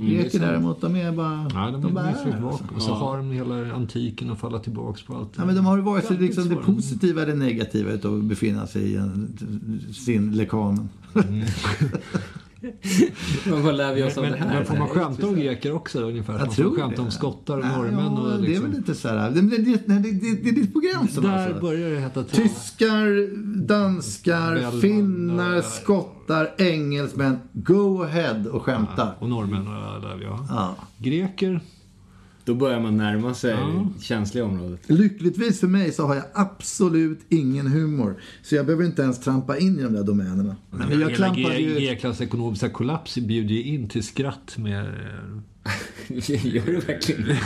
Greker 0.00 0.38
däremot, 0.40 0.80
de 0.80 0.96
är 0.96 1.12
bara... 1.12 1.50
Ja, 1.54 1.70
de, 1.70 1.82
de 1.82 1.94
bara 1.94 2.10
är 2.10 2.26
är, 2.26 2.32
tillbaka. 2.32 2.64
alltså. 2.64 2.74
Och 2.74 2.82
så 2.82 2.92
har 2.94 3.16
de 3.16 3.30
hela 3.30 3.74
antiken 3.74 4.30
att 4.30 4.38
falla 4.40 4.58
tillbaks 4.58 5.02
på 5.02 5.14
allt. 5.16 5.30
Ja, 5.36 5.44
men 5.44 5.54
de 5.54 5.66
har 5.66 5.76
ju 5.76 5.82
vare 5.82 6.02
sig 6.02 6.16
liksom 6.18 6.48
det 6.48 6.54
positiva 6.56 7.22
eller 7.22 7.34
negativa 7.34 7.90
utav 7.92 8.18
att 8.18 8.24
befinna 8.24 8.66
sig 8.66 8.82
i 8.82 8.96
en, 8.96 9.36
sin 9.92 10.32
lekamen. 10.36 10.88
Men 13.46 13.62
vad 13.62 13.74
lär 13.74 13.94
vi 13.94 14.02
oss 14.02 14.16
av 14.16 14.22
Men, 14.22 14.32
det 14.32 14.38
här? 14.38 14.54
men 14.54 14.66
får 14.66 14.76
man 14.76 14.88
skämta 14.88 15.26
om 15.26 15.34
greker 15.36 15.72
också 15.72 16.00
ungefär? 16.00 16.32
Jag 16.32 16.46
man 16.46 16.54
tror 16.54 16.70
får 16.70 16.76
skämta 16.76 16.96
det. 16.96 17.02
om 17.02 17.10
skottar 17.10 17.58
och 17.58 17.64
norrmän 17.64 18.14
ja, 18.14 18.20
och 18.20 18.28
Det 18.28 18.34
är 18.34 18.38
liksom... 18.38 18.70
väl 18.70 18.76
lite 18.76 18.94
så 18.94 19.08
här... 19.08 19.30
Det, 19.30 19.40
det, 19.40 19.56
det, 19.58 19.98
det, 19.98 20.48
är 20.48 20.52
lite 20.52 20.72
på 20.72 20.80
gränsen 20.80 21.22
Där 21.22 21.46
alltså. 21.46 21.60
börjar 21.60 21.90
det 21.90 21.98
hetta 21.98 22.24
till. 22.24 22.42
Tyskar, 22.42 23.36
danskar, 23.66 24.54
Bellman, 24.54 24.80
finnar, 24.80 25.54
ja. 25.54 25.62
skottar, 25.62 26.54
engelsmän. 26.58 27.38
Go 27.52 28.02
ahead 28.02 28.44
och 28.52 28.62
skämta. 28.62 29.08
Och 29.18 29.28
norrmän 29.28 29.66
och 29.68 30.02
där, 30.02 30.20
ja. 30.22 30.46
Ja. 30.50 30.74
Greker. 30.98 31.60
Då 32.46 32.54
börjar 32.54 32.80
man 32.80 32.96
närma 32.96 33.34
sig 33.34 33.50
Ja. 33.50 33.88
känsliga 34.00 34.44
området. 34.44 34.80
Lyckligtvis 34.86 35.60
för 35.60 35.66
mig 35.66 35.92
så 35.92 36.06
har 36.06 36.14
jag 36.14 36.24
absolut 36.34 37.20
ingen 37.28 37.66
humor. 37.66 38.16
Så 38.42 38.54
jag 38.54 38.66
behöver 38.66 38.84
inte 38.84 39.02
ens 39.02 39.20
trampa 39.20 39.58
in 39.58 39.78
i 39.78 39.82
de 39.82 39.92
där 39.92 40.04
domänerna. 40.04 40.56
Men 40.70 41.00
jag 41.00 41.10
Hela 41.10 41.58
ju... 41.58 41.74
Greklands 41.74 42.20
ekonomiska 42.20 42.68
kollaps 42.68 43.18
bjuder 43.18 43.54
ju 43.54 43.62
in 43.62 43.88
till 43.88 44.02
skratt 44.02 44.54
med... 44.58 44.86
Gör 46.08 46.66
det 46.66 46.88
verkligen 46.88 47.24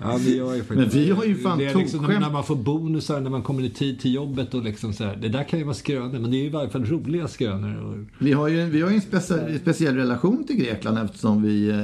Ja, 0.00 0.18
det 0.24 0.30
gör 0.30 0.54
ju 0.54 0.64
faktiskt. 0.64 0.94
Men 0.94 1.02
vi 1.04 1.10
har 1.10 1.24
ju 1.24 1.34
fan 1.36 1.58
det 1.58 1.64
är 1.66 1.74
liksom 1.74 2.00
tokskämt. 2.00 2.20
när 2.20 2.30
man 2.30 2.44
får 2.44 2.56
bonusar 2.56 3.20
när 3.20 3.30
man 3.30 3.42
kommer 3.42 3.62
i 3.62 3.70
tid 3.70 4.00
till 4.00 4.14
jobbet 4.14 4.54
och 4.54 4.62
liksom 4.64 4.92
så 4.92 5.04
här. 5.04 5.16
Det 5.16 5.28
där 5.28 5.44
kan 5.44 5.58
ju 5.58 5.64
vara 5.64 5.74
skrönor, 5.74 6.18
men 6.18 6.30
det 6.30 6.36
är 6.36 6.38
ju 6.40 6.46
i 6.46 6.50
varje 6.50 6.70
fall 6.70 6.84
roliga 6.84 7.28
skrönor. 7.28 7.76
Och, 7.80 7.96
Vi 8.18 8.32
har 8.32 8.48
ju, 8.48 8.64
vi 8.64 8.80
har 8.82 8.90
ju 8.90 8.94
en 8.96 9.02
specie, 9.02 9.58
speciell 9.58 9.96
relation 9.96 10.44
till 10.46 10.56
Grekland 10.56 10.98
eftersom 10.98 11.42
vi 11.42 11.68
eh, 11.68 11.76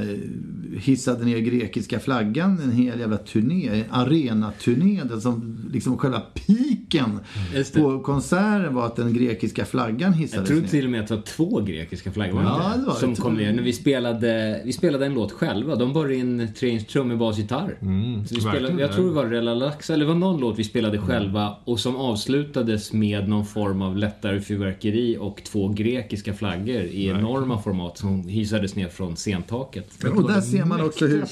hissade 0.78 1.24
ner 1.24 1.38
grekiska 1.38 2.00
flaggan 2.00 2.60
en 2.60 2.72
hel 2.72 3.00
jävla 3.00 3.18
turné, 3.18 3.68
en 3.68 3.84
arenaturné. 3.90 5.04
där 5.04 5.20
Som 5.20 5.58
liksom 5.72 5.98
själva 5.98 6.20
pi 6.20 6.65
det. 7.52 7.74
på 7.74 8.00
konserten 8.00 8.74
var 8.74 8.86
att 8.86 8.96
den 8.96 9.12
grekiska 9.14 9.64
flaggan 9.64 10.10
Jag 10.12 10.18
hissades 10.18 10.48
tror 10.48 10.60
ner. 10.60 10.68
till 10.68 10.84
och 10.84 10.90
med 10.90 11.00
att 11.00 11.08
det 11.08 11.14
var 11.14 11.22
två 11.22 11.60
grekiska 11.60 12.12
flaggor 12.12 12.42
Ja, 12.42 12.72
det 12.76 12.82
var 12.86 12.94
det. 12.94 13.00
som 13.00 13.16
kom 13.16 13.34
ner. 13.34 13.52
När 13.52 13.62
vi 13.62 13.72
spelade, 13.72 14.60
vi 14.64 14.72
spelade 14.72 15.06
en 15.06 15.14
låt 15.14 15.32
själva. 15.32 15.74
De 15.76 15.92
bar 15.92 16.12
in 16.12 16.48
tre 16.58 16.68
inch 16.68 16.86
trummor, 16.88 17.16
bas, 17.16 17.38
gitarr. 17.38 17.76
så 18.28 18.34
vi 18.34 18.40
spelade, 18.40 18.60
verkligen. 18.60 18.78
jag 18.78 18.92
tror 18.92 19.06
det 19.06 19.12
var 19.14 19.24
Relalax, 19.24 19.90
eller 19.90 20.04
det 20.04 20.08
var 20.12 20.18
någon 20.18 20.40
låt 20.40 20.58
vi 20.58 20.64
spelade 20.64 20.98
själva 20.98 21.56
och 21.64 21.80
som 21.80 21.96
avslutades 21.96 22.92
med 22.92 23.28
någon 23.28 23.46
form 23.46 23.82
av 23.82 23.96
lättare 23.96 24.40
fyrverkeri 24.40 25.16
och 25.20 25.42
två 25.44 25.68
grekiska 25.68 26.34
flaggor 26.34 26.80
i 26.82 27.06
enorma 27.08 27.62
format 27.62 27.98
som 27.98 28.28
hissades 28.28 28.76
ner 28.76 28.88
från 28.88 29.16
scentaket. 29.16 29.90
Och 30.16 30.28
där 30.28 30.40
ser 30.40 30.64
man 30.64 30.80
också 30.80 31.06
hur, 31.06 31.24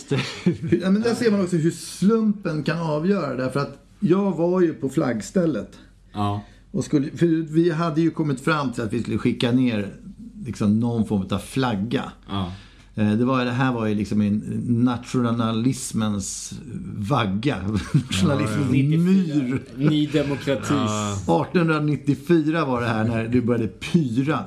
hur, 0.45 0.81
ja, 0.83 0.91
men 0.91 1.03
där 1.03 1.15
ser 1.15 1.31
man 1.31 1.41
också 1.41 1.57
hur 1.57 1.71
slumpen 1.71 2.63
kan 2.63 2.79
avgöra. 2.79 3.35
Därför 3.37 3.61
att 3.61 3.81
jag 4.09 4.37
var 4.37 4.61
ju 4.61 4.75
på 4.75 4.89
flaggstället. 4.89 5.79
Ja. 6.13 6.41
Och 6.71 6.85
skulle, 6.85 7.11
för 7.11 7.27
vi 7.55 7.71
hade 7.71 8.01
ju 8.01 8.11
kommit 8.11 8.41
fram 8.41 8.73
till 8.73 8.83
att 8.83 8.93
vi 8.93 9.03
skulle 9.03 9.19
skicka 9.19 9.53
ner 9.53 9.97
liksom 10.45 10.81
någon 10.81 11.07
form 11.07 11.27
av 11.31 11.39
flagga. 11.39 12.13
Ja. 12.29 12.53
Eh, 12.97 13.13
Det, 13.13 13.25
var, 13.25 13.45
det 13.45 13.51
här 13.51 13.73
var 13.73 13.87
ju 13.87 13.95
liksom 13.95 14.21
en 14.21 14.43
nationalismens 14.69 16.53
vagga. 16.99 17.57
Nationalismens 17.93 18.71
myr. 18.71 19.63
Ny 19.77 20.07
demokratis... 20.07 20.71
1894 20.71 22.65
var 22.65 22.81
det 22.81 22.87
här 22.87 23.05
när 23.05 23.29
du 23.29 23.41
började 23.43 23.69
pyra. 23.69 24.39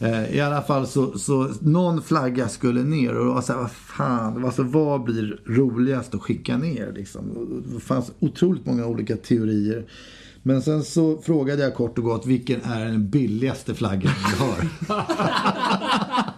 Eh, 0.00 0.36
I 0.36 0.40
alla 0.40 0.62
fall 0.62 0.86
så, 0.86 1.18
så 1.18 1.50
någon 1.60 2.02
flagga 2.02 2.48
skulle 2.48 2.82
ner 2.82 3.14
och 3.14 3.26
det 3.26 3.32
var 3.32 3.42
så 3.42 3.52
här, 3.52 3.60
vad 3.60 3.70
fan, 3.70 4.44
alltså, 4.44 4.62
vad 4.62 5.02
blir 5.02 5.40
roligast 5.46 6.14
att 6.14 6.20
skicka 6.22 6.56
ner 6.56 6.92
liksom? 6.96 7.22
Det 7.74 7.80
fanns 7.80 8.12
otroligt 8.20 8.66
många 8.66 8.86
olika 8.86 9.16
teorier. 9.16 9.84
Men 10.42 10.62
sen 10.62 10.84
så 10.84 11.18
frågade 11.22 11.62
jag 11.62 11.74
kort 11.74 11.98
och 11.98 12.04
gott 12.04 12.26
vilken 12.26 12.60
är 12.62 12.84
den 12.84 13.10
billigaste 13.10 13.74
flaggan 13.74 14.12
vi 14.30 14.44
har? 14.44 14.68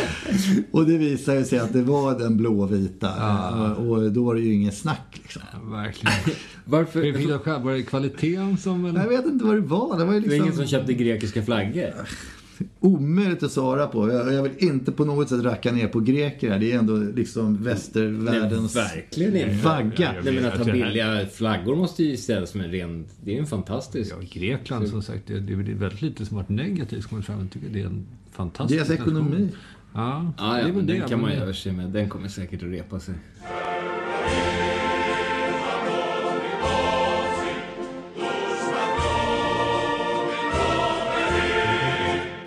och 0.70 0.86
det 0.86 0.98
visade 0.98 1.44
sig 1.44 1.58
att 1.58 1.72
det 1.72 1.82
var 1.82 2.18
den 2.18 2.36
blåvita. 2.36 3.08
Eh, 3.08 3.72
Och 3.72 4.12
då 4.12 4.24
var 4.24 4.34
det 4.34 4.40
ju 4.40 4.52
ingen 4.54 4.72
snack 4.72 5.20
liksom. 5.22 5.42
verkligen. 5.70 6.16
Varför? 6.64 7.38
Själv? 7.38 7.62
Var 7.64 7.72
det 7.72 7.82
kvaliteten 7.82 8.56
som... 8.58 8.84
Eller? 8.84 9.00
Jag 9.00 9.08
vet 9.08 9.26
inte 9.26 9.44
vad 9.44 9.54
det 9.54 9.60
var. 9.60 9.98
Det 9.98 10.04
var 10.04 10.14
ju 10.14 10.20
Det 10.20 10.26
var 10.26 10.30
liksom... 10.30 10.44
ingen 10.44 10.56
som 10.56 10.66
köpte 10.66 10.94
grekiska 10.94 11.42
flaggor. 11.42 11.94
Omöjligt 12.80 13.42
att 13.42 13.52
svara 13.52 13.86
på. 13.86 14.12
Jag, 14.12 14.32
jag 14.32 14.42
vill 14.42 14.52
inte 14.58 14.92
på 14.92 15.04
något 15.04 15.28
sätt 15.28 15.44
racka 15.44 15.72
ner 15.72 15.88
på 15.88 16.00
greker 16.00 16.50
här. 16.50 16.58
Det 16.58 16.72
är 16.72 16.78
ändå 16.78 16.96
liksom 16.96 17.64
västervärldens 17.64 18.74
Nej, 18.74 18.84
verkligen 18.84 19.36
inte. 19.50 19.64
vagga. 19.66 20.14
Nej 20.24 20.34
men 20.34 20.44
att 20.44 20.56
ha 20.58 20.64
det 20.64 20.72
billiga 20.72 21.26
flaggor 21.32 21.76
måste 21.76 22.04
ju 22.04 22.16
ställas 22.16 22.50
som 22.50 22.60
en 22.60 22.70
ren... 22.70 23.04
Det 23.24 23.36
är 23.36 23.40
en 23.40 23.46
fantastisk... 23.46 24.12
Ja, 24.12 24.26
Grekland 24.40 24.88
som 24.88 25.02
sagt, 25.02 25.26
det, 25.26 25.40
det 25.40 25.52
är 25.52 25.56
väldigt 25.56 26.02
lite 26.02 26.26
som 26.26 26.36
varit 26.36 26.48
negativt 26.48 27.06
kommit 27.06 27.26
fram. 27.26 27.38
Jag 27.40 27.50
tycker 27.50 27.68
det 27.68 27.80
är 27.80 27.86
en 27.86 28.06
fantastisk 28.32 28.86
Deras 28.88 28.98
nation. 28.98 29.50
Ja, 29.96 30.32
Ja, 30.38 30.44
det 30.44 30.60
ja 30.60 30.68
är 30.68 30.72
men 30.72 30.86
den 30.86 31.00
det. 31.00 31.08
kan 31.08 31.20
man 31.20 31.30
ju 31.32 31.36
över 31.36 31.52
sig 31.52 31.72
med. 31.72 31.90
Den 31.90 32.08
kommer 32.08 32.28
säkert 32.28 32.62
att 32.62 32.68
repa 32.68 33.00
sig. 33.00 33.14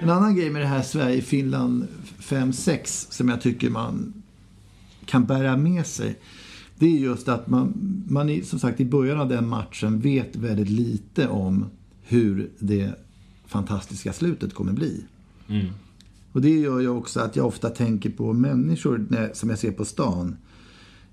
En 0.01 0.09
annan 0.09 0.35
grej 0.35 0.49
med 0.49 0.61
det 0.61 0.67
här 0.67 0.81
Sverige-Finland 0.81 1.87
5-6 2.19 3.11
som 3.11 3.29
jag 3.29 3.41
tycker 3.41 3.69
man 3.69 4.13
kan 5.05 5.25
bära 5.25 5.57
med 5.57 5.85
sig. 5.85 6.15
Det 6.75 6.85
är 6.85 6.99
just 6.99 7.27
att 7.27 7.47
man, 7.47 7.73
man 8.09 8.29
i, 8.29 8.41
som 8.43 8.59
sagt 8.59 8.79
i 8.79 8.85
början 8.85 9.19
av 9.19 9.29
den 9.29 9.47
matchen 9.47 9.99
vet 9.99 10.35
väldigt 10.35 10.69
lite 10.69 11.27
om 11.27 11.65
hur 12.03 12.49
det 12.59 12.91
fantastiska 13.47 14.13
slutet 14.13 14.53
kommer 14.53 14.73
bli. 14.73 15.03
Och 16.31 16.41
det 16.41 16.59
gör 16.59 16.79
ju 16.79 16.89
också 16.89 17.19
att 17.19 17.35
jag 17.35 17.47
ofta 17.47 17.69
tänker 17.69 18.09
på 18.09 18.33
människor 18.33 19.05
när, 19.09 19.31
som 19.33 19.49
jag 19.49 19.59
ser 19.59 19.71
på 19.71 19.85
stan. 19.85 20.37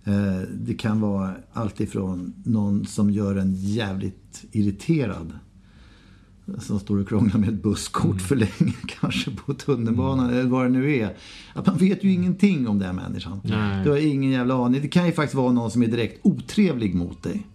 Eh, 0.05 0.41
det 0.59 0.75
kan 0.75 1.01
vara 1.01 1.35
allt 1.53 1.81
ifrån 1.81 2.35
någon 2.45 2.87
som 2.87 3.11
gör 3.11 3.37
en 3.37 3.55
jävligt 3.55 4.45
irriterad. 4.53 5.33
Som 6.59 6.81
står 6.81 6.99
och 7.01 7.09
krånglar 7.09 7.39
med 7.39 7.49
ett 7.49 7.63
busskort 7.63 8.21
för 8.21 8.37
länge 8.37 8.75
kanske 9.01 9.31
på 9.31 9.55
tunnelbanan 9.55 10.31
eller 10.31 10.49
vad 10.49 10.65
det 10.65 10.69
nu 10.69 10.97
är. 10.97 11.17
Att 11.55 11.67
man 11.67 11.77
vet 11.77 12.05
ju 12.05 12.13
ingenting 12.13 12.69
om 12.69 12.79
den 12.79 12.97
människan. 12.97 13.41
Nej. 13.45 13.85
Du 13.85 13.91
har 13.91 13.97
ingen 13.97 14.31
jävla 14.31 14.65
aning. 14.65 14.83
Det 14.83 14.89
kan 14.89 15.07
ju 15.07 15.13
faktiskt 15.13 15.35
vara 15.35 15.53
någon 15.53 15.71
som 15.71 15.83
är 15.83 15.87
direkt 15.87 16.21
otrevlig 16.23 16.95
mot 16.95 17.23
dig. 17.23 17.47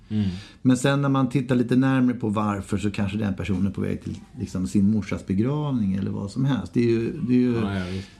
Men 0.61 0.77
sen 0.77 1.01
när 1.01 1.09
man 1.09 1.29
tittar 1.29 1.55
lite 1.55 1.75
närmare 1.75 2.15
på 2.15 2.29
varför 2.29 2.77
så 2.77 2.91
kanske 2.91 3.17
den 3.17 3.33
personen 3.33 3.67
är 3.67 3.71
på 3.71 3.81
väg 3.81 4.03
till 4.03 4.17
liksom, 4.39 4.67
sin 4.67 4.91
morsas 4.91 5.27
begravning 5.27 5.95
eller 5.95 6.11
vad 6.11 6.31
som 6.31 6.45
helst. 6.45 6.73
Det 6.73 6.79
är 6.79 6.89
ju, 6.89 7.13
det 7.27 7.33
är 7.33 7.37
ju 7.37 7.55
Ja, 7.55 7.77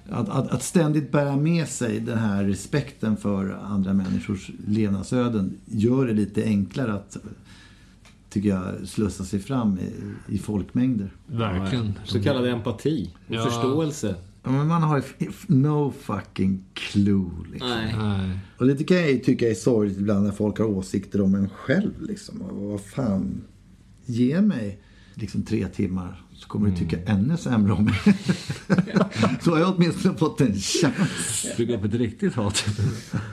ja, 0.10 0.16
att, 0.16 0.30
att, 0.30 0.52
att 0.52 0.64
ständigt 0.64 1.12
bära 1.12 1.36
med 1.36 1.68
sig 1.68 2.00
den 2.00 2.18
här 2.18 2.44
respekten 2.44 3.18
för 3.18 3.60
andra 3.64 3.94
människors 3.94 4.52
levnadsöden 4.68 5.58
gör 5.66 6.08
det 6.08 6.14
lite 6.14 6.44
enklare 6.44 6.94
att, 6.94 7.18
tycker 8.30 8.50
jag, 8.50 8.64
slussa 8.88 9.24
sig 9.24 9.39
fram 9.39 9.78
i, 9.80 9.94
i 10.36 10.38
folkmängder. 10.38 11.10
Verkligen. 11.28 11.94
Så 12.06 12.24
kallad 12.24 12.48
empati 12.48 13.10
och 13.28 13.36
Ja. 13.36 13.44
förståelse. 13.46 14.16
Ja, 14.44 14.52
Men 14.52 14.68
man 14.68 14.84
har 14.84 15.04
ju 15.20 15.32
no 15.48 15.94
fucking 16.02 16.64
clue. 16.74 17.32
Liksom. 17.52 17.70
Nej. 17.70 17.96
Nej. 17.98 18.39
Och 18.58 18.68
det 18.68 18.84
kan 18.84 18.98
jag 18.98 19.12
ju 19.12 19.20
tycka 19.20 19.50
är 19.50 19.54
sorgligt 19.54 19.98
ibland 19.98 20.26
när 20.26 20.32
folk 20.32 20.60
har 20.60 20.66
åsikter 20.66 21.22
om 21.22 21.36
en 21.36 21.50
själv. 21.50 22.02
Liksom. 22.02 22.42
Och 22.42 22.72
vad 22.72 22.82
fan, 22.82 23.42
ge 24.06 24.42
mig 24.42 24.82
liksom 25.14 25.44
tre 25.44 25.68
timmar 25.68 26.22
så 26.42 26.48
kommer 26.48 26.70
du 26.70 26.76
tycka 26.76 26.98
ännu 27.06 27.38
sämre 27.38 27.74
om 27.74 27.84
mig. 27.86 27.94
så 29.42 29.52
har 29.52 29.60
jag 29.60 29.76
åtminstone 29.76 30.18
fått 30.18 30.42
en 30.42 30.54
chans. 30.54 31.46
Bygga 31.58 31.78
upp 31.78 31.84
ett 31.84 31.94
riktigt 31.94 32.36
hat. 32.36 32.66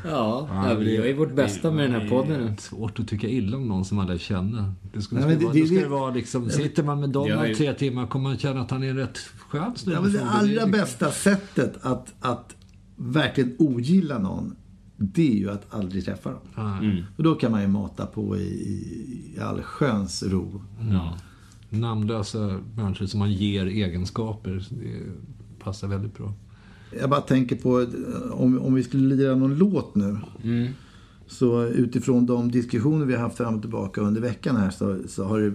Ja, 0.04 0.48
ja 0.68 0.74
vi 0.74 0.94
gör 0.96 1.06
ju 1.06 1.12
vårt 1.14 1.34
bästa 1.34 1.70
med 1.70 1.90
den 1.90 2.00
här 2.00 2.08
podden. 2.08 2.40
Det 2.40 2.48
är 2.52 2.56
svårt 2.56 2.98
att 3.00 3.08
tycka 3.08 3.28
illa 3.28 3.56
om 3.56 3.68
någon 3.68 3.84
som 3.84 3.96
man 3.96 4.06
lär 4.06 4.18
känna. 4.18 4.74
Det 4.92 5.02
skulle, 5.02 5.20
Nej, 5.26 5.36
det- 5.36 5.44
vara, 5.44 5.54
det- 5.54 5.80
det 5.80 5.88
vara 5.88 6.14
liksom, 6.14 6.50
sitter 6.50 6.82
man 6.82 7.00
med 7.00 7.10
Donald 7.10 7.50
är- 7.50 7.54
tre 7.54 7.74
timmar 7.74 8.06
kommer 8.06 8.28
man 8.28 8.38
känna 8.38 8.60
att 8.60 8.70
han 8.70 8.82
är 8.82 8.90
en 8.90 8.96
rätt 8.96 9.18
skön. 9.48 9.72
Ja, 9.86 10.00
men 10.00 10.12
det 10.12 10.24
allra 10.24 10.42
liksom- 10.42 10.70
bästa 10.70 11.10
sättet 11.10 11.78
att, 11.82 12.14
att 12.20 12.54
verkligen 12.96 13.54
ogilla 13.58 14.18
någon 14.18 14.56
det 15.00 15.28
är 15.32 15.36
ju 15.38 15.50
att 15.50 15.74
aldrig 15.74 16.04
träffa 16.04 16.30
dem. 16.30 16.40
Nej. 16.82 17.04
Och 17.16 17.22
då 17.22 17.34
kan 17.34 17.50
man 17.52 17.60
ju 17.62 17.68
mata 17.68 18.06
på 18.06 18.36
i, 18.36 18.40
i, 18.40 19.34
i 19.36 19.40
all 19.40 19.62
sköns 19.62 20.22
ro. 20.22 20.62
Namnlösa 21.70 22.60
människor 22.76 23.06
som 23.06 23.18
man 23.18 23.32
ger 23.32 23.66
egenskaper. 23.66 24.66
Det 24.70 25.64
passar 25.64 25.88
väldigt 25.88 26.18
bra. 26.18 26.32
Jag 27.00 27.10
bara 27.10 27.20
tänker 27.20 27.56
på 27.56 27.86
om, 28.32 28.58
om 28.58 28.74
vi 28.74 28.82
skulle 28.82 29.14
lira 29.14 29.34
någon 29.34 29.58
låt 29.58 29.94
nu. 29.94 30.18
Så 31.26 31.64
utifrån 31.64 32.26
de 32.26 32.50
diskussioner 32.50 33.06
vi 33.06 33.14
har 33.14 33.20
haft 33.20 33.36
fram 33.36 33.54
och 33.54 33.60
tillbaka 33.60 34.00
under 34.00 34.20
veckan 34.20 34.56
här 34.56 34.70
så, 34.70 34.98
så 35.08 35.24
har 35.24 35.40
det... 35.40 35.52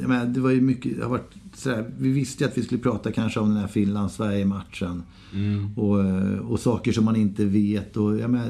Jag 0.00 0.08
menar, 0.08 0.26
det 0.26 0.40
var 0.40 0.50
ju 0.50 0.60
mycket... 0.60 0.96
Det 0.96 1.02
har 1.02 1.10
varit 1.10 1.34
sådär, 1.54 1.90
vi 1.98 2.10
visste 2.12 2.44
ju 2.44 2.50
att 2.50 2.58
vi 2.58 2.62
skulle 2.62 2.80
prata 2.80 3.12
kanske 3.12 3.40
om 3.40 3.48
den 3.48 3.58
här 3.58 3.68
Finland-Sverige-matchen. 3.68 5.02
Och, 5.76 6.04
eh, 6.04 6.38
och 6.38 6.60
saker 6.60 6.92
som 6.92 7.04
man 7.04 7.16
inte 7.16 7.44
vet. 7.44 7.96
Och, 7.96 8.18
jag 8.18 8.30
menar, 8.30 8.48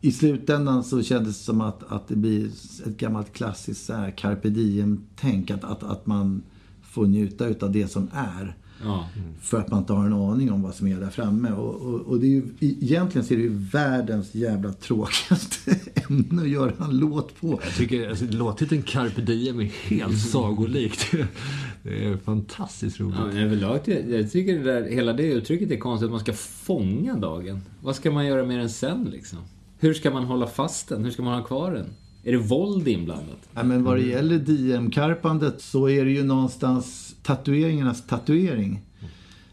I 0.00 0.12
slutändan 0.12 0.84
så 0.84 1.02
kändes 1.02 1.38
det 1.38 1.44
som 1.44 1.60
att, 1.60 1.92
att 1.92 2.08
det 2.08 2.16
blir 2.16 2.46
ett 2.86 2.96
gammalt 2.96 3.32
klassiskt 3.32 3.84
så 3.86 3.92
här, 3.94 4.10
carpe 4.10 4.48
diem-tänk. 4.48 5.50
Att, 5.50 5.64
att, 5.64 5.82
att 5.82 6.06
man 6.06 6.42
får 6.82 7.06
njuta 7.06 7.46
utav 7.46 7.72
det 7.72 7.88
som 7.88 8.08
är. 8.12 8.56
Ja. 8.84 9.08
För 9.40 9.58
att 9.60 9.70
man 9.70 9.78
inte 9.78 9.92
har 9.92 10.06
en 10.06 10.12
aning 10.12 10.52
om 10.52 10.62
vad 10.62 10.74
som 10.74 10.86
är 10.86 11.00
där 11.00 11.10
framme. 11.10 11.50
Och, 11.52 11.74
och, 11.74 12.00
och 12.00 12.20
det 12.20 12.26
är 12.26 12.30
ju, 12.30 12.42
egentligen 12.60 13.26
så 13.26 13.34
är 13.34 13.38
det 13.38 13.42
ju 13.44 13.58
världens 13.72 14.34
jävla 14.34 14.72
tråkigaste 14.72 15.76
ämne 16.08 16.42
att 16.42 16.48
göra 16.48 16.72
en 16.84 16.98
låt 16.98 17.40
på. 17.40 17.60
Jag 17.64 17.74
tycker 17.74 18.08
alltså, 18.08 18.24
låttiteln 18.30 18.82
Carpe 18.82 19.20
Diem 19.22 19.60
är 19.60 19.64
helt 19.64 20.18
sagolikt. 20.18 21.14
Det 21.82 22.04
är 22.04 22.16
fantastiskt 22.16 23.00
roligt. 23.00 23.16
Ja, 23.34 23.38
överlag, 23.40 23.80
det- 23.84 24.00
jag 24.10 24.30
tycker 24.30 24.58
det 24.58 24.64
där, 24.72 24.82
hela 24.90 25.12
det 25.12 25.32
uttrycket 25.32 25.70
är 25.70 25.76
konstigt, 25.76 26.04
att 26.04 26.10
man 26.10 26.20
ska 26.20 26.32
fånga 26.32 27.14
dagen. 27.16 27.60
Vad 27.82 27.96
ska 27.96 28.10
man 28.10 28.26
göra 28.26 28.44
med 28.46 28.58
den 28.58 28.70
sen 28.70 29.04
liksom? 29.04 29.38
Hur 29.78 29.94
ska 29.94 30.10
man 30.10 30.24
hålla 30.24 30.46
fast 30.46 30.88
den? 30.88 31.04
Hur 31.04 31.10
ska 31.10 31.22
man 31.22 31.34
ha 31.38 31.42
kvar 31.46 31.72
den? 31.72 31.86
Är 32.24 32.32
det 32.32 32.38
våld 32.38 32.88
inblandat? 32.88 33.48
Ja, 33.54 33.62
men 33.62 33.84
vad 33.84 33.96
det 33.96 34.02
gäller 34.06 34.38
DM-karpandet 34.38 35.60
så 35.62 35.88
är 35.88 36.04
det 36.04 36.10
ju 36.10 36.24
någonstans 36.24 37.16
tatueringarnas 37.22 38.06
tatuering. 38.06 38.80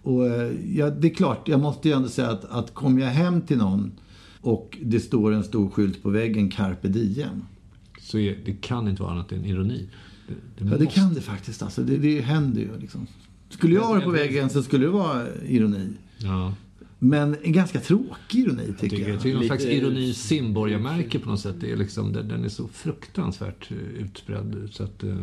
Och 0.03 0.27
eh, 0.27 0.51
ja, 0.77 0.89
det 0.89 1.07
är 1.07 1.13
klart, 1.13 1.47
jag 1.47 1.59
måste 1.59 1.89
ju 1.89 1.95
ändå 1.95 2.09
säga 2.09 2.29
att, 2.29 2.45
att 2.45 2.73
kommer 2.73 3.01
jag 3.01 3.07
hem 3.09 3.41
till 3.41 3.57
någon 3.57 3.91
och 4.41 4.77
det 4.81 4.99
står 4.99 5.31
en 5.33 5.43
stor 5.43 5.69
skylt 5.69 6.03
på 6.03 6.09
väggen, 6.09 6.49
Carpe 6.51 6.87
Diem. 6.87 7.43
Så 8.01 8.17
är, 8.19 8.37
det 8.45 8.51
kan 8.53 8.87
inte 8.87 9.01
vara 9.03 9.11
annat 9.11 9.31
än 9.31 9.45
ironi. 9.45 9.89
Det, 10.27 10.33
det 10.33 10.69
Ja, 10.71 10.77
det 10.77 10.83
måste- 10.85 10.99
kan 10.99 11.13
det 11.13 11.21
faktiskt. 11.21 11.63
Alltså, 11.63 11.81
det, 11.83 11.97
det 11.97 12.21
händer 12.21 12.61
ju 12.61 12.69
liksom. 12.79 13.07
Skulle 13.49 13.75
jag 13.75 13.81
ha 13.81 13.95
det 13.95 14.01
på 14.01 14.09
väggen 14.11 14.49
så 14.49 14.63
skulle 14.63 14.85
det 14.85 14.91
vara 14.91 15.27
ironi. 15.47 15.87
Ja. 16.17 16.53
Men 17.03 17.35
en 17.43 17.51
ganska 17.51 17.79
tråkig 17.79 18.39
ironi 18.39 18.65
tycker 18.65 18.79
tycker, 18.89 18.97
jag. 18.97 19.09
jag 19.15 19.21
tycker 19.21 19.35
någon 19.35 19.45
slags 19.45 19.65
ironi 19.65 20.13
simborgarmärke 20.13 21.19
på 21.19 21.29
något 21.29 21.39
sätt. 21.39 21.55
Det 21.59 21.71
är 21.71 21.75
liksom, 21.75 22.13
den 22.13 22.45
är 22.45 22.49
så 22.49 22.67
fruktansvärt 22.67 23.71
eh, 23.71 23.77
utbredd. 23.77 24.69
Så 24.71 24.83
att, 24.83 25.03
eh, 25.03 25.15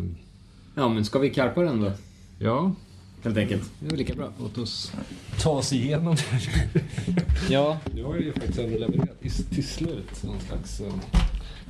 Ja, 0.74 0.88
men 0.88 1.04
ska 1.04 1.18
vi 1.18 1.30
karpa 1.30 1.62
den 1.62 1.80
då? 1.80 1.92
ja, 2.38 2.74
Helt 3.22 3.36
enkelt. 3.36 3.70
Det 3.80 3.86
är 3.86 3.90
väl 3.90 3.98
lika 3.98 4.14
bra. 4.14 4.32
låt 4.40 4.58
oss 4.58 4.92
ta 5.40 5.50
oss 5.50 5.72
igenom 5.72 6.14
det. 6.14 7.22
Ja, 7.50 7.78
Nu 7.94 8.04
har 8.04 8.16
ju 8.16 8.32
faktiskt 8.32 8.58
ändå 8.58 8.78
levererat 8.78 9.20
till 9.50 9.66
slut 9.68 10.22
någon 10.22 10.40
slags 10.40 10.80
eh, 10.80 10.92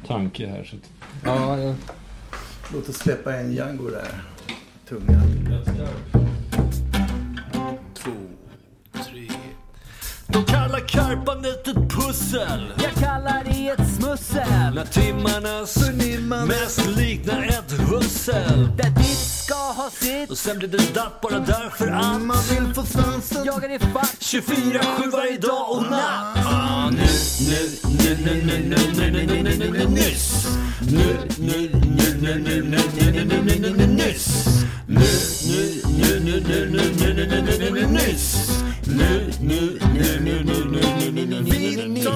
tanke 0.07 0.47
här. 0.47 0.65
Så 0.65 0.77
att, 0.77 0.91
ja, 1.25 1.59
ja. 1.59 1.75
Låt 2.73 2.89
oss 2.89 2.97
släppa 2.97 3.35
en 3.37 3.53
Django 3.53 3.91
där. 3.91 4.23
Tunga. 4.89 5.23
De 10.41 10.53
kallar 10.53 10.81
karpandet 10.81 11.69
ett 11.69 11.91
pussel. 11.91 12.73
Jag 12.83 12.93
kallar 12.93 13.45
det 13.45 13.69
ett 13.69 13.89
smussel. 13.97 14.75
När 14.75 14.85
timmarnas 14.85 15.77
mest 16.47 16.87
liknar 16.97 17.43
ett 17.43 17.73
hussel. 17.73 18.69
Där 18.77 18.91
ditt 18.91 19.19
ska 19.45 19.55
ha 19.55 19.91
sitt. 19.91 20.31
Och 20.31 20.39
sen 20.39 20.59
blir 20.59 20.69
det 20.69 20.95
datt 20.95 21.21
bara 21.21 21.39
därför 21.39 21.87
att 21.89 22.23
Man 22.23 22.37
vill 22.51 22.75
få 22.75 22.83
svansen. 22.83 23.45
Jagar 23.45 23.71
i 23.71 23.79
fack. 23.79 24.17
24-7 24.21 25.11
varje 25.13 25.39
dag 25.39 25.71
och 25.71 25.83
natt. 25.83 26.47
Ah, 26.47 26.91
nu, 26.91 27.07
nu, 27.49 28.17
nu, 28.25 28.43
nu, 28.45 28.59
nu, 28.69 28.79
nu, 28.97 29.11
nu, 29.11 29.27
nu, 29.27 29.27
nu, 29.27 29.43
nu, 29.43 29.57
nu, 29.57 29.79
nu, 29.79 29.85
nyss. 29.89 30.47
Nu, 30.81 31.19
nu, 31.39 31.71
nu, 31.83 32.15
nu, 32.21 32.35
nu, 32.35 32.63
nu, 32.63 32.83
nu, 32.95 33.25
nu, 33.25 33.43
nu, 33.43 33.59
nu, 33.59 33.77
nu, 33.77 33.87
nyss. 33.87 34.47
Nu, 34.87 35.01
nu, 35.47 35.81
nu, 35.99 36.21
nu, 36.21 36.41
nu, 36.41 36.85
nu, 36.99 37.15
nu, 37.15 37.43
nu, 37.43 37.59
nu, 37.59 37.71
nu, 37.71 37.87
nyss. 37.87 38.70
Nu, 38.97 39.31
nu, 39.41 39.79
nu, 39.81 40.21
nu, 40.21 40.43
nu, 40.45 40.65
nu, 40.65 40.81
nu, 41.01 41.11
nu, 41.11 41.25
nu, 41.27 41.41
nu, 41.41 41.77
nu, 41.77 41.89
nyss. 41.89 42.07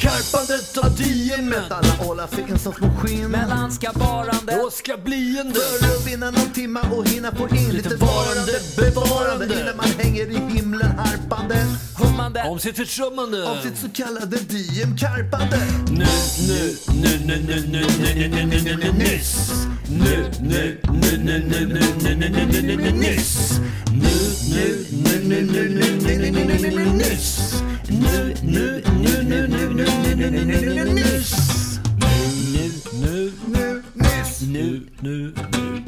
Karpandet 0.00 0.78
av 0.78 0.96
diemet. 0.96 1.70
Alla 1.70 2.28
sig 2.28 2.44
en 2.50 2.58
som 2.58 2.72
små 2.72 2.90
skinn. 3.00 3.30
Mellan 3.30 3.72
skabarande. 3.72 4.56
Och 4.56 4.72
ska 4.72 4.96
bliende. 4.96 5.60
För 5.60 5.86
att 5.86 6.06
vinna 6.06 6.30
någon 6.30 6.50
timma 6.52 6.80
och 6.80 7.08
hinna 7.08 7.34
få 7.34 7.48
in 7.48 7.70
lite 7.70 7.96
varande, 7.96 8.52
bevarande. 8.76 9.44
Innan 9.44 9.76
man 9.76 9.86
hänger 9.98 10.30
i 10.30 10.54
himlen 10.54 10.98
harpande 10.98 11.66
Hummande. 11.96 12.42
Om 12.42 12.58
sitt 12.58 12.76
försummande. 12.76 13.50
av 13.50 13.56
sitt 13.62 13.78
så 13.78 13.88
kallade 13.88 14.36
diem-karpande. 14.36 15.58
Nu, 15.90 16.06
nu, 16.48 16.76
nu, 16.88 17.10
nu, 17.26 17.36
nu, 17.46 17.60
nu, 17.66 17.86
nu, 17.98 18.28
nu, 18.28 18.28
nu, 18.28 18.44
nu, 18.44 18.60
nu, 18.60 18.76
nu, 18.76 18.92
nyss. 18.98 19.52
Nu, 19.88 20.30
nu, 20.40 20.80
nu, 20.82 21.16
nu, 21.18 21.38
nu, 21.38 21.66
nu, 21.66 21.84
nu, 22.02 22.14
nu, 22.14 22.62
nu, 22.62 22.76
nu, 22.76 22.90
nu, 22.90 24.33
nu, 24.48 24.74
nyss. 24.74 24.84
Nu, 24.84 26.04
nu, 26.04 26.04
nu, 26.04 26.04
nu, 26.04 26.04
nu, 26.04 26.06
nu, 26.06 26.06
nu, 26.06 26.14
nu, 26.14 26.14
nu, 26.14 26.28
nu, 26.34 26.54
nu, 26.54 26.84
nu, 26.84 26.92
nyss. 26.96 27.62
Nu, 27.88 28.32
nu, 28.42 28.80
nu, 29.02 29.22
nu, 29.22 29.46
nu, 29.46 29.66
nu, 29.68 29.72
nu, 29.72 29.86
nu, 30.14 30.30
nu, 30.30 30.40
nu, 30.40 30.60
nu, 30.60 30.84
nu, 30.84 30.92
nyss. 30.92 31.32
Nu, 32.52 32.64
nu, 33.00 33.30
nu, 33.48 33.82
nyss. 33.94 34.40
Nu, 34.40 34.86
nu, 35.00 35.32
nu. 35.52 35.84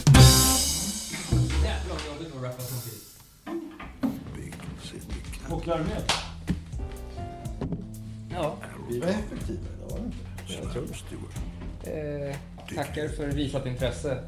Ja, 8.31 8.57
Vi 8.91 8.99
var 9.01 9.09
effektiva 9.09 9.59
idag, 9.77 9.91
var 9.91 9.99
det 9.99 10.05
inte? 10.05 11.91
eh, 11.91 12.37
tackar 12.77 13.09
för 13.09 13.27
visat 13.27 13.67
intresse. 13.67 14.19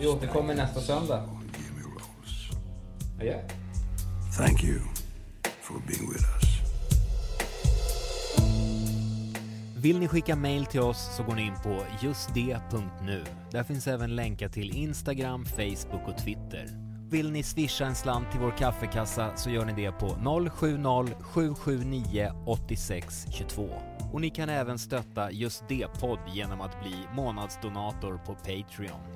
Vi 0.00 0.06
återkommer 0.06 0.54
nästa 0.54 0.80
söndag. 0.80 1.22
Ja. 3.20 3.34
Thank 4.36 4.64
you 4.64 4.80
for 5.60 5.80
being 5.86 6.08
with 6.12 6.22
us. 6.22 6.60
Vill 9.76 9.98
ni 9.98 10.08
skicka 10.08 10.36
mail 10.36 10.66
till 10.66 10.80
oss 10.80 11.16
så 11.16 11.22
går 11.22 11.34
ni 11.34 11.42
in 11.42 11.54
på 11.62 11.82
justd.nu. 12.02 13.24
Där 13.50 13.62
finns 13.62 13.86
även 13.86 14.16
länkar 14.16 14.48
till 14.48 14.76
Instagram, 14.76 15.44
Facebook 15.44 16.08
och 16.08 16.18
Twitter. 16.18 16.68
Vill 17.10 17.32
ni 17.32 17.42
swisha 17.42 17.86
en 17.86 17.94
slant 17.94 18.30
till 18.30 18.40
vår 18.40 18.54
kaffekassa 18.58 19.36
så 19.36 19.50
gör 19.50 19.64
ni 19.64 19.72
det 19.72 19.92
på 19.92 20.08
070-779 20.08 22.44
8622. 22.46 23.68
Och 24.12 24.20
ni 24.20 24.30
kan 24.30 24.48
även 24.48 24.78
stötta 24.78 25.30
Just 25.30 25.68
det-podd 25.68 26.18
genom 26.34 26.60
att 26.60 26.82
bli 26.82 26.94
månadsdonator 27.14 28.20
på 28.26 28.34
Patreon. 28.34 29.15